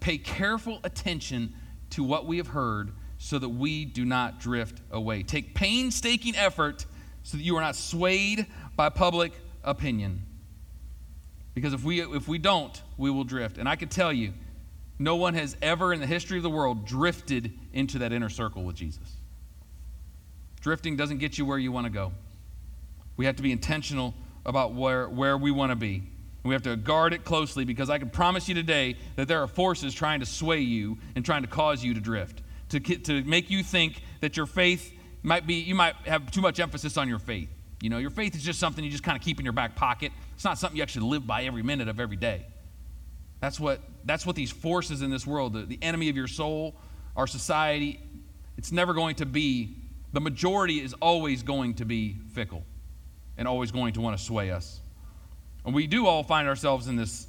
Pay 0.00 0.18
careful 0.18 0.80
attention 0.84 1.54
to 1.90 2.04
what 2.04 2.26
we 2.26 2.36
have 2.36 2.48
heard 2.48 2.92
so 3.18 3.38
that 3.38 3.48
we 3.48 3.84
do 3.84 4.04
not 4.04 4.38
drift 4.40 4.80
away. 4.90 5.22
Take 5.22 5.54
painstaking 5.54 6.36
effort 6.36 6.86
so 7.22 7.36
that 7.36 7.42
you 7.42 7.56
are 7.56 7.60
not 7.60 7.76
swayed 7.76 8.46
by 8.76 8.88
public 8.88 9.32
opinion. 9.64 10.22
Because 11.54 11.72
if 11.72 11.82
we, 11.82 12.00
if 12.00 12.28
we 12.28 12.38
don't, 12.38 12.80
we 12.96 13.10
will 13.10 13.24
drift. 13.24 13.58
And 13.58 13.68
I 13.68 13.74
can 13.74 13.88
tell 13.88 14.12
you, 14.12 14.32
no 14.98 15.16
one 15.16 15.34
has 15.34 15.56
ever 15.60 15.92
in 15.92 16.00
the 16.00 16.06
history 16.06 16.36
of 16.36 16.42
the 16.42 16.50
world 16.50 16.86
drifted 16.86 17.52
into 17.72 17.98
that 17.98 18.12
inner 18.12 18.28
circle 18.28 18.64
with 18.64 18.76
Jesus. 18.76 19.16
Drifting 20.60 20.96
doesn't 20.96 21.18
get 21.18 21.38
you 21.38 21.44
where 21.44 21.58
you 21.58 21.72
want 21.72 21.86
to 21.86 21.90
go. 21.90 22.12
We 23.16 23.26
have 23.26 23.36
to 23.36 23.42
be 23.42 23.52
intentional 23.52 24.14
about 24.46 24.74
where, 24.74 25.08
where 25.08 25.36
we 25.36 25.50
want 25.50 25.70
to 25.70 25.76
be. 25.76 26.04
We 26.48 26.54
have 26.54 26.62
to 26.62 26.76
guard 26.76 27.12
it 27.12 27.24
closely 27.24 27.64
because 27.66 27.90
I 27.90 27.98
can 27.98 28.08
promise 28.08 28.48
you 28.48 28.54
today 28.54 28.96
that 29.16 29.28
there 29.28 29.42
are 29.42 29.46
forces 29.46 29.94
trying 29.94 30.20
to 30.20 30.26
sway 30.26 30.60
you 30.60 30.96
and 31.14 31.24
trying 31.24 31.42
to 31.42 31.48
cause 31.48 31.84
you 31.84 31.92
to 31.92 32.00
drift, 32.00 32.40
to, 32.70 32.80
to 32.80 33.22
make 33.24 33.50
you 33.50 33.62
think 33.62 34.02
that 34.20 34.36
your 34.36 34.46
faith 34.46 34.92
might 35.22 35.46
be, 35.46 35.54
you 35.54 35.74
might 35.74 35.94
have 36.06 36.30
too 36.30 36.40
much 36.40 36.58
emphasis 36.58 36.96
on 36.96 37.06
your 37.06 37.18
faith. 37.18 37.50
You 37.82 37.90
know, 37.90 37.98
your 37.98 38.10
faith 38.10 38.34
is 38.34 38.42
just 38.42 38.58
something 38.58 38.82
you 38.82 38.90
just 38.90 39.04
kind 39.04 39.16
of 39.16 39.22
keep 39.22 39.38
in 39.38 39.44
your 39.44 39.52
back 39.52 39.76
pocket. 39.76 40.10
It's 40.34 40.44
not 40.44 40.58
something 40.58 40.76
you 40.76 40.82
actually 40.82 41.10
live 41.10 41.26
by 41.26 41.44
every 41.44 41.62
minute 41.62 41.86
of 41.86 42.00
every 42.00 42.16
day. 42.16 42.46
That's 43.40 43.60
what, 43.60 43.80
that's 44.04 44.24
what 44.24 44.34
these 44.34 44.50
forces 44.50 45.02
in 45.02 45.10
this 45.10 45.26
world, 45.26 45.52
the, 45.52 45.62
the 45.62 45.78
enemy 45.82 46.08
of 46.08 46.16
your 46.16 46.28
soul, 46.28 46.74
our 47.14 47.26
society, 47.26 48.00
it's 48.56 48.72
never 48.72 48.94
going 48.94 49.16
to 49.16 49.26
be, 49.26 49.76
the 50.14 50.20
majority 50.20 50.80
is 50.80 50.94
always 50.94 51.42
going 51.42 51.74
to 51.74 51.84
be 51.84 52.16
fickle 52.32 52.64
and 53.36 53.46
always 53.46 53.70
going 53.70 53.92
to 53.92 54.00
want 54.00 54.16
to 54.16 54.24
sway 54.24 54.50
us. 54.50 54.80
And 55.64 55.74
we 55.74 55.86
do 55.86 56.06
all 56.06 56.22
find 56.22 56.48
ourselves 56.48 56.88
in 56.88 56.96
this 56.96 57.26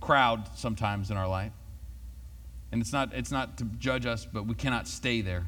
crowd 0.00 0.48
sometimes 0.56 1.10
in 1.10 1.16
our 1.16 1.28
life. 1.28 1.52
And 2.72 2.80
it's 2.80 2.92
not, 2.92 3.12
it's 3.14 3.32
not 3.32 3.58
to 3.58 3.64
judge 3.64 4.06
us, 4.06 4.24
but 4.24 4.46
we 4.46 4.54
cannot 4.54 4.86
stay 4.86 5.20
there. 5.20 5.46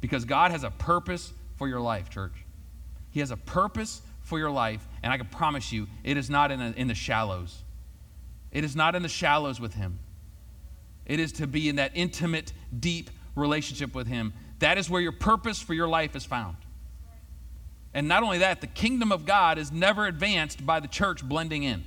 Because 0.00 0.24
God 0.24 0.50
has 0.50 0.64
a 0.64 0.70
purpose 0.70 1.32
for 1.56 1.68
your 1.68 1.80
life, 1.80 2.10
church. 2.10 2.32
He 3.10 3.20
has 3.20 3.30
a 3.30 3.36
purpose 3.36 4.02
for 4.22 4.38
your 4.38 4.50
life, 4.50 4.86
and 5.02 5.12
I 5.12 5.18
can 5.18 5.26
promise 5.26 5.72
you, 5.72 5.86
it 6.02 6.16
is 6.16 6.30
not 6.30 6.50
in, 6.50 6.60
a, 6.60 6.70
in 6.76 6.88
the 6.88 6.94
shallows. 6.94 7.62
It 8.50 8.64
is 8.64 8.74
not 8.74 8.94
in 8.94 9.02
the 9.02 9.08
shallows 9.08 9.60
with 9.60 9.74
Him. 9.74 9.98
It 11.04 11.20
is 11.20 11.32
to 11.32 11.46
be 11.46 11.68
in 11.68 11.76
that 11.76 11.92
intimate, 11.94 12.52
deep 12.78 13.10
relationship 13.34 13.94
with 13.94 14.06
Him. 14.06 14.32
That 14.60 14.78
is 14.78 14.88
where 14.88 15.00
your 15.00 15.12
purpose 15.12 15.60
for 15.60 15.74
your 15.74 15.88
life 15.88 16.16
is 16.16 16.24
found. 16.24 16.56
And 17.94 18.08
not 18.08 18.22
only 18.22 18.38
that, 18.38 18.60
the 18.60 18.66
kingdom 18.66 19.12
of 19.12 19.26
God 19.26 19.58
is 19.58 19.70
never 19.70 20.06
advanced 20.06 20.64
by 20.64 20.80
the 20.80 20.88
church 20.88 21.22
blending 21.22 21.62
in. 21.62 21.84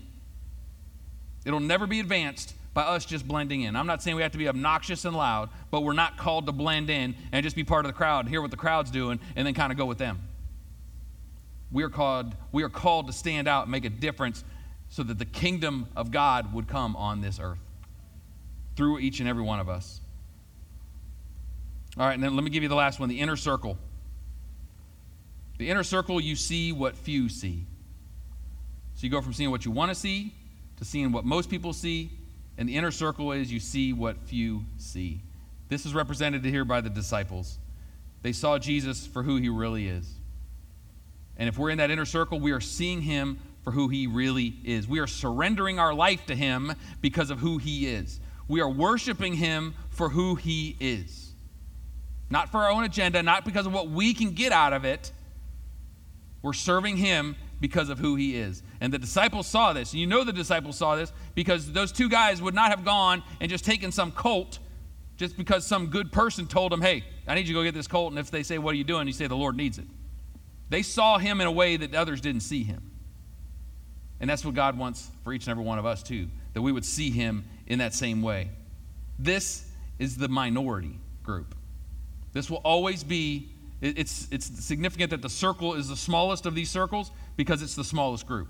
It'll 1.46 1.60
never 1.60 1.88
be 1.88 2.00
advanced 2.00 2.54
by 2.74 2.84
us 2.84 3.06
just 3.06 3.28
blending 3.28 3.62
in. 3.62 3.76
I'm 3.76 3.88
not 3.88 4.04
saying 4.04 4.16
we 4.16 4.22
have 4.22 4.34
to 4.34 4.38
be 4.38 4.48
obnoxious 4.48 5.06
and 5.06 5.16
loud, 5.16 5.50
but 5.72 5.82
we're 5.82 5.94
not 5.94 6.18
called 6.18 6.46
to 6.48 6.52
blend 6.52 6.90
in 6.90 7.16
and 7.32 7.44
just 7.44 7.56
be 7.56 7.64
part 7.64 7.86
of 7.86 7.90
the 7.90 7.98
crowd, 7.98 8.28
hear 8.28 8.42
what 8.42 8.52
the 8.52 8.58
crowd's 8.58 8.92
doing, 8.92 9.20
and 9.36 9.48
then 9.48 9.54
kind 9.54 9.72
of 9.72 9.78
go 9.78 9.86
with 9.86 9.98
them. 9.98 10.20
We 11.72 11.84
are 11.84 11.90
called, 11.90 12.36
we 12.52 12.64
are 12.64 12.70
called 12.70 13.08
to 13.08 13.14
stand 13.14 13.48
out 13.48 13.64
and 13.64 13.72
make 13.72 13.86
a 13.86 13.90
difference 13.90 14.44
so 14.90 15.04
that 15.04 15.18
the 15.18 15.26
kingdom 15.26 15.88
of 15.96 16.12
God 16.12 16.54
would 16.54 16.68
come 16.68 16.96
on 16.96 17.22
this 17.22 17.40
earth 17.40 17.60
through 18.76 19.00
each 19.00 19.20
and 19.20 19.30
every 19.30 19.44
one 19.44 19.60
of 19.60 19.70
us. 19.70 20.02
All 21.98 22.06
right, 22.06 22.14
and 22.14 22.22
then 22.22 22.36
let 22.36 22.44
me 22.44 22.50
give 22.50 22.62
you 22.62 22.70
the 22.70 22.76
last 22.76 23.00
one 23.00 23.08
the 23.08 23.22
inner 23.22 23.38
circle. 23.38 23.78
The 25.58 25.70
inner 25.70 25.84
circle, 25.84 26.20
you 26.20 26.36
see 26.36 26.72
what 26.72 26.96
few 26.96 27.30
see. 27.30 27.66
So 28.96 29.04
you 29.04 29.10
go 29.10 29.22
from 29.22 29.34
seeing 29.34 29.52
what 29.52 29.66
you 29.66 29.72
want 29.72 29.90
to 29.90 29.96
see 29.96 30.34
to 30.78 30.86
seeing 30.86 31.12
what 31.12 31.26
most 31.26 31.50
people 31.50 31.74
see. 31.74 32.12
And 32.58 32.68
the 32.70 32.76
inner 32.76 32.92
circle 32.92 33.32
is 33.32 33.52
you 33.52 33.60
see 33.60 33.94
what 33.94 34.18
few 34.26 34.64
see. 34.78 35.22
This 35.68 35.86
is 35.86 35.94
represented 35.94 36.46
here 36.46 36.66
by 36.66 36.82
the 36.82 36.90
disciples. 36.90 37.58
They 38.22 38.32
saw 38.32 38.58
Jesus 38.58 39.06
for 39.06 39.24
who 39.24 39.38
he 39.38 39.50
really 39.50 39.88
is. 39.88 40.10
And 41.38 41.50
if 41.50 41.58
we're 41.58 41.70
in 41.70 41.80
that 41.80 41.92
inner 41.92 42.06
circle, 42.06 42.40
we 42.40 42.52
are 42.52 42.62
seeing 42.62 43.02
him 43.02 43.40
for 43.64 43.72
who 43.72 43.90
he 43.90 44.08
really 44.08 44.54
is. 44.64 44.88
We 44.88 45.00
are 45.00 45.08
surrendering 45.08 45.80
our 45.80 45.94
life 45.94 46.26
to 46.28 46.36
him 46.36 46.74
because 47.02 47.30
of 47.30 47.40
who 47.40 47.58
he 47.58 47.88
is. 47.88 48.20
We 48.48 48.62
are 48.62 48.70
worshiping 48.70 49.34
him 49.34 49.74
for 49.90 50.10
who 50.10 50.36
he 50.36 50.78
is. 50.80 51.34
Not 52.30 52.50
for 52.50 52.60
our 52.60 52.70
own 52.70 52.84
agenda, 52.84 53.22
not 53.22 53.44
because 53.44 53.66
of 53.66 53.74
what 53.74 53.90
we 53.90 54.14
can 54.14 54.32
get 54.32 54.52
out 54.52 54.72
of 54.72 54.86
it, 54.86 55.12
we're 56.46 56.54
serving 56.54 56.96
him 56.96 57.36
because 57.60 57.90
of 57.90 57.98
who 57.98 58.16
he 58.16 58.36
is. 58.36 58.62
And 58.80 58.94
the 58.94 59.00
disciples 59.00 59.48
saw 59.48 59.74
this. 59.74 59.96
You 59.96 60.06
know 60.06 60.24
the 60.24 60.32
disciples 60.32 60.78
saw 60.78 60.96
this 60.96 61.12
because 61.34 61.72
those 61.72 61.92
two 61.92 62.08
guys 62.08 62.40
would 62.40 62.54
not 62.54 62.70
have 62.70 62.86
gone 62.86 63.24
and 63.42 63.50
just 63.50 63.66
taken 63.66 63.92
some 63.92 64.12
colt 64.12 64.60
just 65.18 65.38
because 65.38 65.66
some 65.66 65.88
good 65.88 66.12
person 66.12 66.46
told 66.46 66.72
them, 66.72 66.84
hey, 66.84 67.04
I 67.28 67.34
need 67.34 67.48
you 67.48 67.56
to 67.56 67.62
go 67.62 67.64
get 67.64 67.74
this 67.74 67.88
colt. 67.88 68.12
And 68.12 68.20
if 68.20 68.30
they 68.30 68.44
say, 68.44 68.60
what 68.60 68.76
are 68.76 68.78
you 68.78 68.84
doing? 68.84 69.08
You 69.08 69.14
say, 69.14 69.26
the 69.26 69.36
Lord 69.36 69.58
needs 69.58 69.80
it. 69.80 69.88
They 70.70 70.84
saw 70.84 71.18
him 71.18 71.42
in 71.42 71.48
a 71.48 71.52
way 71.52 71.78
that 71.78 71.96
others 71.96 72.22
didn't 72.22 72.42
see 72.42 72.62
him. 72.62 72.92
And 74.20 74.30
that's 74.30 74.46
what 74.46 74.54
God 74.54 74.78
wants 74.78 75.10
for 75.24 75.34
each 75.34 75.48
and 75.48 75.50
every 75.50 75.64
one 75.64 75.80
of 75.80 75.86
us, 75.88 76.04
too, 76.04 76.28
that 76.54 76.62
we 76.62 76.72
would 76.72 76.86
see 76.86 77.10
him 77.10 77.46
in 77.66 77.80
that 77.80 77.96
same 77.96 78.22
way. 78.22 78.52
This 79.18 79.68
is 79.98 80.16
the 80.16 80.28
minority 80.28 81.00
group. 81.24 81.56
This 82.34 82.52
will 82.52 82.62
always 82.64 83.04
be 83.04 83.50
it's, 83.82 84.28
it's 84.32 84.46
significant 84.64 85.10
that 85.12 85.22
the 85.22 85.30
circle 85.30 85.74
is 85.74 85.90
the 85.90 85.96
smallest 85.96 86.46
of 86.46 86.56
these 86.56 86.70
circles 86.70 87.12
because 87.36 87.62
it's 87.62 87.76
the 87.76 87.84
smallest 87.84 88.26
group. 88.26 88.48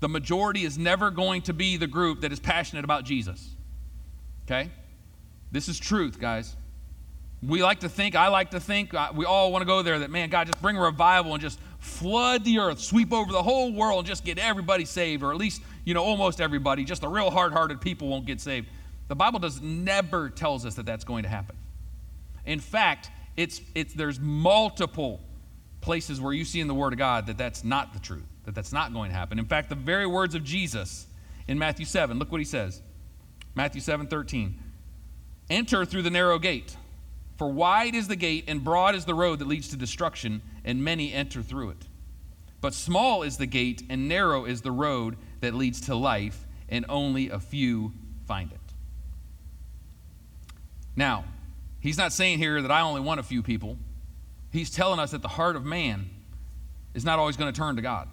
The 0.00 0.08
majority 0.08 0.64
is 0.64 0.76
never 0.76 1.10
going 1.10 1.42
to 1.42 1.52
be 1.52 1.76
the 1.76 1.86
group 1.86 2.20
that 2.22 2.32
is 2.32 2.40
passionate 2.40 2.84
about 2.84 3.04
Jesus. 3.04 3.54
Okay? 4.44 4.70
This 5.52 5.68
is 5.68 5.78
truth, 5.78 6.18
guys. 6.18 6.56
We 7.42 7.62
like 7.62 7.80
to 7.80 7.88
think, 7.88 8.16
I 8.16 8.28
like 8.28 8.50
to 8.50 8.60
think, 8.60 8.92
uh, 8.92 9.12
we 9.14 9.24
all 9.24 9.52
want 9.52 9.62
to 9.62 9.66
go 9.66 9.82
there 9.82 9.98
that, 10.00 10.10
man, 10.10 10.30
God, 10.30 10.46
just 10.46 10.60
bring 10.60 10.76
revival 10.76 11.32
and 11.32 11.40
just 11.40 11.60
flood 11.78 12.44
the 12.44 12.58
earth, 12.58 12.80
sweep 12.80 13.12
over 13.12 13.30
the 13.30 13.42
whole 13.42 13.72
world, 13.72 14.00
and 14.00 14.06
just 14.06 14.24
get 14.24 14.38
everybody 14.38 14.84
saved, 14.84 15.22
or 15.22 15.30
at 15.30 15.36
least, 15.36 15.62
you 15.84 15.94
know, 15.94 16.02
almost 16.02 16.40
everybody. 16.40 16.84
Just 16.84 17.02
the 17.02 17.08
real 17.08 17.30
hard 17.30 17.52
hearted 17.52 17.80
people 17.80 18.08
won't 18.08 18.26
get 18.26 18.40
saved. 18.40 18.68
The 19.08 19.14
Bible 19.14 19.38
does 19.38 19.60
never 19.60 20.30
tells 20.30 20.64
us 20.64 20.74
that 20.74 20.86
that's 20.86 21.04
going 21.04 21.24
to 21.24 21.28
happen. 21.28 21.56
In 22.46 22.60
fact, 22.60 23.10
it's, 23.36 23.60
it's, 23.74 23.94
there's 23.94 24.20
multiple 24.20 25.20
places 25.80 26.20
where 26.20 26.32
you 26.32 26.44
see 26.44 26.60
in 26.60 26.68
the 26.68 26.74
Word 26.74 26.92
of 26.92 26.98
God 26.98 27.26
that 27.26 27.36
that's 27.36 27.64
not 27.64 27.92
the 27.92 27.98
truth, 27.98 28.24
that 28.44 28.54
that's 28.54 28.72
not 28.72 28.92
going 28.92 29.10
to 29.10 29.16
happen. 29.16 29.38
In 29.38 29.44
fact, 29.44 29.68
the 29.68 29.74
very 29.74 30.06
words 30.06 30.34
of 30.34 30.44
Jesus 30.44 31.06
in 31.46 31.58
Matthew 31.58 31.84
7, 31.84 32.18
look 32.18 32.32
what 32.32 32.40
he 32.40 32.44
says. 32.44 32.80
Matthew 33.54 33.80
7 33.80 34.06
13. 34.06 34.58
Enter 35.50 35.84
through 35.84 36.02
the 36.02 36.10
narrow 36.10 36.38
gate, 36.38 36.76
for 37.36 37.52
wide 37.52 37.94
is 37.94 38.08
the 38.08 38.16
gate 38.16 38.44
and 38.48 38.64
broad 38.64 38.94
is 38.94 39.04
the 39.04 39.14
road 39.14 39.40
that 39.40 39.48
leads 39.48 39.68
to 39.68 39.76
destruction, 39.76 40.40
and 40.64 40.82
many 40.82 41.12
enter 41.12 41.42
through 41.42 41.70
it. 41.70 41.86
But 42.60 42.72
small 42.72 43.22
is 43.22 43.36
the 43.36 43.46
gate 43.46 43.82
and 43.90 44.08
narrow 44.08 44.46
is 44.46 44.62
the 44.62 44.70
road 44.70 45.18
that 45.40 45.52
leads 45.52 45.82
to 45.82 45.94
life, 45.94 46.46
and 46.70 46.86
only 46.88 47.28
a 47.28 47.38
few 47.38 47.92
find 48.26 48.50
it. 48.50 48.58
Now, 50.96 51.24
He's 51.84 51.98
not 51.98 52.14
saying 52.14 52.38
here 52.38 52.62
that 52.62 52.70
I 52.70 52.80
only 52.80 53.02
want 53.02 53.20
a 53.20 53.22
few 53.22 53.42
people. 53.42 53.76
He's 54.50 54.70
telling 54.70 54.98
us 54.98 55.10
that 55.10 55.20
the 55.20 55.28
heart 55.28 55.54
of 55.54 55.66
man 55.66 56.08
is 56.94 57.04
not 57.04 57.18
always 57.18 57.36
going 57.36 57.52
to 57.52 57.56
turn 57.56 57.76
to 57.76 57.82
God. 57.82 58.08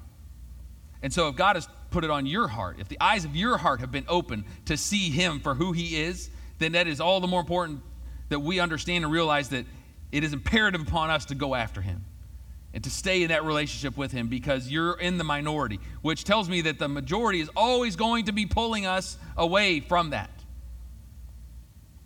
And 1.02 1.14
so, 1.14 1.30
if 1.30 1.38
God 1.38 1.56
has 1.56 1.70
put 1.90 2.04
it 2.04 2.10
on 2.10 2.26
your 2.26 2.50
heart, 2.50 2.80
if 2.80 2.90
the 2.90 2.98
eyes 3.00 3.24
of 3.24 3.34
your 3.34 3.58
heart 3.58 3.80
have 3.80 3.90
been 3.90 4.04
open 4.10 4.44
to 4.66 4.76
see 4.76 5.10
Him 5.10 5.40
for 5.40 5.56
who 5.56 5.72
He 5.72 6.02
is, 6.02 6.30
then 6.60 6.74
that 6.74 6.86
is 6.86 7.00
all 7.00 7.22
the 7.22 7.28
more 7.28 7.40
important 7.40 7.80
that 8.28 8.42
we 8.42 8.60
understand 8.60 9.06
and 9.06 9.14
realize 9.14 9.48
that 9.50 9.66
it 10.12 10.26
is 10.26 10.34
imperative 10.34 10.82
upon 10.82 11.10
us 11.10 11.24
to 11.26 11.36
go 11.36 11.56
after 11.56 11.80
Him 11.80 12.04
and 12.74 12.84
to 12.84 12.90
stay 12.90 13.24
in 13.24 13.30
that 13.30 13.46
relationship 13.46 13.96
with 13.96 14.12
Him 14.12 14.28
because 14.28 14.70
you're 14.70 15.00
in 15.00 15.18
the 15.18 15.24
minority, 15.24 15.80
which 16.02 16.26
tells 16.26 16.50
me 16.50 16.60
that 16.60 16.78
the 16.78 16.90
majority 16.90 17.40
is 17.40 17.50
always 17.56 17.96
going 17.96 18.26
to 18.26 18.34
be 18.34 18.46
pulling 18.46 18.86
us 18.86 19.18
away 19.38 19.80
from 19.80 20.10
that. 20.10 20.41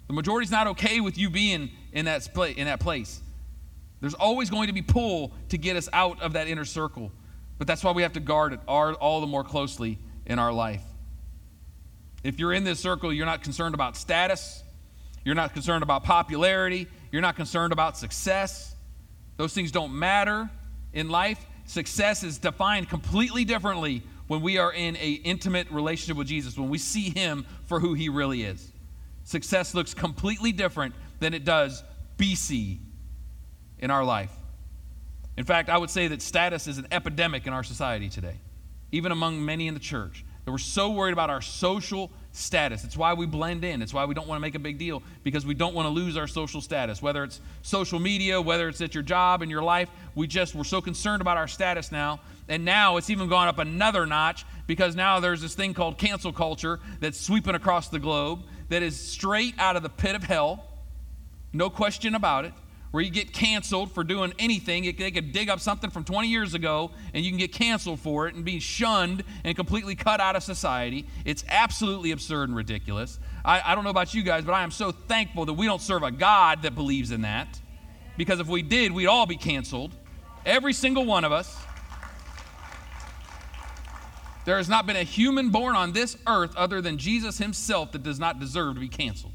The 0.08 0.14
majority's 0.14 0.52
not 0.52 0.68
okay 0.68 1.00
with 1.00 1.18
you 1.18 1.30
being 1.30 1.72
in 1.92 2.06
that, 2.06 2.28
in 2.58 2.66
that 2.66 2.80
place. 2.80 3.22
There's 4.02 4.14
always 4.14 4.50
going 4.50 4.68
to 4.68 4.74
be 4.74 4.82
pull 4.82 5.32
to 5.50 5.58
get 5.58 5.76
us 5.76 5.90
out 5.92 6.22
of 6.22 6.34
that 6.34 6.48
inner 6.48 6.66
circle. 6.66 7.12
But 7.58 7.68
that's 7.68 7.84
why 7.84 7.92
we 7.92 8.02
have 8.02 8.14
to 8.14 8.20
guard 8.20 8.54
it 8.54 8.60
all 8.68 9.22
the 9.22 9.28
more 9.28 9.44
closely 9.44 9.98
in 10.26 10.38
our 10.38 10.52
life. 10.52 10.84
If 12.24 12.40
you're 12.40 12.54
in 12.54 12.64
this 12.64 12.80
circle, 12.80 13.14
you're 13.14 13.26
not 13.26 13.44
concerned 13.44 13.74
about 13.74 13.96
status, 13.96 14.64
You're 15.26 15.36
not 15.36 15.54
concerned 15.54 15.84
about 15.84 16.04
popularity. 16.04 16.88
You're 17.12 17.24
not 17.24 17.36
concerned 17.36 17.74
about 17.74 17.98
success. 17.98 18.76
Those 19.38 19.54
things 19.54 19.72
don't 19.72 19.94
matter 19.98 20.50
in 20.94 21.10
life. 21.10 21.44
Success 21.66 22.24
is 22.24 22.38
defined 22.38 22.90
completely 22.90 23.44
differently 23.44 24.04
when 24.28 24.42
we 24.42 24.60
are 24.60 24.72
in 24.72 24.96
an 24.96 25.20
intimate 25.24 25.70
relationship 25.72 26.16
with 26.16 26.28
Jesus, 26.28 26.58
when 26.58 26.70
we 26.70 26.78
see 26.78 27.10
Him 27.10 27.46
for 27.66 27.80
who 27.80 27.96
He 27.96 28.08
really 28.08 28.44
is. 28.44 28.72
Success 29.26 29.76
looks 29.76 29.94
completely 29.94 30.52
different 30.52 30.96
than 31.20 31.34
it 31.34 31.44
does 31.44 31.84
BC 32.18 32.80
in 33.80 33.92
our 33.92 34.04
life. 34.04 34.32
In 35.38 35.44
fact, 35.44 35.70
I 35.70 35.78
would 35.78 35.90
say 35.90 36.08
that 36.08 36.22
status 36.22 36.68
is 36.68 36.78
an 36.78 36.88
epidemic 36.92 37.46
in 37.46 37.54
our 37.54 37.64
society 37.64 38.10
today, 38.10 38.40
even 38.92 39.12
among 39.12 39.44
many 39.44 39.68
in 39.68 39.74
the 39.74 39.80
church. 39.80 40.25
That 40.46 40.52
we're 40.52 40.58
so 40.60 40.92
worried 40.92 41.14
about 41.14 41.30
our 41.32 41.42
social 41.42 42.12
status. 42.32 42.84
It's 42.84 42.96
why 42.96 43.14
we 43.14 43.26
blend 43.26 43.66
in. 43.66 43.82
It's 43.82 43.94
why 43.94 44.06
we 44.06 44.14
don't 44.14 44.28
want 44.28 44.38
to 44.38 44.42
make 44.42 44.54
a 44.54 44.60
big 44.60 44.78
deal 44.78 45.02
because 45.24 45.46
we 45.46 45.56
don't 45.56 45.74
want 45.74 45.88
to 45.88 45.90
lose 45.90 46.18
our 46.18 46.28
social 46.28 46.62
status. 46.62 47.02
Whether 47.02 47.24
it's 47.24 47.42
social 47.64 48.00
media, 48.00 48.40
whether 48.40 48.70
it's 48.70 48.80
at 48.82 48.94
your 48.94 49.04
job 49.04 49.42
in 49.42 49.50
your 49.50 49.64
life, 49.64 49.90
we 50.14 50.28
just 50.28 50.54
we're 50.54 50.64
so 50.64 50.82
concerned 50.82 51.22
about 51.22 51.38
our 51.38 51.48
status 51.48 51.92
now. 51.92 52.20
And 52.48 52.64
now 52.64 52.98
it's 52.98 53.10
even 53.10 53.28
gone 53.28 53.48
up 53.48 53.58
another 53.58 54.06
notch 54.06 54.46
because 54.68 54.96
now 54.96 55.20
there's 55.20 55.42
this 55.42 55.56
thing 55.56 55.74
called 55.74 55.98
cancel 55.98 56.32
culture 56.32 56.80
that's 57.00 57.20
sweeping 57.20 57.56
across 57.56 57.90
the 57.90 58.00
globe 58.00 58.44
that 58.70 58.84
is 58.84 59.00
straight 59.00 59.56
out 59.58 59.76
of 59.76 59.82
the 59.84 59.90
pit 59.90 60.16
of 60.16 60.24
hell. 60.24 60.64
No 61.54 61.72
question 61.72 62.14
about 62.14 62.46
it 62.46 62.54
where 62.96 63.04
you 63.04 63.10
get 63.10 63.34
canceled 63.34 63.92
for 63.92 64.06
doing 64.06 64.34
anything. 64.40 64.84
They 64.98 65.12
could 65.12 65.34
dig 65.34 65.50
up 65.50 65.60
something 65.60 65.90
from 65.90 66.06
20 66.06 66.30
years 66.30 66.54
ago 66.54 66.92
and 67.14 67.26
you 67.26 67.30
can 67.30 67.38
get 67.38 67.52
canceled 67.52 68.00
for 68.00 68.30
it 68.30 68.36
and 68.36 68.46
be 68.46 68.62
shunned 68.62 69.26
and 69.44 69.54
completely 69.54 69.96
cut 69.96 70.22
out 70.22 70.38
of 70.38 70.44
society. 70.44 71.06
It's 71.26 71.44
absolutely 71.50 72.12
absurd 72.12 72.48
and 72.48 72.56
ridiculous. 72.56 73.20
I, 73.44 73.62
I 73.66 73.76
don't 73.76 73.84
know 73.84 73.90
about 73.90 74.14
you 74.14 74.24
guys, 74.24 74.46
but 74.46 74.54
I 74.54 74.64
am 74.64 74.72
so 74.72 74.94
thankful 74.94 75.46
that 75.46 75.52
we 75.56 75.66
don't 75.66 75.82
serve 75.82 76.04
a 76.04 76.10
God 76.10 76.62
that 76.62 76.74
believes 76.74 77.12
in 77.12 77.24
that. 77.24 77.60
Because 78.16 78.40
if 78.40 78.48
we 78.48 78.62
did, 78.62 78.94
we'd 78.94 79.08
all 79.08 79.26
be 79.26 79.36
canceled. 79.36 79.92
Every 80.46 80.72
single 80.72 81.04
one 81.04 81.26
of 81.26 81.34
us. 81.34 81.54
There 84.46 84.56
has 84.56 84.70
not 84.70 84.86
been 84.86 84.96
a 84.96 85.04
human 85.04 85.50
born 85.50 85.76
on 85.76 85.92
this 85.92 86.16
earth 86.26 86.56
other 86.56 86.80
than 86.80 86.98
Jesus 86.98 87.40
himself 87.40 87.92
that 87.92 88.04
does 88.04 88.22
not 88.22 88.40
deserve 88.40 88.76
to 88.76 88.80
be 88.80 88.88
canceled. 88.88 89.34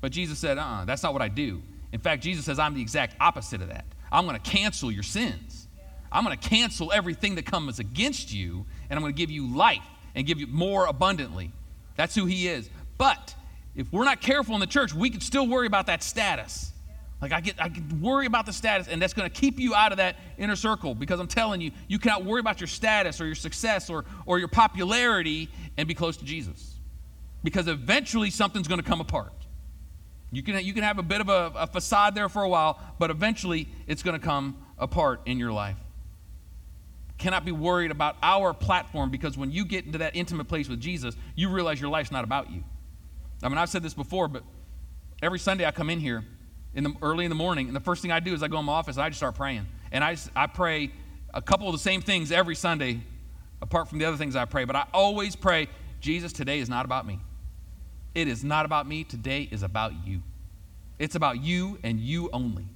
But 0.00 0.10
Jesus 0.10 0.40
said, 0.40 0.58
uh 0.58 0.62
uh-uh, 0.62 0.84
that's 0.86 1.04
not 1.04 1.12
what 1.12 1.22
I 1.22 1.28
do. 1.28 1.62
In 1.92 2.00
fact, 2.00 2.22
Jesus 2.22 2.44
says, 2.44 2.58
I'm 2.58 2.74
the 2.74 2.80
exact 2.80 3.16
opposite 3.20 3.62
of 3.62 3.68
that. 3.68 3.84
I'm 4.10 4.26
going 4.26 4.40
to 4.40 4.50
cancel 4.50 4.90
your 4.90 5.02
sins. 5.02 5.68
I'm 6.10 6.24
going 6.24 6.36
to 6.36 6.48
cancel 6.48 6.92
everything 6.92 7.34
that 7.34 7.46
comes 7.46 7.78
against 7.78 8.32
you, 8.32 8.64
and 8.88 8.96
I'm 8.96 9.02
going 9.02 9.12
to 9.12 9.18
give 9.18 9.30
you 9.30 9.54
life 9.54 9.82
and 10.14 10.26
give 10.26 10.38
you 10.38 10.46
more 10.46 10.86
abundantly. 10.86 11.52
That's 11.96 12.14
who 12.14 12.26
He 12.26 12.48
is. 12.48 12.70
But 12.98 13.34
if 13.74 13.92
we're 13.92 14.04
not 14.04 14.20
careful 14.20 14.54
in 14.54 14.60
the 14.60 14.66
church, 14.66 14.94
we 14.94 15.10
can 15.10 15.20
still 15.20 15.46
worry 15.46 15.66
about 15.66 15.86
that 15.86 16.02
status. 16.02 16.72
Like 17.20 17.32
I 17.32 17.40
get, 17.40 17.60
I 17.60 17.68
get 17.68 17.92
worry 17.94 18.26
about 18.26 18.46
the 18.46 18.52
status, 18.52 18.88
and 18.88 19.00
that's 19.00 19.14
going 19.14 19.28
to 19.28 19.40
keep 19.40 19.58
you 19.58 19.74
out 19.74 19.92
of 19.92 19.98
that 19.98 20.16
inner 20.38 20.56
circle 20.56 20.94
because 20.94 21.18
I'm 21.18 21.28
telling 21.28 21.60
you, 21.60 21.70
you 21.88 21.98
cannot 21.98 22.24
worry 22.24 22.40
about 22.40 22.60
your 22.60 22.68
status 22.68 23.20
or 23.20 23.26
your 23.26 23.34
success 23.34 23.88
or, 23.88 24.04
or 24.26 24.38
your 24.38 24.48
popularity 24.48 25.48
and 25.76 25.88
be 25.88 25.94
close 25.94 26.16
to 26.18 26.24
Jesus. 26.24 26.74
Because 27.42 27.68
eventually 27.68 28.30
something's 28.30 28.68
going 28.68 28.80
to 28.80 28.86
come 28.86 29.00
apart. 29.00 29.45
You 30.36 30.42
can, 30.42 30.62
you 30.62 30.74
can 30.74 30.82
have 30.82 30.98
a 30.98 31.02
bit 31.02 31.22
of 31.22 31.30
a, 31.30 31.50
a 31.56 31.66
facade 31.66 32.14
there 32.14 32.28
for 32.28 32.42
a 32.42 32.48
while, 32.48 32.78
but 32.98 33.10
eventually 33.10 33.70
it's 33.86 34.02
going 34.02 34.20
to 34.20 34.22
come 34.22 34.58
apart 34.76 35.22
in 35.24 35.38
your 35.38 35.50
life. 35.50 35.78
Cannot 37.16 37.46
be 37.46 37.52
worried 37.52 37.90
about 37.90 38.16
our 38.22 38.52
platform 38.52 39.10
because 39.10 39.38
when 39.38 39.50
you 39.50 39.64
get 39.64 39.86
into 39.86 39.96
that 39.96 40.14
intimate 40.14 40.46
place 40.46 40.68
with 40.68 40.78
Jesus, 40.78 41.16
you 41.36 41.48
realize 41.48 41.80
your 41.80 41.88
life's 41.88 42.12
not 42.12 42.22
about 42.22 42.50
you. 42.50 42.62
I 43.42 43.48
mean, 43.48 43.56
I've 43.56 43.70
said 43.70 43.82
this 43.82 43.94
before, 43.94 44.28
but 44.28 44.42
every 45.22 45.38
Sunday 45.38 45.64
I 45.64 45.70
come 45.70 45.88
in 45.88 46.00
here 46.00 46.22
in 46.74 46.84
the, 46.84 46.92
early 47.00 47.24
in 47.24 47.30
the 47.30 47.34
morning, 47.34 47.68
and 47.68 47.74
the 47.74 47.80
first 47.80 48.02
thing 48.02 48.12
I 48.12 48.20
do 48.20 48.34
is 48.34 48.42
I 48.42 48.48
go 48.48 48.58
in 48.58 48.66
my 48.66 48.74
office 48.74 48.96
and 48.96 49.04
I 49.04 49.08
just 49.08 49.20
start 49.20 49.36
praying. 49.36 49.64
And 49.90 50.04
I, 50.04 50.16
just, 50.16 50.28
I 50.36 50.48
pray 50.48 50.92
a 51.32 51.40
couple 51.40 51.66
of 51.66 51.72
the 51.72 51.78
same 51.78 52.02
things 52.02 52.30
every 52.30 52.56
Sunday, 52.56 53.00
apart 53.62 53.88
from 53.88 54.00
the 54.00 54.04
other 54.04 54.18
things 54.18 54.36
I 54.36 54.44
pray. 54.44 54.66
But 54.66 54.76
I 54.76 54.84
always 54.92 55.34
pray, 55.34 55.68
Jesus, 56.02 56.30
today 56.34 56.58
is 56.58 56.68
not 56.68 56.84
about 56.84 57.06
me. 57.06 57.20
It 58.16 58.28
is 58.28 58.42
not 58.42 58.64
about 58.64 58.88
me. 58.88 59.04
Today 59.04 59.46
is 59.50 59.62
about 59.62 59.92
you. 60.06 60.22
It's 60.98 61.16
about 61.16 61.42
you 61.42 61.78
and 61.82 62.00
you 62.00 62.30
only. 62.32 62.66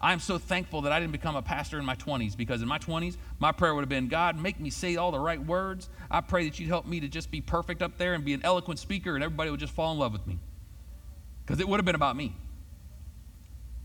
I'm 0.00 0.18
so 0.18 0.38
thankful 0.38 0.82
that 0.82 0.90
I 0.90 0.98
didn't 0.98 1.12
become 1.12 1.36
a 1.36 1.42
pastor 1.42 1.78
in 1.78 1.84
my 1.84 1.94
20s 1.94 2.36
because 2.36 2.62
in 2.62 2.66
my 2.66 2.80
20s, 2.80 3.16
my 3.38 3.52
prayer 3.52 3.76
would 3.76 3.82
have 3.82 3.88
been 3.88 4.08
God, 4.08 4.36
make 4.36 4.58
me 4.58 4.70
say 4.70 4.96
all 4.96 5.12
the 5.12 5.20
right 5.20 5.40
words. 5.40 5.88
I 6.10 6.20
pray 6.20 6.48
that 6.48 6.58
you'd 6.58 6.66
help 6.66 6.84
me 6.84 6.98
to 6.98 7.06
just 7.06 7.30
be 7.30 7.40
perfect 7.40 7.80
up 7.80 7.96
there 7.96 8.14
and 8.14 8.24
be 8.24 8.34
an 8.34 8.40
eloquent 8.42 8.80
speaker 8.80 9.14
and 9.14 9.22
everybody 9.22 9.52
would 9.52 9.60
just 9.60 9.72
fall 9.72 9.92
in 9.92 10.00
love 10.00 10.12
with 10.12 10.26
me. 10.26 10.40
Because 11.46 11.60
it 11.60 11.68
would 11.68 11.78
have 11.78 11.86
been 11.86 11.94
about 11.94 12.16
me. 12.16 12.34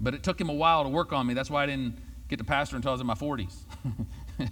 But 0.02 0.16
it 0.16 0.24
took 0.24 0.42
him 0.42 0.50
a 0.50 0.54
while 0.54 0.82
to 0.82 0.90
work 0.90 1.14
on 1.14 1.28
me. 1.28 1.36
That's 1.36 1.52
why 1.52 1.62
I 1.62 1.68
didn't 1.68 1.96
get 2.28 2.40
to 2.40 2.44
pastor 2.44 2.76
until 2.76 2.90
I 2.90 2.94
was 2.94 3.02
in 3.02 3.08
my 3.08 3.14
40s. 3.14 3.54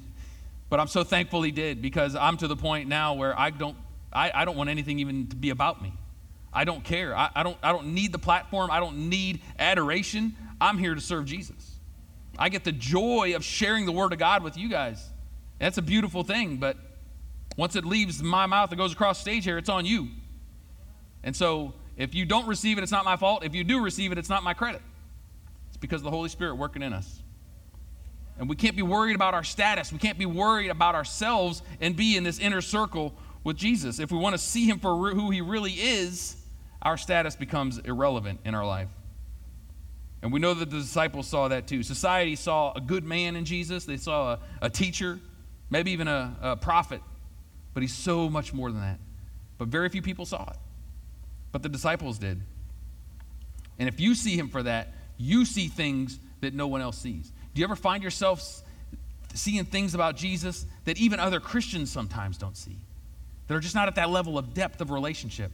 but 0.70 0.80
I'm 0.80 0.90
so 0.90 1.04
thankful 1.04 1.42
he 1.42 1.50
did 1.50 1.82
because 1.82 2.16
I'm 2.16 2.38
to 2.38 2.48
the 2.48 2.56
point 2.56 2.88
now 2.88 3.16
where 3.16 3.38
I 3.38 3.50
don't, 3.50 3.78
I, 4.14 4.32
I 4.32 4.46
don't 4.46 4.58
want 4.58 4.70
anything 4.70 5.00
even 5.00 5.26
to 5.30 5.36
be 5.36 5.50
about 5.50 5.82
me. 5.82 5.92
I 6.56 6.64
don't 6.64 6.84
care. 6.84 7.16
I, 7.16 7.30
I, 7.36 7.44
don't, 7.44 7.58
I 7.62 7.74
don't 7.74 7.94
need 7.94 8.14
the 8.14 8.18
platform. 8.18 8.72
I 8.72 8.80
don't 8.80 9.10
need 9.10 9.42
adoration. 9.60 10.36
I'm 10.62 10.78
here 10.78 10.96
to 10.96 11.02
serve 11.02 11.26
Jesus. 11.26 11.76
I 12.38 12.48
get 12.48 12.64
the 12.64 12.72
joy 12.72 13.34
of 13.36 13.44
sharing 13.44 13.86
the 13.86 13.92
Word 13.92 14.14
of 14.14 14.20
God 14.20 14.42
with 14.42 14.58
you 14.58 14.70
guys. 14.70 15.06
That's 15.60 15.78
a 15.78 15.82
beautiful 15.82 16.24
thing, 16.24 16.58
but 16.58 16.78
once 17.58 17.76
it 17.76 17.86
leaves 17.86 18.24
my 18.24 18.46
mouth 18.46 18.72
and 18.72 18.78
goes 18.78 18.94
across 18.94 19.20
stage 19.20 19.44
here, 19.44 19.58
it's 19.58 19.70
on 19.70 19.86
you. 19.86 20.08
And 21.24 21.36
so 21.36 21.74
if 21.98 22.16
you 22.16 22.26
don't 22.26 22.48
receive 22.48 22.78
it, 22.78 22.84
it's 22.84 22.92
not 22.92 23.04
my 23.04 23.18
fault. 23.18 23.44
If 23.44 23.54
you 23.54 23.64
do 23.64 23.82
receive 23.82 24.12
it, 24.12 24.18
it's 24.18 24.30
not 24.30 24.44
my 24.44 24.54
credit. 24.54 24.82
It's 25.68 25.78
because 25.78 26.02
the 26.04 26.10
Holy 26.10 26.30
Spirit 26.30 26.56
working 26.56 26.82
in 26.82 26.94
us. 26.94 27.22
And 28.38 28.50
we 28.50 28.56
can't 28.56 28.76
be 28.76 28.82
worried 28.82 29.16
about 29.16 29.34
our 29.34 29.44
status. 29.44 29.92
We 29.92 30.00
can't 30.00 30.18
be 30.18 30.26
worried 30.26 30.70
about 30.70 30.96
ourselves 30.96 31.62
and 31.80 31.96
be 31.96 32.16
in 32.16 32.24
this 32.24 32.40
inner 32.40 32.62
circle 32.62 33.14
with 33.44 33.56
Jesus. 33.56 34.00
If 34.00 34.12
we 34.12 34.18
want 34.18 34.36
to 34.36 34.42
see 34.42 34.66
him 34.66 34.80
for 34.80 35.12
who 35.12 35.32
he 35.32 35.40
really 35.40 35.72
is, 35.72 36.36
our 36.86 36.98
status 36.98 37.36
becomes 37.36 37.80
irrelevant 37.80 38.40
in 38.46 38.54
our 38.54 38.66
life. 38.66 38.90
And 40.22 40.32
we 40.32 40.40
know 40.40 40.54
that 40.54 40.70
the 40.70 40.78
disciples 40.78 41.28
saw 41.28 41.48
that 41.48 41.68
too. 41.68 41.84
Society 41.84 42.36
saw 42.36 42.74
a 42.74 42.80
good 42.80 43.04
man 43.04 43.36
in 43.36 43.44
Jesus, 43.44 43.86
they 43.86 43.98
saw 43.98 44.34
a, 44.34 44.40
a 44.62 44.70
teacher, 44.70 45.20
maybe 45.70 45.92
even 45.92 46.08
a, 46.08 46.36
a 46.42 46.56
prophet, 46.56 47.02
but 47.74 47.82
he's 47.82 47.94
so 47.94 48.30
much 48.30 48.54
more 48.54 48.72
than 48.72 48.82
that. 48.82 49.00
But 49.58 49.68
very 49.68 49.90
few 49.90 50.02
people 50.02 50.26
saw 50.26 50.50
it. 50.50 50.58
But 51.52 51.64
the 51.64 51.70
disciples 51.70 52.20
did. 52.20 52.42
And 53.80 53.90
if 53.90 54.00
you 54.00 54.14
see 54.14 54.38
him 54.38 54.48
for 54.48 54.64
that, 54.64 54.94
you 55.18 55.44
see 55.46 55.68
things 55.68 56.20
that 56.42 56.54
no 56.54 56.68
one 56.68 56.82
else 56.82 56.98
sees. 56.98 57.32
Do 57.54 57.62
you 57.62 57.66
ever 57.66 57.76
find 57.76 58.04
yourself 58.04 58.62
seeing 59.34 59.66
things 59.66 59.96
about 59.96 60.16
Jesus 60.16 60.66
that 60.86 60.98
even 60.98 61.20
other 61.20 61.40
Christians 61.40 61.92
sometimes 61.92 62.38
don't 62.38 62.56
see? 62.56 62.78
That 63.48 63.56
are 63.56 63.60
just 63.60 63.76
not 63.76 63.88
at 63.88 63.96
that 63.96 64.10
level 64.10 64.38
of 64.38 64.54
depth 64.54 64.82
of 64.82 64.92
relationship 64.92 65.52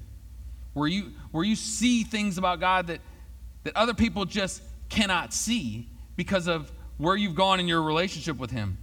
where 0.73 0.87
you, 0.87 1.11
where 1.31 1.43
you 1.43 1.55
see 1.55 2.03
things 2.03 2.37
about 2.37 2.59
God 2.59 2.87
that, 2.87 3.01
that 3.63 3.75
other 3.75 3.93
people 3.93 4.25
just 4.25 4.61
cannot 4.89 5.33
see 5.33 5.87
because 6.15 6.47
of 6.47 6.71
where 6.97 7.15
you've 7.15 7.35
gone 7.35 7.59
in 7.59 7.67
your 7.67 7.81
relationship 7.81 8.37
with 8.37 8.51
Him. 8.51 8.77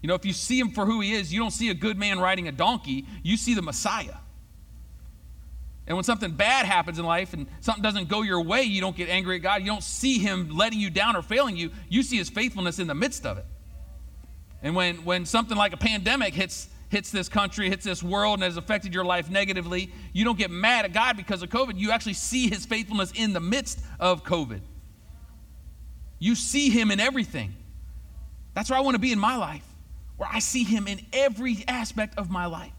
You 0.00 0.08
know, 0.08 0.14
if 0.14 0.24
you 0.24 0.32
see 0.32 0.58
Him 0.58 0.70
for 0.70 0.86
who 0.86 1.00
He 1.00 1.12
is, 1.12 1.32
you 1.32 1.40
don't 1.40 1.50
see 1.50 1.70
a 1.70 1.74
good 1.74 1.98
man 1.98 2.18
riding 2.20 2.48
a 2.48 2.52
donkey, 2.52 3.06
you 3.22 3.36
see 3.36 3.54
the 3.54 3.62
Messiah. 3.62 4.16
And 5.86 5.96
when 5.96 6.04
something 6.04 6.30
bad 6.30 6.64
happens 6.64 6.98
in 6.98 7.04
life 7.04 7.34
and 7.34 7.46
something 7.60 7.82
doesn't 7.82 8.08
go 8.08 8.22
your 8.22 8.40
way, 8.40 8.62
you 8.62 8.80
don't 8.80 8.96
get 8.96 9.10
angry 9.10 9.36
at 9.36 9.42
God. 9.42 9.60
You 9.60 9.66
don't 9.66 9.82
see 9.82 10.18
Him 10.18 10.56
letting 10.56 10.80
you 10.80 10.88
down 10.88 11.16
or 11.16 11.22
failing 11.22 11.56
you. 11.56 11.70
You 11.88 12.02
see 12.02 12.16
His 12.16 12.30
faithfulness 12.30 12.78
in 12.78 12.86
the 12.86 12.94
midst 12.94 13.26
of 13.26 13.36
it. 13.36 13.44
And 14.62 14.74
when, 14.74 15.04
when 15.04 15.26
something 15.26 15.58
like 15.58 15.74
a 15.74 15.76
pandemic 15.76 16.32
hits 16.32 16.68
hits 16.94 17.10
this 17.10 17.28
country, 17.28 17.68
hits 17.68 17.84
this 17.84 18.04
world, 18.04 18.34
and 18.34 18.44
has 18.44 18.56
affected 18.56 18.94
your 18.94 19.04
life 19.04 19.28
negatively, 19.28 19.92
you 20.12 20.24
don't 20.24 20.38
get 20.38 20.52
mad 20.52 20.84
at 20.84 20.92
God 20.92 21.16
because 21.16 21.42
of 21.42 21.48
COVID. 21.48 21.76
You 21.76 21.90
actually 21.90 22.12
see 22.14 22.48
his 22.48 22.64
faithfulness 22.64 23.10
in 23.16 23.32
the 23.32 23.40
midst 23.40 23.80
of 23.98 24.22
COVID. 24.22 24.60
You 26.20 26.36
see 26.36 26.70
him 26.70 26.92
in 26.92 27.00
everything. 27.00 27.52
That's 28.54 28.70
where 28.70 28.78
I 28.78 28.82
want 28.82 28.94
to 28.94 29.00
be 29.00 29.10
in 29.10 29.18
my 29.18 29.36
life, 29.36 29.66
where 30.18 30.28
I 30.32 30.38
see 30.38 30.62
him 30.62 30.86
in 30.86 31.00
every 31.12 31.64
aspect 31.66 32.16
of 32.16 32.30
my 32.30 32.46
life. 32.46 32.72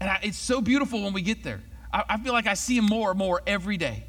And 0.00 0.10
I, 0.10 0.18
it's 0.24 0.36
so 0.36 0.60
beautiful 0.60 1.04
when 1.04 1.12
we 1.12 1.22
get 1.22 1.44
there. 1.44 1.60
I, 1.92 2.02
I, 2.08 2.16
feel 2.18 2.32
like 2.32 2.48
I 2.48 2.54
see 2.54 2.76
him 2.76 2.86
more 2.86 3.10
and 3.10 3.18
more 3.18 3.40
every 3.46 3.76
day. 3.76 4.02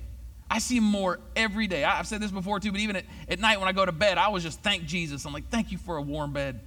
I 0.49 0.57
see 0.57 0.77
him 0.77 0.85
more 0.85 1.19
every 1.35 1.67
day. 1.67 1.83
I, 1.83 1.99
I've 1.99 2.07
said 2.07 2.19
this 2.19 2.31
before 2.31 2.59
too, 2.59 2.71
but 2.71 2.81
even 2.81 2.95
at, 2.95 3.05
at 3.27 3.39
night 3.39 3.59
when 3.59 3.69
I 3.69 3.73
go 3.73 3.85
to 3.85 3.91
bed, 3.91 4.17
I 4.17 4.23
always 4.23 4.41
just 4.41 4.61
thank 4.61 4.85
Jesus. 4.85 5.23
I'm 5.25 5.33
like, 5.33 5.49
thank 5.49 5.71
you 5.71 5.77
for 5.77 5.97
a 5.97 6.01
warm 6.01 6.33
bed 6.33 6.61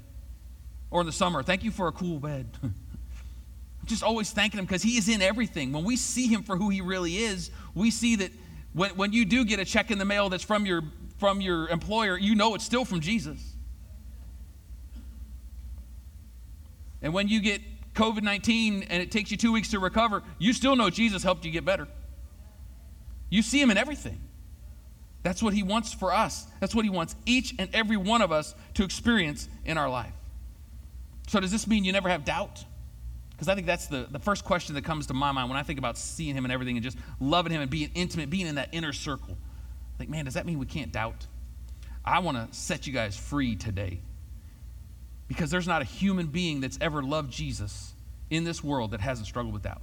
or 0.92 1.00
in 1.00 1.06
the 1.06 1.12
summer, 1.12 1.42
thank 1.42 1.64
you 1.64 1.70
for 1.70 1.88
a 1.88 1.92
cool 1.92 2.20
bed. 2.20 2.46
just 3.86 4.02
always 4.02 4.30
thanking 4.30 4.58
him 4.58 4.66
because 4.66 4.82
he 4.82 4.96
is 4.98 5.08
in 5.08 5.22
everything. 5.22 5.72
When 5.72 5.84
we 5.84 5.96
see 5.96 6.28
him 6.28 6.42
for 6.42 6.56
who 6.56 6.68
he 6.68 6.80
really 6.80 7.16
is, 7.16 7.50
we 7.74 7.90
see 7.90 8.16
that 8.16 8.30
when, 8.74 8.90
when 8.90 9.12
you 9.12 9.24
do 9.24 9.44
get 9.44 9.58
a 9.58 9.64
check 9.64 9.90
in 9.90 9.98
the 9.98 10.04
mail 10.04 10.28
that's 10.28 10.44
from 10.44 10.66
your, 10.66 10.82
from 11.18 11.40
your 11.40 11.68
employer, 11.68 12.16
you 12.16 12.34
know 12.34 12.54
it's 12.54 12.64
still 12.64 12.84
from 12.84 13.00
Jesus. 13.00 13.40
And 17.00 17.12
when 17.12 17.26
you 17.26 17.40
get 17.40 17.60
COVID 17.94 18.22
19 18.22 18.84
and 18.84 19.02
it 19.02 19.10
takes 19.10 19.30
you 19.30 19.36
two 19.36 19.50
weeks 19.50 19.70
to 19.70 19.80
recover, 19.80 20.22
you 20.38 20.52
still 20.52 20.76
know 20.76 20.90
Jesus 20.90 21.22
helped 21.22 21.44
you 21.44 21.50
get 21.50 21.64
better. 21.64 21.88
You 23.30 23.42
see 23.42 23.60
him 23.60 23.70
in 23.70 23.78
everything. 23.78 24.20
That's 25.22 25.42
what 25.42 25.54
he 25.54 25.62
wants 25.62 25.92
for 25.92 26.12
us. 26.12 26.46
That's 26.60 26.74
what 26.74 26.84
he 26.84 26.90
wants 26.90 27.16
each 27.26 27.54
and 27.58 27.68
every 27.74 27.96
one 27.96 28.22
of 28.22 28.30
us 28.30 28.54
to 28.74 28.84
experience 28.84 29.48
in 29.64 29.78
our 29.78 29.88
life. 29.88 30.12
So, 31.32 31.40
does 31.40 31.50
this 31.50 31.66
mean 31.66 31.82
you 31.82 31.92
never 31.92 32.10
have 32.10 32.26
doubt? 32.26 32.62
Because 33.30 33.48
I 33.48 33.54
think 33.54 33.66
that's 33.66 33.86
the, 33.86 34.06
the 34.10 34.18
first 34.18 34.44
question 34.44 34.74
that 34.74 34.84
comes 34.84 35.06
to 35.06 35.14
my 35.14 35.32
mind 35.32 35.48
when 35.48 35.58
I 35.58 35.62
think 35.62 35.78
about 35.78 35.96
seeing 35.96 36.34
him 36.34 36.44
and 36.44 36.52
everything 36.52 36.76
and 36.76 36.84
just 36.84 36.98
loving 37.20 37.52
him 37.52 37.62
and 37.62 37.70
being 37.70 37.90
intimate, 37.94 38.28
being 38.28 38.46
in 38.46 38.56
that 38.56 38.68
inner 38.72 38.92
circle. 38.92 39.38
I 39.94 39.96
think, 39.96 40.10
man, 40.10 40.26
does 40.26 40.34
that 40.34 40.44
mean 40.44 40.58
we 40.58 40.66
can't 40.66 40.92
doubt? 40.92 41.26
I 42.04 42.18
want 42.18 42.36
to 42.36 42.54
set 42.54 42.86
you 42.86 42.92
guys 42.92 43.16
free 43.16 43.56
today. 43.56 44.00
Because 45.26 45.50
there's 45.50 45.66
not 45.66 45.80
a 45.80 45.86
human 45.86 46.26
being 46.26 46.60
that's 46.60 46.76
ever 46.82 47.02
loved 47.02 47.32
Jesus 47.32 47.94
in 48.28 48.44
this 48.44 48.62
world 48.62 48.90
that 48.90 49.00
hasn't 49.00 49.26
struggled 49.26 49.54
with 49.54 49.62
doubt. 49.62 49.80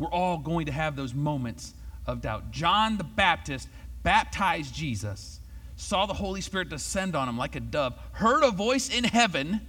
We're 0.00 0.10
all 0.10 0.38
going 0.38 0.66
to 0.66 0.72
have 0.72 0.96
those 0.96 1.14
moments 1.14 1.74
of 2.08 2.22
doubt. 2.22 2.50
John 2.50 2.96
the 2.96 3.04
Baptist 3.04 3.68
baptized 4.02 4.74
Jesus, 4.74 5.38
saw 5.76 6.06
the 6.06 6.12
Holy 6.12 6.40
Spirit 6.40 6.70
descend 6.70 7.14
on 7.14 7.28
him 7.28 7.38
like 7.38 7.54
a 7.54 7.60
dove, 7.60 7.94
heard 8.10 8.42
a 8.42 8.50
voice 8.50 8.92
in 8.92 9.04
heaven 9.04 9.60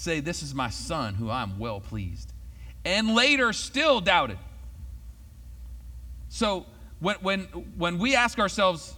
say, 0.00 0.20
This 0.20 0.42
is 0.42 0.54
my 0.54 0.70
son 0.70 1.14
who 1.14 1.30
I'm 1.30 1.58
well 1.58 1.80
pleased, 1.80 2.32
and 2.84 3.14
later 3.14 3.52
still 3.52 4.00
doubted. 4.00 4.38
So 6.28 6.66
when, 7.00 7.16
when, 7.16 7.40
when 7.76 7.98
we 7.98 8.14
ask 8.14 8.38
ourselves, 8.38 8.94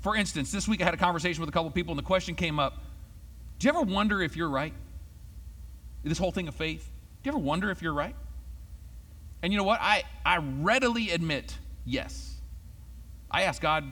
for 0.00 0.16
instance, 0.16 0.52
this 0.52 0.68
week 0.68 0.80
I 0.80 0.84
had 0.84 0.94
a 0.94 0.98
conversation 0.98 1.40
with 1.40 1.48
a 1.48 1.52
couple 1.52 1.70
people 1.70 1.92
and 1.92 1.98
the 1.98 2.04
question 2.04 2.34
came 2.34 2.58
up 2.58 2.78
Do 3.58 3.66
you 3.66 3.70
ever 3.70 3.82
wonder 3.82 4.22
if 4.22 4.36
you're 4.36 4.48
right? 4.48 4.74
This 6.04 6.18
whole 6.18 6.32
thing 6.32 6.48
of 6.48 6.54
faith, 6.54 6.84
do 7.22 7.28
you 7.28 7.32
ever 7.32 7.42
wonder 7.42 7.70
if 7.70 7.80
you're 7.82 7.94
right? 7.94 8.14
And 9.42 9.52
you 9.52 9.58
know 9.58 9.64
what? 9.64 9.80
I, 9.80 10.04
I 10.24 10.38
readily 10.38 11.10
admit 11.10 11.58
yes. 11.84 12.36
I 13.30 13.42
ask 13.42 13.60
God, 13.60 13.84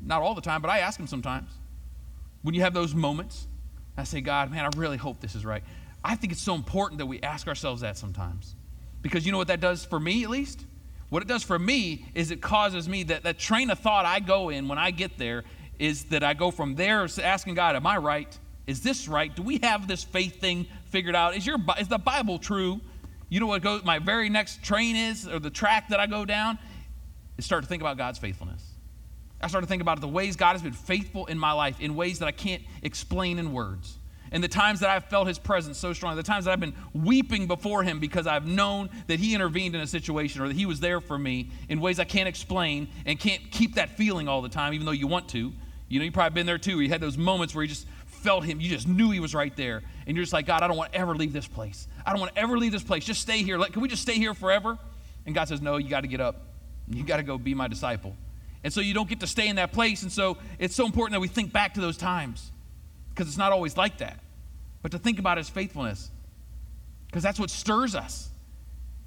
not 0.00 0.22
all 0.22 0.34
the 0.34 0.40
time, 0.40 0.60
but 0.60 0.70
I 0.70 0.80
ask 0.80 0.98
Him 0.98 1.06
sometimes. 1.06 1.50
When 2.42 2.54
you 2.54 2.62
have 2.62 2.74
those 2.74 2.94
moments, 2.94 3.46
I 3.96 4.04
say, 4.04 4.20
God, 4.20 4.50
man, 4.50 4.64
I 4.64 4.70
really 4.76 4.96
hope 4.96 5.20
this 5.20 5.34
is 5.34 5.44
right. 5.44 5.62
I 6.04 6.14
think 6.14 6.32
it's 6.32 6.42
so 6.42 6.54
important 6.54 6.98
that 6.98 7.06
we 7.06 7.20
ask 7.20 7.48
ourselves 7.48 7.82
that 7.82 7.96
sometimes. 7.96 8.54
Because 9.02 9.26
you 9.26 9.32
know 9.32 9.38
what 9.38 9.48
that 9.48 9.60
does 9.60 9.84
for 9.84 9.98
me, 9.98 10.24
at 10.24 10.30
least? 10.30 10.64
What 11.10 11.22
it 11.22 11.28
does 11.28 11.42
for 11.42 11.58
me 11.58 12.06
is 12.14 12.30
it 12.30 12.40
causes 12.40 12.88
me 12.88 13.04
that, 13.04 13.22
that 13.22 13.38
train 13.38 13.70
of 13.70 13.78
thought 13.78 14.04
I 14.04 14.20
go 14.20 14.50
in 14.50 14.68
when 14.68 14.78
I 14.78 14.90
get 14.90 15.16
there 15.18 15.44
is 15.78 16.04
that 16.04 16.22
I 16.22 16.34
go 16.34 16.50
from 16.50 16.74
there 16.74 17.06
asking 17.22 17.54
God, 17.54 17.76
Am 17.76 17.86
I 17.86 17.96
right? 17.96 18.38
Is 18.66 18.82
this 18.82 19.08
right? 19.08 19.34
Do 19.34 19.42
we 19.42 19.58
have 19.62 19.88
this 19.88 20.04
faith 20.04 20.40
thing 20.40 20.66
figured 20.86 21.14
out? 21.14 21.36
Is, 21.36 21.46
your, 21.46 21.56
is 21.80 21.88
the 21.88 21.98
Bible 21.98 22.38
true? 22.38 22.80
You 23.30 23.40
know 23.40 23.46
what 23.46 23.62
goes, 23.62 23.84
my 23.84 23.98
very 23.98 24.28
next 24.28 24.62
train 24.62 24.96
is, 24.96 25.26
or 25.26 25.38
the 25.38 25.50
track 25.50 25.88
that 25.88 26.00
I 26.00 26.06
go 26.06 26.24
down? 26.24 26.58
Is 27.38 27.44
start 27.44 27.62
to 27.62 27.68
think 27.68 27.82
about 27.82 27.96
God's 27.96 28.18
faithfulness. 28.18 28.62
I 29.40 29.46
start 29.46 29.62
to 29.62 29.68
think 29.68 29.80
about 29.80 30.00
the 30.00 30.08
ways 30.08 30.36
God 30.36 30.52
has 30.52 30.62
been 30.62 30.72
faithful 30.72 31.26
in 31.26 31.38
my 31.38 31.52
life 31.52 31.80
in 31.80 31.94
ways 31.94 32.18
that 32.18 32.26
I 32.26 32.32
can't 32.32 32.62
explain 32.82 33.38
in 33.38 33.52
words. 33.52 33.97
And 34.32 34.42
the 34.42 34.48
times 34.48 34.80
that 34.80 34.90
I've 34.90 35.04
felt 35.04 35.26
his 35.26 35.38
presence 35.38 35.78
so 35.78 35.92
strong, 35.92 36.16
the 36.16 36.22
times 36.22 36.44
that 36.44 36.52
I've 36.52 36.60
been 36.60 36.74
weeping 36.92 37.46
before 37.46 37.82
him 37.82 37.98
because 37.98 38.26
I've 38.26 38.46
known 38.46 38.90
that 39.06 39.18
he 39.18 39.34
intervened 39.34 39.74
in 39.74 39.80
a 39.80 39.86
situation 39.86 40.42
or 40.42 40.48
that 40.48 40.56
he 40.56 40.66
was 40.66 40.80
there 40.80 41.00
for 41.00 41.18
me 41.18 41.50
in 41.68 41.80
ways 41.80 41.98
I 41.98 42.04
can't 42.04 42.28
explain 42.28 42.88
and 43.06 43.18
can't 43.18 43.50
keep 43.50 43.76
that 43.76 43.90
feeling 43.96 44.28
all 44.28 44.42
the 44.42 44.48
time, 44.48 44.74
even 44.74 44.86
though 44.86 44.92
you 44.92 45.06
want 45.06 45.28
to. 45.30 45.52
You 45.88 45.98
know, 45.98 46.04
you've 46.04 46.14
probably 46.14 46.34
been 46.34 46.46
there 46.46 46.58
too. 46.58 46.80
You 46.80 46.88
had 46.88 47.00
those 47.00 47.16
moments 47.16 47.54
where 47.54 47.62
you 47.62 47.68
just 47.68 47.86
felt 48.06 48.44
him, 48.44 48.60
you 48.60 48.68
just 48.68 48.88
knew 48.88 49.10
he 49.10 49.20
was 49.20 49.34
right 49.34 49.54
there. 49.56 49.82
And 50.06 50.16
you're 50.16 50.24
just 50.24 50.32
like, 50.32 50.46
God, 50.46 50.62
I 50.62 50.68
don't 50.68 50.76
want 50.76 50.92
to 50.92 50.98
ever 50.98 51.14
leave 51.14 51.32
this 51.32 51.46
place. 51.46 51.86
I 52.04 52.10
don't 52.10 52.20
want 52.20 52.34
to 52.34 52.40
ever 52.40 52.58
leave 52.58 52.72
this 52.72 52.82
place. 52.82 53.04
Just 53.04 53.20
stay 53.20 53.42
here. 53.42 53.58
Can 53.58 53.80
we 53.80 53.88
just 53.88 54.02
stay 54.02 54.14
here 54.14 54.34
forever? 54.34 54.78
And 55.24 55.34
God 55.34 55.48
says, 55.48 55.60
No, 55.60 55.76
you 55.76 55.88
got 55.88 56.00
to 56.00 56.08
get 56.08 56.20
up. 56.20 56.42
You 56.88 57.04
got 57.04 57.18
to 57.18 57.22
go 57.22 57.38
be 57.38 57.54
my 57.54 57.68
disciple. 57.68 58.16
And 58.64 58.72
so 58.72 58.80
you 58.80 58.92
don't 58.92 59.08
get 59.08 59.20
to 59.20 59.26
stay 59.26 59.48
in 59.48 59.56
that 59.56 59.72
place. 59.72 60.02
And 60.02 60.10
so 60.10 60.38
it's 60.58 60.74
so 60.74 60.84
important 60.84 61.12
that 61.12 61.20
we 61.20 61.28
think 61.28 61.52
back 61.52 61.74
to 61.74 61.80
those 61.80 61.96
times 61.96 62.50
because 63.18 63.26
it's 63.26 63.36
not 63.36 63.50
always 63.50 63.76
like 63.76 63.98
that. 63.98 64.20
But 64.80 64.92
to 64.92 64.98
think 64.98 65.18
about 65.18 65.38
his 65.38 65.48
faithfulness 65.48 66.08
because 67.08 67.24
that's 67.24 67.40
what 67.40 67.50
stirs 67.50 67.96
us. 67.96 68.30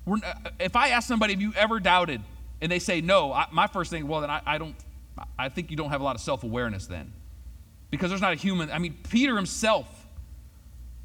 We're, 0.05 0.17
uh, 0.17 0.49
if 0.59 0.75
I 0.75 0.89
ask 0.89 1.07
somebody, 1.07 1.31
have 1.31 1.41
you 1.41 1.53
ever 1.55 1.79
doubted? 1.79 2.21
And 2.59 2.69
they 2.69 2.79
say 2.79 2.99
no, 2.99 3.31
I, 3.31 3.45
my 3.53 3.67
first 3.67 3.89
thing, 3.89 4.09
well, 4.09 4.19
then 4.19 4.29
I, 4.29 4.41
I 4.45 4.57
don't, 4.57 4.75
I 5.39 5.47
think 5.47 5.71
you 5.71 5.77
don't 5.77 5.91
have 5.91 6.01
a 6.01 6.03
lot 6.03 6.15
of 6.17 6.21
self 6.21 6.43
awareness 6.43 6.87
then. 6.87 7.13
Because 7.89 8.09
there's 8.09 8.21
not 8.21 8.33
a 8.33 8.35
human, 8.35 8.69
I 8.69 8.79
mean, 8.79 8.97
Peter 9.09 9.33
himself 9.33 9.87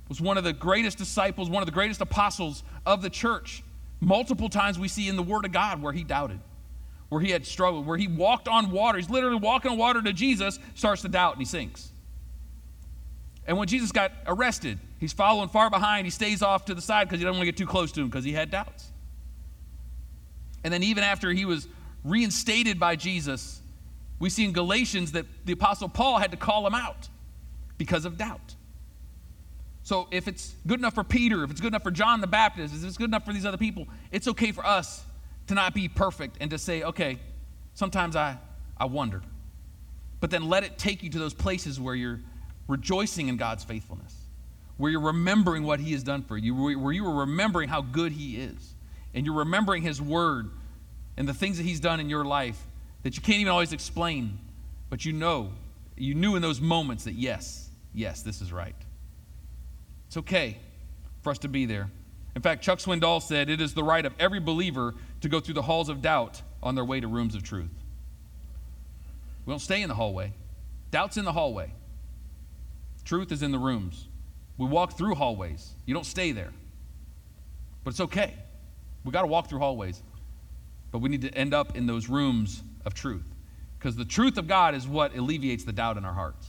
was 0.08 0.20
one 0.20 0.36
of 0.36 0.42
the 0.42 0.52
greatest 0.52 0.98
disciples, 0.98 1.48
one 1.48 1.62
of 1.62 1.66
the 1.66 1.72
greatest 1.72 2.00
apostles 2.00 2.64
of 2.84 3.02
the 3.02 3.10
church. 3.10 3.62
Multiple 4.00 4.48
times 4.48 4.80
we 4.80 4.88
see 4.88 5.06
in 5.06 5.14
the 5.14 5.22
Word 5.22 5.44
of 5.44 5.52
God 5.52 5.80
where 5.80 5.92
he 5.92 6.02
doubted 6.02 6.40
where 7.08 7.20
he 7.20 7.30
had 7.30 7.46
struggled, 7.46 7.86
where 7.86 7.96
he 7.96 8.08
walked 8.08 8.48
on 8.48 8.72
water. 8.72 8.98
He's 8.98 9.08
literally 9.08 9.36
walking 9.36 9.70
on 9.70 9.78
water 9.78 10.02
to 10.02 10.12
Jesus, 10.12 10.58
starts 10.74 11.02
to 11.02 11.08
doubt, 11.08 11.34
and 11.34 11.40
he 11.40 11.44
sinks. 11.44 11.92
And 13.46 13.56
when 13.56 13.68
Jesus 13.68 13.92
got 13.92 14.12
arrested, 14.26 14.78
he's 14.98 15.12
following 15.12 15.48
far 15.48 15.70
behind. 15.70 16.06
He 16.06 16.10
stays 16.10 16.42
off 16.42 16.64
to 16.66 16.74
the 16.74 16.82
side 16.82 17.08
because 17.08 17.20
he 17.20 17.24
doesn't 17.24 17.38
want 17.38 17.46
to 17.46 17.52
get 17.52 17.56
too 17.56 17.66
close 17.66 17.92
to 17.92 18.00
him 18.00 18.08
because 18.08 18.24
he 18.24 18.32
had 18.32 18.50
doubts. 18.50 18.90
And 20.64 20.72
then, 20.72 20.82
even 20.82 21.04
after 21.04 21.30
he 21.30 21.44
was 21.44 21.68
reinstated 22.02 22.80
by 22.80 22.96
Jesus, 22.96 23.60
we 24.18 24.30
see 24.30 24.44
in 24.44 24.52
Galatians 24.52 25.12
that 25.12 25.26
the 25.44 25.52
Apostle 25.52 25.88
Paul 25.88 26.18
had 26.18 26.32
to 26.32 26.36
call 26.36 26.66
him 26.66 26.74
out 26.74 27.08
because 27.78 28.04
of 28.04 28.18
doubt. 28.18 28.56
So, 29.84 30.08
if 30.10 30.26
it's 30.26 30.54
good 30.66 30.80
enough 30.80 30.94
for 30.94 31.04
Peter, 31.04 31.44
if 31.44 31.52
it's 31.52 31.60
good 31.60 31.68
enough 31.68 31.84
for 31.84 31.92
John 31.92 32.20
the 32.20 32.26
Baptist, 32.26 32.74
if 32.74 32.84
it's 32.84 32.96
good 32.96 33.10
enough 33.10 33.24
for 33.24 33.32
these 33.32 33.46
other 33.46 33.58
people, 33.58 33.86
it's 34.10 34.26
okay 34.26 34.50
for 34.50 34.66
us 34.66 35.04
to 35.46 35.54
not 35.54 35.72
be 35.72 35.86
perfect 35.88 36.38
and 36.40 36.50
to 36.50 36.58
say, 36.58 36.82
okay, 36.82 37.20
sometimes 37.74 38.16
I, 38.16 38.38
I 38.76 38.86
wondered. 38.86 39.22
But 40.18 40.30
then 40.30 40.48
let 40.48 40.64
it 40.64 40.78
take 40.78 41.04
you 41.04 41.10
to 41.10 41.18
those 41.20 41.34
places 41.34 41.78
where 41.78 41.94
you're 41.94 42.20
rejoicing 42.68 43.28
in 43.28 43.36
God's 43.36 43.64
faithfulness, 43.64 44.14
where 44.76 44.90
you're 44.90 45.00
remembering 45.00 45.62
what 45.62 45.80
He 45.80 45.92
has 45.92 46.02
done 46.02 46.22
for 46.22 46.36
you, 46.36 46.54
where 46.54 46.92
you 46.92 47.06
are 47.06 47.20
remembering 47.20 47.68
how 47.68 47.82
good 47.82 48.12
He 48.12 48.36
is, 48.36 48.74
and 49.14 49.24
you're 49.24 49.36
remembering 49.36 49.82
His 49.82 50.00
word 50.00 50.50
and 51.16 51.28
the 51.28 51.34
things 51.34 51.56
that 51.56 51.64
He's 51.64 51.80
done 51.80 52.00
in 52.00 52.08
your 52.08 52.24
life 52.24 52.62
that 53.02 53.16
you 53.16 53.22
can't 53.22 53.38
even 53.38 53.52
always 53.52 53.72
explain, 53.72 54.38
but 54.90 55.04
you 55.04 55.12
know, 55.12 55.52
you 55.96 56.14
knew 56.14 56.34
in 56.36 56.42
those 56.42 56.60
moments 56.60 57.04
that 57.04 57.14
yes, 57.14 57.70
yes, 57.94 58.22
this 58.22 58.40
is 58.40 58.52
right. 58.52 58.74
It's 60.08 60.16
okay 60.16 60.58
for 61.22 61.30
us 61.30 61.38
to 61.38 61.48
be 61.48 61.66
there. 61.66 61.90
In 62.34 62.42
fact, 62.42 62.62
Chuck 62.62 62.78
Swindoll 62.78 63.22
said, 63.22 63.48
It 63.48 63.60
is 63.60 63.74
the 63.74 63.82
right 63.82 64.04
of 64.04 64.12
every 64.18 64.40
believer 64.40 64.94
to 65.22 65.28
go 65.28 65.40
through 65.40 65.54
the 65.54 65.62
halls 65.62 65.88
of 65.88 66.02
doubt 66.02 66.42
on 66.62 66.74
their 66.74 66.84
way 66.84 67.00
to 67.00 67.08
rooms 67.08 67.34
of 67.34 67.42
truth. 67.42 67.70
We 69.44 69.52
don't 69.52 69.60
stay 69.60 69.82
in 69.82 69.88
the 69.88 69.94
hallway, 69.94 70.32
doubt's 70.90 71.16
in 71.16 71.24
the 71.24 71.32
hallway, 71.32 71.72
truth 73.06 73.32
is 73.32 73.42
in 73.42 73.52
the 73.52 73.58
rooms. 73.58 74.08
We 74.58 74.66
walk 74.66 74.98
through 74.98 75.14
hallways, 75.14 75.72
you 75.86 75.94
don't 75.94 76.06
stay 76.06 76.32
there. 76.32 76.52
But 77.84 77.90
it's 77.90 78.00
okay. 78.00 78.34
We 79.04 79.12
got 79.12 79.22
to 79.22 79.28
walk 79.28 79.48
through 79.48 79.60
hallways, 79.60 80.02
but 80.90 80.98
we 80.98 81.08
need 81.08 81.22
to 81.22 81.32
end 81.32 81.54
up 81.54 81.76
in 81.76 81.86
those 81.86 82.08
rooms 82.08 82.62
of 82.84 82.94
truth 82.94 83.24
because 83.78 83.96
the 83.96 84.04
truth 84.04 84.36
of 84.38 84.48
God 84.48 84.74
is 84.74 84.88
what 84.88 85.14
alleviates 85.16 85.64
the 85.64 85.72
doubt 85.72 85.96
in 85.96 86.04
our 86.04 86.12
hearts. 86.12 86.48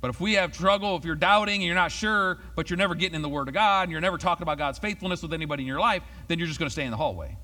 But 0.00 0.10
if 0.10 0.20
we 0.20 0.34
have 0.34 0.52
trouble, 0.52 0.96
if 0.96 1.04
you're 1.04 1.16
doubting 1.16 1.56
and 1.56 1.64
you're 1.64 1.74
not 1.74 1.90
sure, 1.90 2.38
but 2.54 2.70
you're 2.70 2.76
never 2.76 2.94
getting 2.94 3.16
in 3.16 3.22
the 3.22 3.28
Word 3.28 3.48
of 3.48 3.54
God 3.54 3.84
and 3.84 3.90
you're 3.90 4.00
never 4.00 4.18
talking 4.18 4.42
about 4.42 4.58
God's 4.58 4.78
faithfulness 4.78 5.22
with 5.22 5.32
anybody 5.32 5.64
in 5.64 5.66
your 5.66 5.80
life, 5.80 6.02
then 6.28 6.38
you're 6.38 6.46
just 6.46 6.60
going 6.60 6.68
to 6.68 6.72
stay 6.72 6.84
in 6.84 6.90
the 6.90 6.96
hallway. 6.96 7.36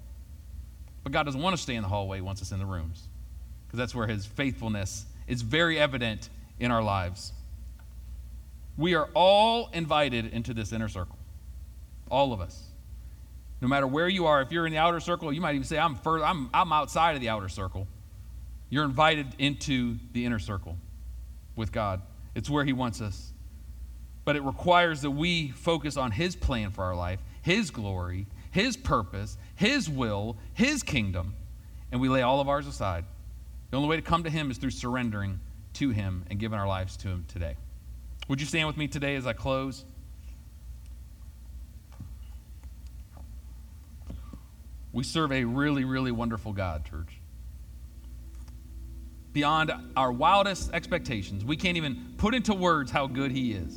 But 1.03 1.13
God 1.13 1.25
doesn't 1.25 1.41
want 1.41 1.57
to 1.57 1.63
stay 1.63 1.75
in 1.75 1.83
the 1.83 1.89
hallway, 1.89 2.19
He 2.19 2.23
wants 2.23 2.43
us 2.43 2.53
in 2.53 2.61
the 2.61 2.67
rooms 2.67 3.09
because 3.67 3.79
that's 3.79 3.95
where 3.95 4.07
His 4.07 4.27
faithfulness 4.27 5.07
is 5.27 5.43
very 5.43 5.79
evident 5.79 6.29
in 6.61 6.71
our 6.71 6.83
lives. 6.83 7.33
We 8.77 8.95
are 8.95 9.09
all 9.15 9.69
invited 9.73 10.27
into 10.33 10.55
this 10.55 10.73
inner 10.73 10.89
circle, 10.89 11.19
all 12.11 12.33
of 12.33 12.41
us. 12.41 12.69
No 13.61 13.69
matter 13.69 13.87
where 13.87 14.09
you 14.09 14.27
are, 14.27 14.43
if 14.43 14.51
you're 14.51 14.67
in 14.67 14.73
the 14.73 14.79
outer 14.79 14.99
circle, 14.99 15.33
you 15.33 15.41
might 15.41 15.55
even 15.55 15.65
say, 15.65 15.79
I'm, 15.79 15.95
further, 15.95 16.25
I'm, 16.25 16.51
I'm 16.53 16.73
outside 16.73 17.15
of 17.15 17.21
the 17.21 17.29
outer 17.29 17.49
circle. 17.49 17.87
You're 18.71 18.85
invited 18.85 19.29
into 19.39 19.99
the 20.13 20.25
inner 20.25 20.39
circle 20.39 20.77
with 21.55 21.71
God. 21.71 22.03
It's 22.35 22.51
where 22.51 22.65
He 22.65 22.73
wants 22.73 23.01
us. 23.01 23.33
But 24.25 24.37
it 24.37 24.43
requires 24.43 25.03
that 25.03 25.11
we 25.11 25.51
focus 25.51 25.97
on 25.97 26.11
His 26.11 26.35
plan 26.35 26.71
for 26.71 26.83
our 26.83 26.97
life, 26.97 27.21
His 27.43 27.71
glory, 27.71 28.27
His 28.51 28.77
purpose, 28.77 29.37
His 29.55 29.89
will, 29.89 30.37
His 30.55 30.83
kingdom, 30.83 31.35
and 31.93 32.01
we 32.01 32.09
lay 32.09 32.23
all 32.23 32.41
of 32.41 32.49
ours 32.49 32.67
aside. 32.67 33.05
The 33.71 33.77
only 33.77 33.89
way 33.89 33.97
to 33.97 34.03
come 34.03 34.25
to 34.25 34.31
Him 34.31 34.51
is 34.51 34.59
through 34.59 34.71
surrendering 34.71 35.39
to 35.75 35.91
Him 35.91 36.25
and 36.31 36.41
giving 36.41 36.59
our 36.59 36.67
lives 36.67 36.97
to 36.99 37.09
Him 37.09 37.27
today. 37.29 37.57
Would 38.29 38.41
you 38.41 38.47
stand 38.47 38.67
with 38.67 38.77
me 38.77 38.89
today 38.89 39.17
as 39.17 39.27
I 39.27 39.33
close? 39.33 39.85
We 44.93 45.05
serve 45.05 45.33
a 45.33 45.45
really, 45.45 45.85
really 45.85 46.13
wonderful 46.13 46.53
God, 46.53 46.85
church 46.85 47.19
beyond 49.33 49.73
our 49.97 50.13
wildest 50.13 50.73
expectations. 50.73 51.45
We 51.45 51.57
can't 51.57 51.77
even 51.77 52.15
put 52.17 52.35
into 52.35 52.55
words 52.55 52.91
how 52.91 53.07
good 53.07 53.31
He 53.33 53.53
is 53.53 53.77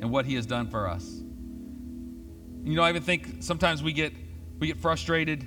and 0.00 0.10
what 0.10 0.26
He 0.26 0.34
has 0.34 0.46
done 0.46 0.68
for 0.68 0.88
us. 0.88 1.04
You 2.64 2.74
know, 2.74 2.82
I 2.82 2.88
even 2.90 3.02
think 3.02 3.42
sometimes 3.42 3.82
we 3.82 3.92
get 3.92 4.12
we 4.58 4.66
get 4.68 4.78
frustrated 4.78 5.46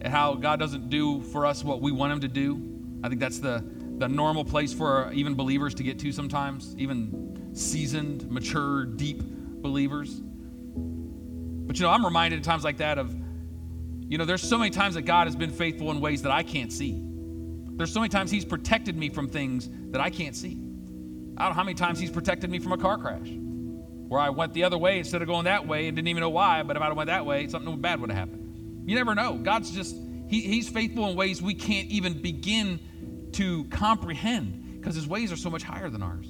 at 0.00 0.10
how 0.10 0.34
God 0.34 0.58
doesn't 0.58 0.90
do 0.90 1.22
for 1.22 1.46
us 1.46 1.62
what 1.62 1.80
we 1.80 1.92
want 1.92 2.12
Him 2.12 2.20
to 2.20 2.28
do. 2.28 3.00
I 3.04 3.08
think 3.08 3.20
that's 3.20 3.38
the, 3.38 3.64
the 3.98 4.08
normal 4.08 4.44
place 4.44 4.72
for 4.72 5.12
even 5.12 5.34
believers 5.34 5.74
to 5.76 5.82
get 5.82 6.00
to 6.00 6.12
sometimes, 6.12 6.74
even 6.76 7.31
seasoned, 7.52 8.30
mature, 8.30 8.84
deep 8.84 9.22
believers. 9.22 10.20
But 10.20 11.78
you 11.78 11.84
know, 11.84 11.90
I'm 11.90 12.04
reminded 12.04 12.40
at 12.40 12.44
times 12.44 12.64
like 12.64 12.78
that 12.78 12.98
of, 12.98 13.14
you 14.08 14.18
know, 14.18 14.24
there's 14.24 14.42
so 14.42 14.58
many 14.58 14.70
times 14.70 14.94
that 14.94 15.02
God 15.02 15.26
has 15.26 15.36
been 15.36 15.50
faithful 15.50 15.90
in 15.90 16.00
ways 16.00 16.22
that 16.22 16.32
I 16.32 16.42
can't 16.42 16.72
see. 16.72 17.00
There's 17.02 17.92
so 17.92 18.00
many 18.00 18.10
times 18.10 18.30
He's 18.30 18.44
protected 18.44 18.96
me 18.96 19.08
from 19.08 19.28
things 19.28 19.68
that 19.90 20.00
I 20.00 20.10
can't 20.10 20.36
see. 20.36 20.58
I 21.36 21.44
don't 21.44 21.50
know 21.50 21.54
how 21.54 21.64
many 21.64 21.74
times 21.74 21.98
He's 21.98 22.10
protected 22.10 22.50
me 22.50 22.58
from 22.58 22.72
a 22.72 22.78
car 22.78 22.98
crash 22.98 23.28
where 24.12 24.20
I 24.20 24.28
went 24.28 24.52
the 24.52 24.64
other 24.64 24.76
way 24.76 24.98
instead 24.98 25.22
of 25.22 25.28
going 25.28 25.44
that 25.44 25.66
way 25.66 25.88
and 25.88 25.96
didn't 25.96 26.08
even 26.08 26.20
know 26.20 26.28
why, 26.28 26.62
but 26.62 26.76
if 26.76 26.82
I 26.82 26.92
went 26.92 27.06
that 27.06 27.24
way, 27.24 27.48
something 27.48 27.80
bad 27.80 28.00
would 28.00 28.10
have 28.10 28.18
happened. 28.18 28.82
You 28.84 28.94
never 28.94 29.14
know. 29.14 29.38
God's 29.38 29.70
just, 29.70 29.96
he, 30.28 30.42
He's 30.42 30.68
faithful 30.68 31.08
in 31.08 31.16
ways 31.16 31.40
we 31.40 31.54
can't 31.54 31.88
even 31.88 32.20
begin 32.20 32.78
to 33.32 33.64
comprehend 33.64 34.80
because 34.80 34.94
His 34.94 35.06
ways 35.06 35.32
are 35.32 35.36
so 35.36 35.48
much 35.48 35.62
higher 35.62 35.88
than 35.88 36.02
ours. 36.02 36.26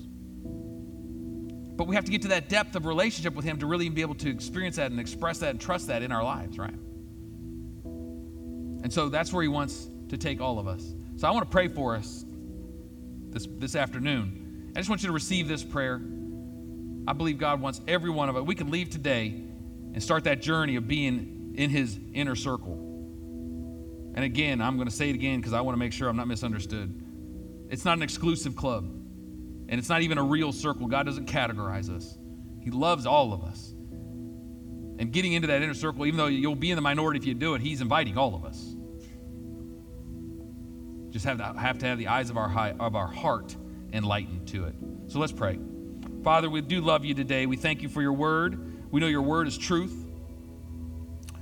But 1.83 1.89
we 1.89 1.97
have 1.97 2.05
to 2.05 2.13
get 2.13 2.23
to 2.23 2.29
that 2.29 2.49
depth 2.49 2.77
of 2.77 2.87
relationship 2.87 3.35
with 3.35 3.45
Him 3.45 3.59
to 3.59 3.67
really 3.67 3.89
be 3.89 4.03
able 4.03 4.15
to 4.15 4.31
experience 4.31 4.77
that 4.77 4.93
and 4.93 5.01
express 5.01 5.39
that 5.39 5.51
and 5.51 5.61
trust 5.61 5.89
that 5.89 6.05
in 6.05 6.13
our 6.13 6.23
lives, 6.23 6.57
right? 6.57 6.77
And 7.83 8.93
so 8.93 9.09
that's 9.09 9.33
where 9.33 9.43
He 9.43 9.49
wants 9.49 9.91
to 10.11 10.17
take 10.17 10.41
all 10.41 10.61
of 10.61 10.69
us. 10.69 10.95
So 11.17 11.27
I 11.27 11.33
want 11.33 11.45
to 11.45 11.51
pray 11.51 11.67
for 11.67 11.97
us 11.97 12.25
this, 13.31 13.49
this 13.59 13.75
afternoon. 13.75 14.71
I 14.77 14.79
just 14.79 14.91
want 14.91 15.03
you 15.03 15.09
to 15.09 15.13
receive 15.13 15.49
this 15.49 15.65
prayer. 15.65 16.01
I 17.09 17.15
believe 17.15 17.39
God 17.39 17.61
wants 17.61 17.81
every 17.89 18.11
one 18.11 18.29
of 18.29 18.37
us. 18.37 18.45
We 18.45 18.55
can 18.55 18.71
leave 18.71 18.89
today 18.91 19.43
and 19.93 20.01
start 20.01 20.23
that 20.23 20.41
journey 20.41 20.77
of 20.77 20.87
being 20.87 21.55
in 21.57 21.69
His 21.69 21.99
inner 22.15 22.37
circle. 22.37 22.75
And 24.15 24.25
again, 24.25 24.61
I'm 24.63 24.77
going 24.77 24.89
to 24.89 24.95
say 24.95 25.11
it 25.11 25.17
again 25.17 25.41
because 25.41 25.53
I 25.53 25.63
want 25.63 25.75
to 25.75 25.81
make 25.81 25.93
sure 25.93 26.09
I'm 26.09 26.17
not 26.17 26.29
misunderstood. 26.29 26.95
It's 27.71 27.85
not 27.85 27.97
an 27.97 28.05
exclusive 28.05 28.55
club, 28.55 28.89
and 29.73 29.79
it's 29.79 29.89
not 29.89 30.03
even 30.03 30.19
a 30.19 30.23
real 30.23 30.53
circle. 30.53 30.87
God 30.87 31.07
doesn't 31.07 31.27
categorize 31.27 31.89
us, 31.89 32.19
He 32.61 32.71
loves 32.71 33.07
all 33.07 33.33
of 33.33 33.43
us. 33.43 33.75
And 34.99 35.11
getting 35.11 35.33
into 35.33 35.49
that 35.49 35.63
inner 35.63 35.73
circle, 35.73 36.05
even 36.05 36.19
though 36.19 36.27
you'll 36.27 36.55
be 36.55 36.71
in 36.71 36.77
the 36.77 36.83
minority 36.83 37.19
if 37.19 37.25
you 37.25 37.33
do 37.33 37.55
it, 37.55 37.63
He's 37.63 37.81
inviting 37.81 38.19
all 38.19 38.35
of 38.35 38.45
us. 38.45 38.77
Just 41.09 41.25
have 41.25 41.39
to 41.39 41.59
have, 41.59 41.79
to 41.79 41.87
have 41.87 41.97
the 41.97 42.09
eyes 42.09 42.29
of 42.29 42.37
our, 42.37 42.51
high, 42.51 42.75
of 42.79 42.95
our 42.95 43.07
heart 43.07 43.57
enlightened 43.95 44.47
to 44.49 44.67
it. 44.67 44.75
So 45.07 45.19
let's 45.19 45.33
pray. 45.33 45.59
Father, 46.23 46.51
we 46.51 46.61
do 46.61 46.83
love 46.83 47.07
you 47.07 47.15
today. 47.15 47.47
We 47.47 47.57
thank 47.57 47.81
you 47.81 47.89
for 47.89 48.03
your 48.03 48.13
word. 48.13 48.93
We 48.93 49.01
know 49.01 49.07
your 49.07 49.23
word 49.23 49.49
is 49.49 49.57
truth. 49.57 50.05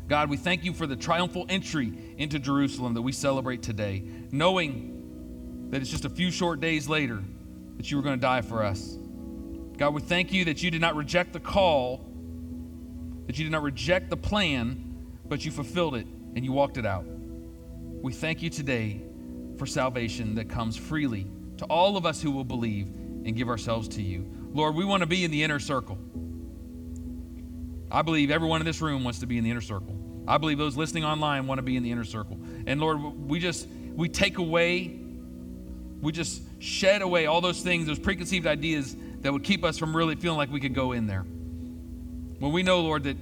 God, 0.06 0.30
we 0.30 0.36
thank 0.36 0.64
you 0.64 0.72
for 0.72 0.86
the 0.86 0.96
triumphal 0.96 1.46
entry 1.48 2.14
into 2.16 2.38
Jerusalem 2.38 2.94
that 2.94 3.02
we 3.02 3.10
celebrate 3.10 3.62
today, 3.64 4.04
knowing 4.30 5.68
that 5.70 5.80
it's 5.80 5.90
just 5.90 6.04
a 6.04 6.10
few 6.10 6.30
short 6.30 6.60
days 6.60 6.88
later 6.88 7.24
that 7.80 7.90
you 7.90 7.96
were 7.96 8.02
going 8.02 8.18
to 8.18 8.20
die 8.20 8.42
for 8.42 8.62
us. 8.62 8.98
God, 9.78 9.94
we 9.94 10.02
thank 10.02 10.34
you 10.34 10.44
that 10.44 10.62
you 10.62 10.70
did 10.70 10.82
not 10.82 10.96
reject 10.96 11.32
the 11.32 11.40
call, 11.40 12.04
that 13.26 13.38
you 13.38 13.44
did 13.44 13.52
not 13.52 13.62
reject 13.62 14.10
the 14.10 14.18
plan, 14.18 15.02
but 15.24 15.46
you 15.46 15.50
fulfilled 15.50 15.94
it 15.94 16.06
and 16.36 16.44
you 16.44 16.52
walked 16.52 16.76
it 16.76 16.84
out. 16.84 17.06
We 17.06 18.12
thank 18.12 18.42
you 18.42 18.50
today 18.50 19.00
for 19.56 19.64
salvation 19.64 20.34
that 20.34 20.50
comes 20.50 20.76
freely 20.76 21.26
to 21.56 21.64
all 21.70 21.96
of 21.96 22.04
us 22.04 22.20
who 22.20 22.30
will 22.32 22.44
believe 22.44 22.88
and 22.88 23.34
give 23.34 23.48
ourselves 23.48 23.88
to 23.88 24.02
you. 24.02 24.30
Lord, 24.52 24.74
we 24.74 24.84
want 24.84 25.00
to 25.00 25.06
be 25.06 25.24
in 25.24 25.30
the 25.30 25.42
inner 25.42 25.58
circle. 25.58 25.96
I 27.90 28.02
believe 28.02 28.30
everyone 28.30 28.60
in 28.60 28.66
this 28.66 28.82
room 28.82 29.04
wants 29.04 29.20
to 29.20 29.26
be 29.26 29.38
in 29.38 29.44
the 29.44 29.50
inner 29.50 29.62
circle. 29.62 29.96
I 30.28 30.36
believe 30.36 30.58
those 30.58 30.76
listening 30.76 31.06
online 31.06 31.46
want 31.46 31.60
to 31.60 31.62
be 31.62 31.78
in 31.78 31.82
the 31.82 31.92
inner 31.92 32.04
circle. 32.04 32.38
And 32.66 32.78
Lord, 32.78 33.00
we 33.00 33.40
just 33.40 33.66
we 33.96 34.10
take 34.10 34.36
away 34.36 35.00
we 36.00 36.12
just 36.12 36.42
shed 36.60 37.02
away 37.02 37.26
all 37.26 37.40
those 37.40 37.62
things, 37.62 37.86
those 37.88 37.98
preconceived 37.98 38.46
ideas 38.46 38.96
that 39.22 39.32
would 39.32 39.42
keep 39.42 39.64
us 39.64 39.76
from 39.76 39.96
really 39.96 40.14
feeling 40.14 40.38
like 40.38 40.52
we 40.52 40.60
could 40.60 40.74
go 40.74 40.92
in 40.92 41.08
there. 41.08 41.22
When 41.22 42.52
we 42.52 42.62
know, 42.62 42.80
Lord, 42.80 43.02
that 43.04 43.16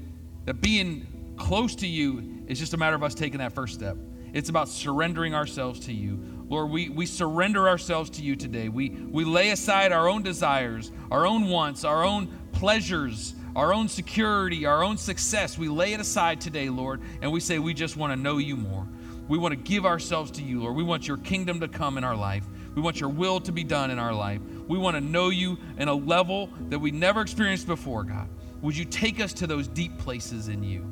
that 0.49 0.63
being 0.63 1.35
close 1.37 1.75
to 1.75 1.87
you 1.87 2.43
is 2.47 2.59
just 2.59 2.73
a 2.73 2.79
matter 2.79 2.97
of 2.97 3.03
us 3.03 3.15
taking 3.15 3.41
that 3.41 3.53
first 3.53 3.75
step. 3.75 3.99
It's 4.33 4.49
about 4.49 4.67
surrendering 4.67 5.35
ourselves 5.35 5.81
to 5.81 5.93
you. 5.93 6.45
Lord, 6.49 6.71
we, 6.71 6.89
we 6.89 7.05
surrender 7.05 7.69
ourselves 7.69 8.09
to 8.11 8.23
you 8.23 8.35
today. 8.35 8.71
We, 8.71 8.89
we 8.89 9.27
lay 9.27 9.51
aside 9.51 9.93
our 9.93 10.09
own 10.09 10.23
desires, 10.23 10.91
our 11.11 11.27
own 11.27 11.49
wants, 11.49 11.85
our 11.85 12.03
own 12.03 12.29
pleasures, 12.53 13.35
our 13.55 13.75
own 13.75 13.89
security, 13.89 14.65
our 14.65 14.83
own 14.83 14.97
success. 14.97 15.59
We 15.59 15.69
lay 15.69 15.93
it 15.93 16.01
aside 16.01 16.41
today, 16.41 16.71
Lord, 16.71 17.03
and 17.21 17.31
we 17.31 17.41
say 17.41 17.59
we 17.59 17.75
just 17.75 17.95
want 17.95 18.15
to 18.15 18.17
know 18.17 18.39
you 18.39 18.57
more. 18.57 18.87
We 19.29 19.37
want 19.37 19.53
to 19.53 19.61
give 19.61 19.85
ourselves 19.85 20.31
to 20.31 20.43
you, 20.43 20.63
Lord. 20.63 20.77
We 20.77 20.83
want 20.83 21.07
your 21.07 21.19
kingdom 21.19 21.61
to 21.61 21.69
come 21.69 21.99
in 21.99 22.05
our 22.05 22.17
life. 22.17 22.45
We 22.75 22.83
want 22.83 23.01
your 23.01 23.11
will 23.11 23.41
to 23.41 23.53
be 23.53 23.65
done 23.65 23.91
in 23.91 23.99
our 23.99 24.13
life. 24.13 24.41
We 24.67 24.79
want 24.79 24.97
to 24.97 25.01
know 25.01 25.31
you 25.31 25.59
in 25.79 25.89
a 25.89 25.95
level 25.95 26.51
that 26.69 26.79
we 26.79 26.91
never 26.91 27.21
experienced 27.21 27.67
before, 27.67 28.05
God. 28.05 28.29
Would 28.63 28.77
you 28.77 28.85
take 28.85 29.21
us 29.21 29.33
to 29.35 29.47
those 29.47 29.69
deep 29.69 29.99
places 29.99 30.49
in 30.49 30.63
you? 30.63 30.85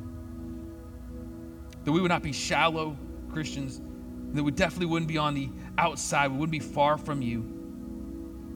That 1.84 1.92
we 1.92 2.00
would 2.00 2.08
not 2.08 2.22
be 2.22 2.32
shallow 2.32 2.96
Christians, 3.32 3.80
that 4.32 4.42
we 4.42 4.50
definitely 4.50 4.86
wouldn't 4.86 5.08
be 5.08 5.18
on 5.18 5.34
the 5.34 5.50
outside, 5.78 6.30
we 6.30 6.38
wouldn't 6.38 6.52
be 6.52 6.58
far 6.58 6.96
from 6.96 7.22
you. 7.22 7.44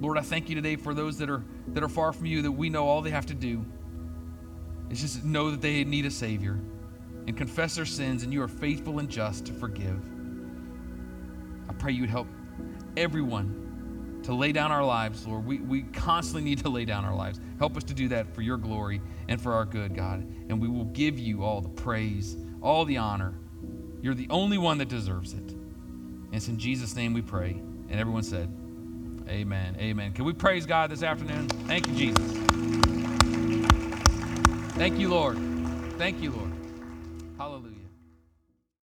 Lord, 0.00 0.16
I 0.16 0.22
thank 0.22 0.48
you 0.48 0.54
today 0.54 0.76
for 0.76 0.94
those 0.94 1.18
that 1.18 1.28
are 1.28 1.44
that 1.68 1.82
are 1.82 1.88
far 1.88 2.12
from 2.12 2.26
you 2.26 2.42
that 2.42 2.50
we 2.50 2.70
know 2.70 2.88
all 2.88 3.02
they 3.02 3.10
have 3.10 3.26
to 3.26 3.34
do 3.34 3.64
is 4.90 5.00
just 5.00 5.24
know 5.24 5.50
that 5.50 5.60
they 5.60 5.84
need 5.84 6.06
a 6.06 6.10
savior 6.10 6.58
and 7.26 7.36
confess 7.36 7.76
their 7.76 7.84
sins 7.84 8.22
and 8.22 8.32
you 8.32 8.42
are 8.42 8.48
faithful 8.48 8.98
and 8.98 9.08
just 9.08 9.46
to 9.46 9.52
forgive. 9.52 10.00
I 11.68 11.72
pray 11.74 11.92
you 11.92 12.00
would 12.00 12.10
help 12.10 12.26
everyone 12.96 14.20
to 14.24 14.34
lay 14.34 14.52
down 14.52 14.70
our 14.70 14.84
lives, 14.84 15.26
Lord. 15.26 15.46
We, 15.46 15.58
we 15.60 15.82
constantly 15.82 16.42
need 16.42 16.58
to 16.58 16.68
lay 16.68 16.84
down 16.84 17.04
our 17.04 17.14
lives. 17.14 17.40
Help 17.58 17.76
us 17.76 17.84
to 17.84 17.94
do 17.94 18.08
that 18.08 18.34
for 18.34 18.42
your 18.42 18.56
glory 18.56 19.00
and 19.28 19.40
for 19.40 19.52
our 19.52 19.64
good, 19.64 19.94
God. 19.94 20.20
And 20.48 20.60
we 20.60 20.68
will 20.68 20.84
give 20.86 21.18
you 21.18 21.42
all 21.42 21.60
the 21.60 21.68
praise, 21.68 22.36
all 22.60 22.84
the 22.84 22.98
honor. 22.98 23.34
You're 24.02 24.14
the 24.14 24.28
only 24.30 24.58
one 24.58 24.78
that 24.78 24.88
deserves 24.88 25.32
it. 25.32 25.52
And 25.52 26.34
it's 26.34 26.48
in 26.48 26.58
Jesus' 26.58 26.94
name 26.94 27.12
we 27.12 27.22
pray. 27.22 27.50
And 27.50 27.98
everyone 27.98 28.22
said, 28.22 28.48
Amen. 29.28 29.76
Amen. 29.78 30.12
Can 30.12 30.24
we 30.24 30.32
praise 30.32 30.66
God 30.66 30.90
this 30.90 31.02
afternoon? 31.02 31.48
Thank 31.48 31.86
you, 31.86 31.94
Jesus. 31.94 32.32
Thank 34.74 34.98
you, 34.98 35.08
Lord. 35.08 35.38
Thank 35.98 36.20
you, 36.20 36.32
Lord. 36.32 36.49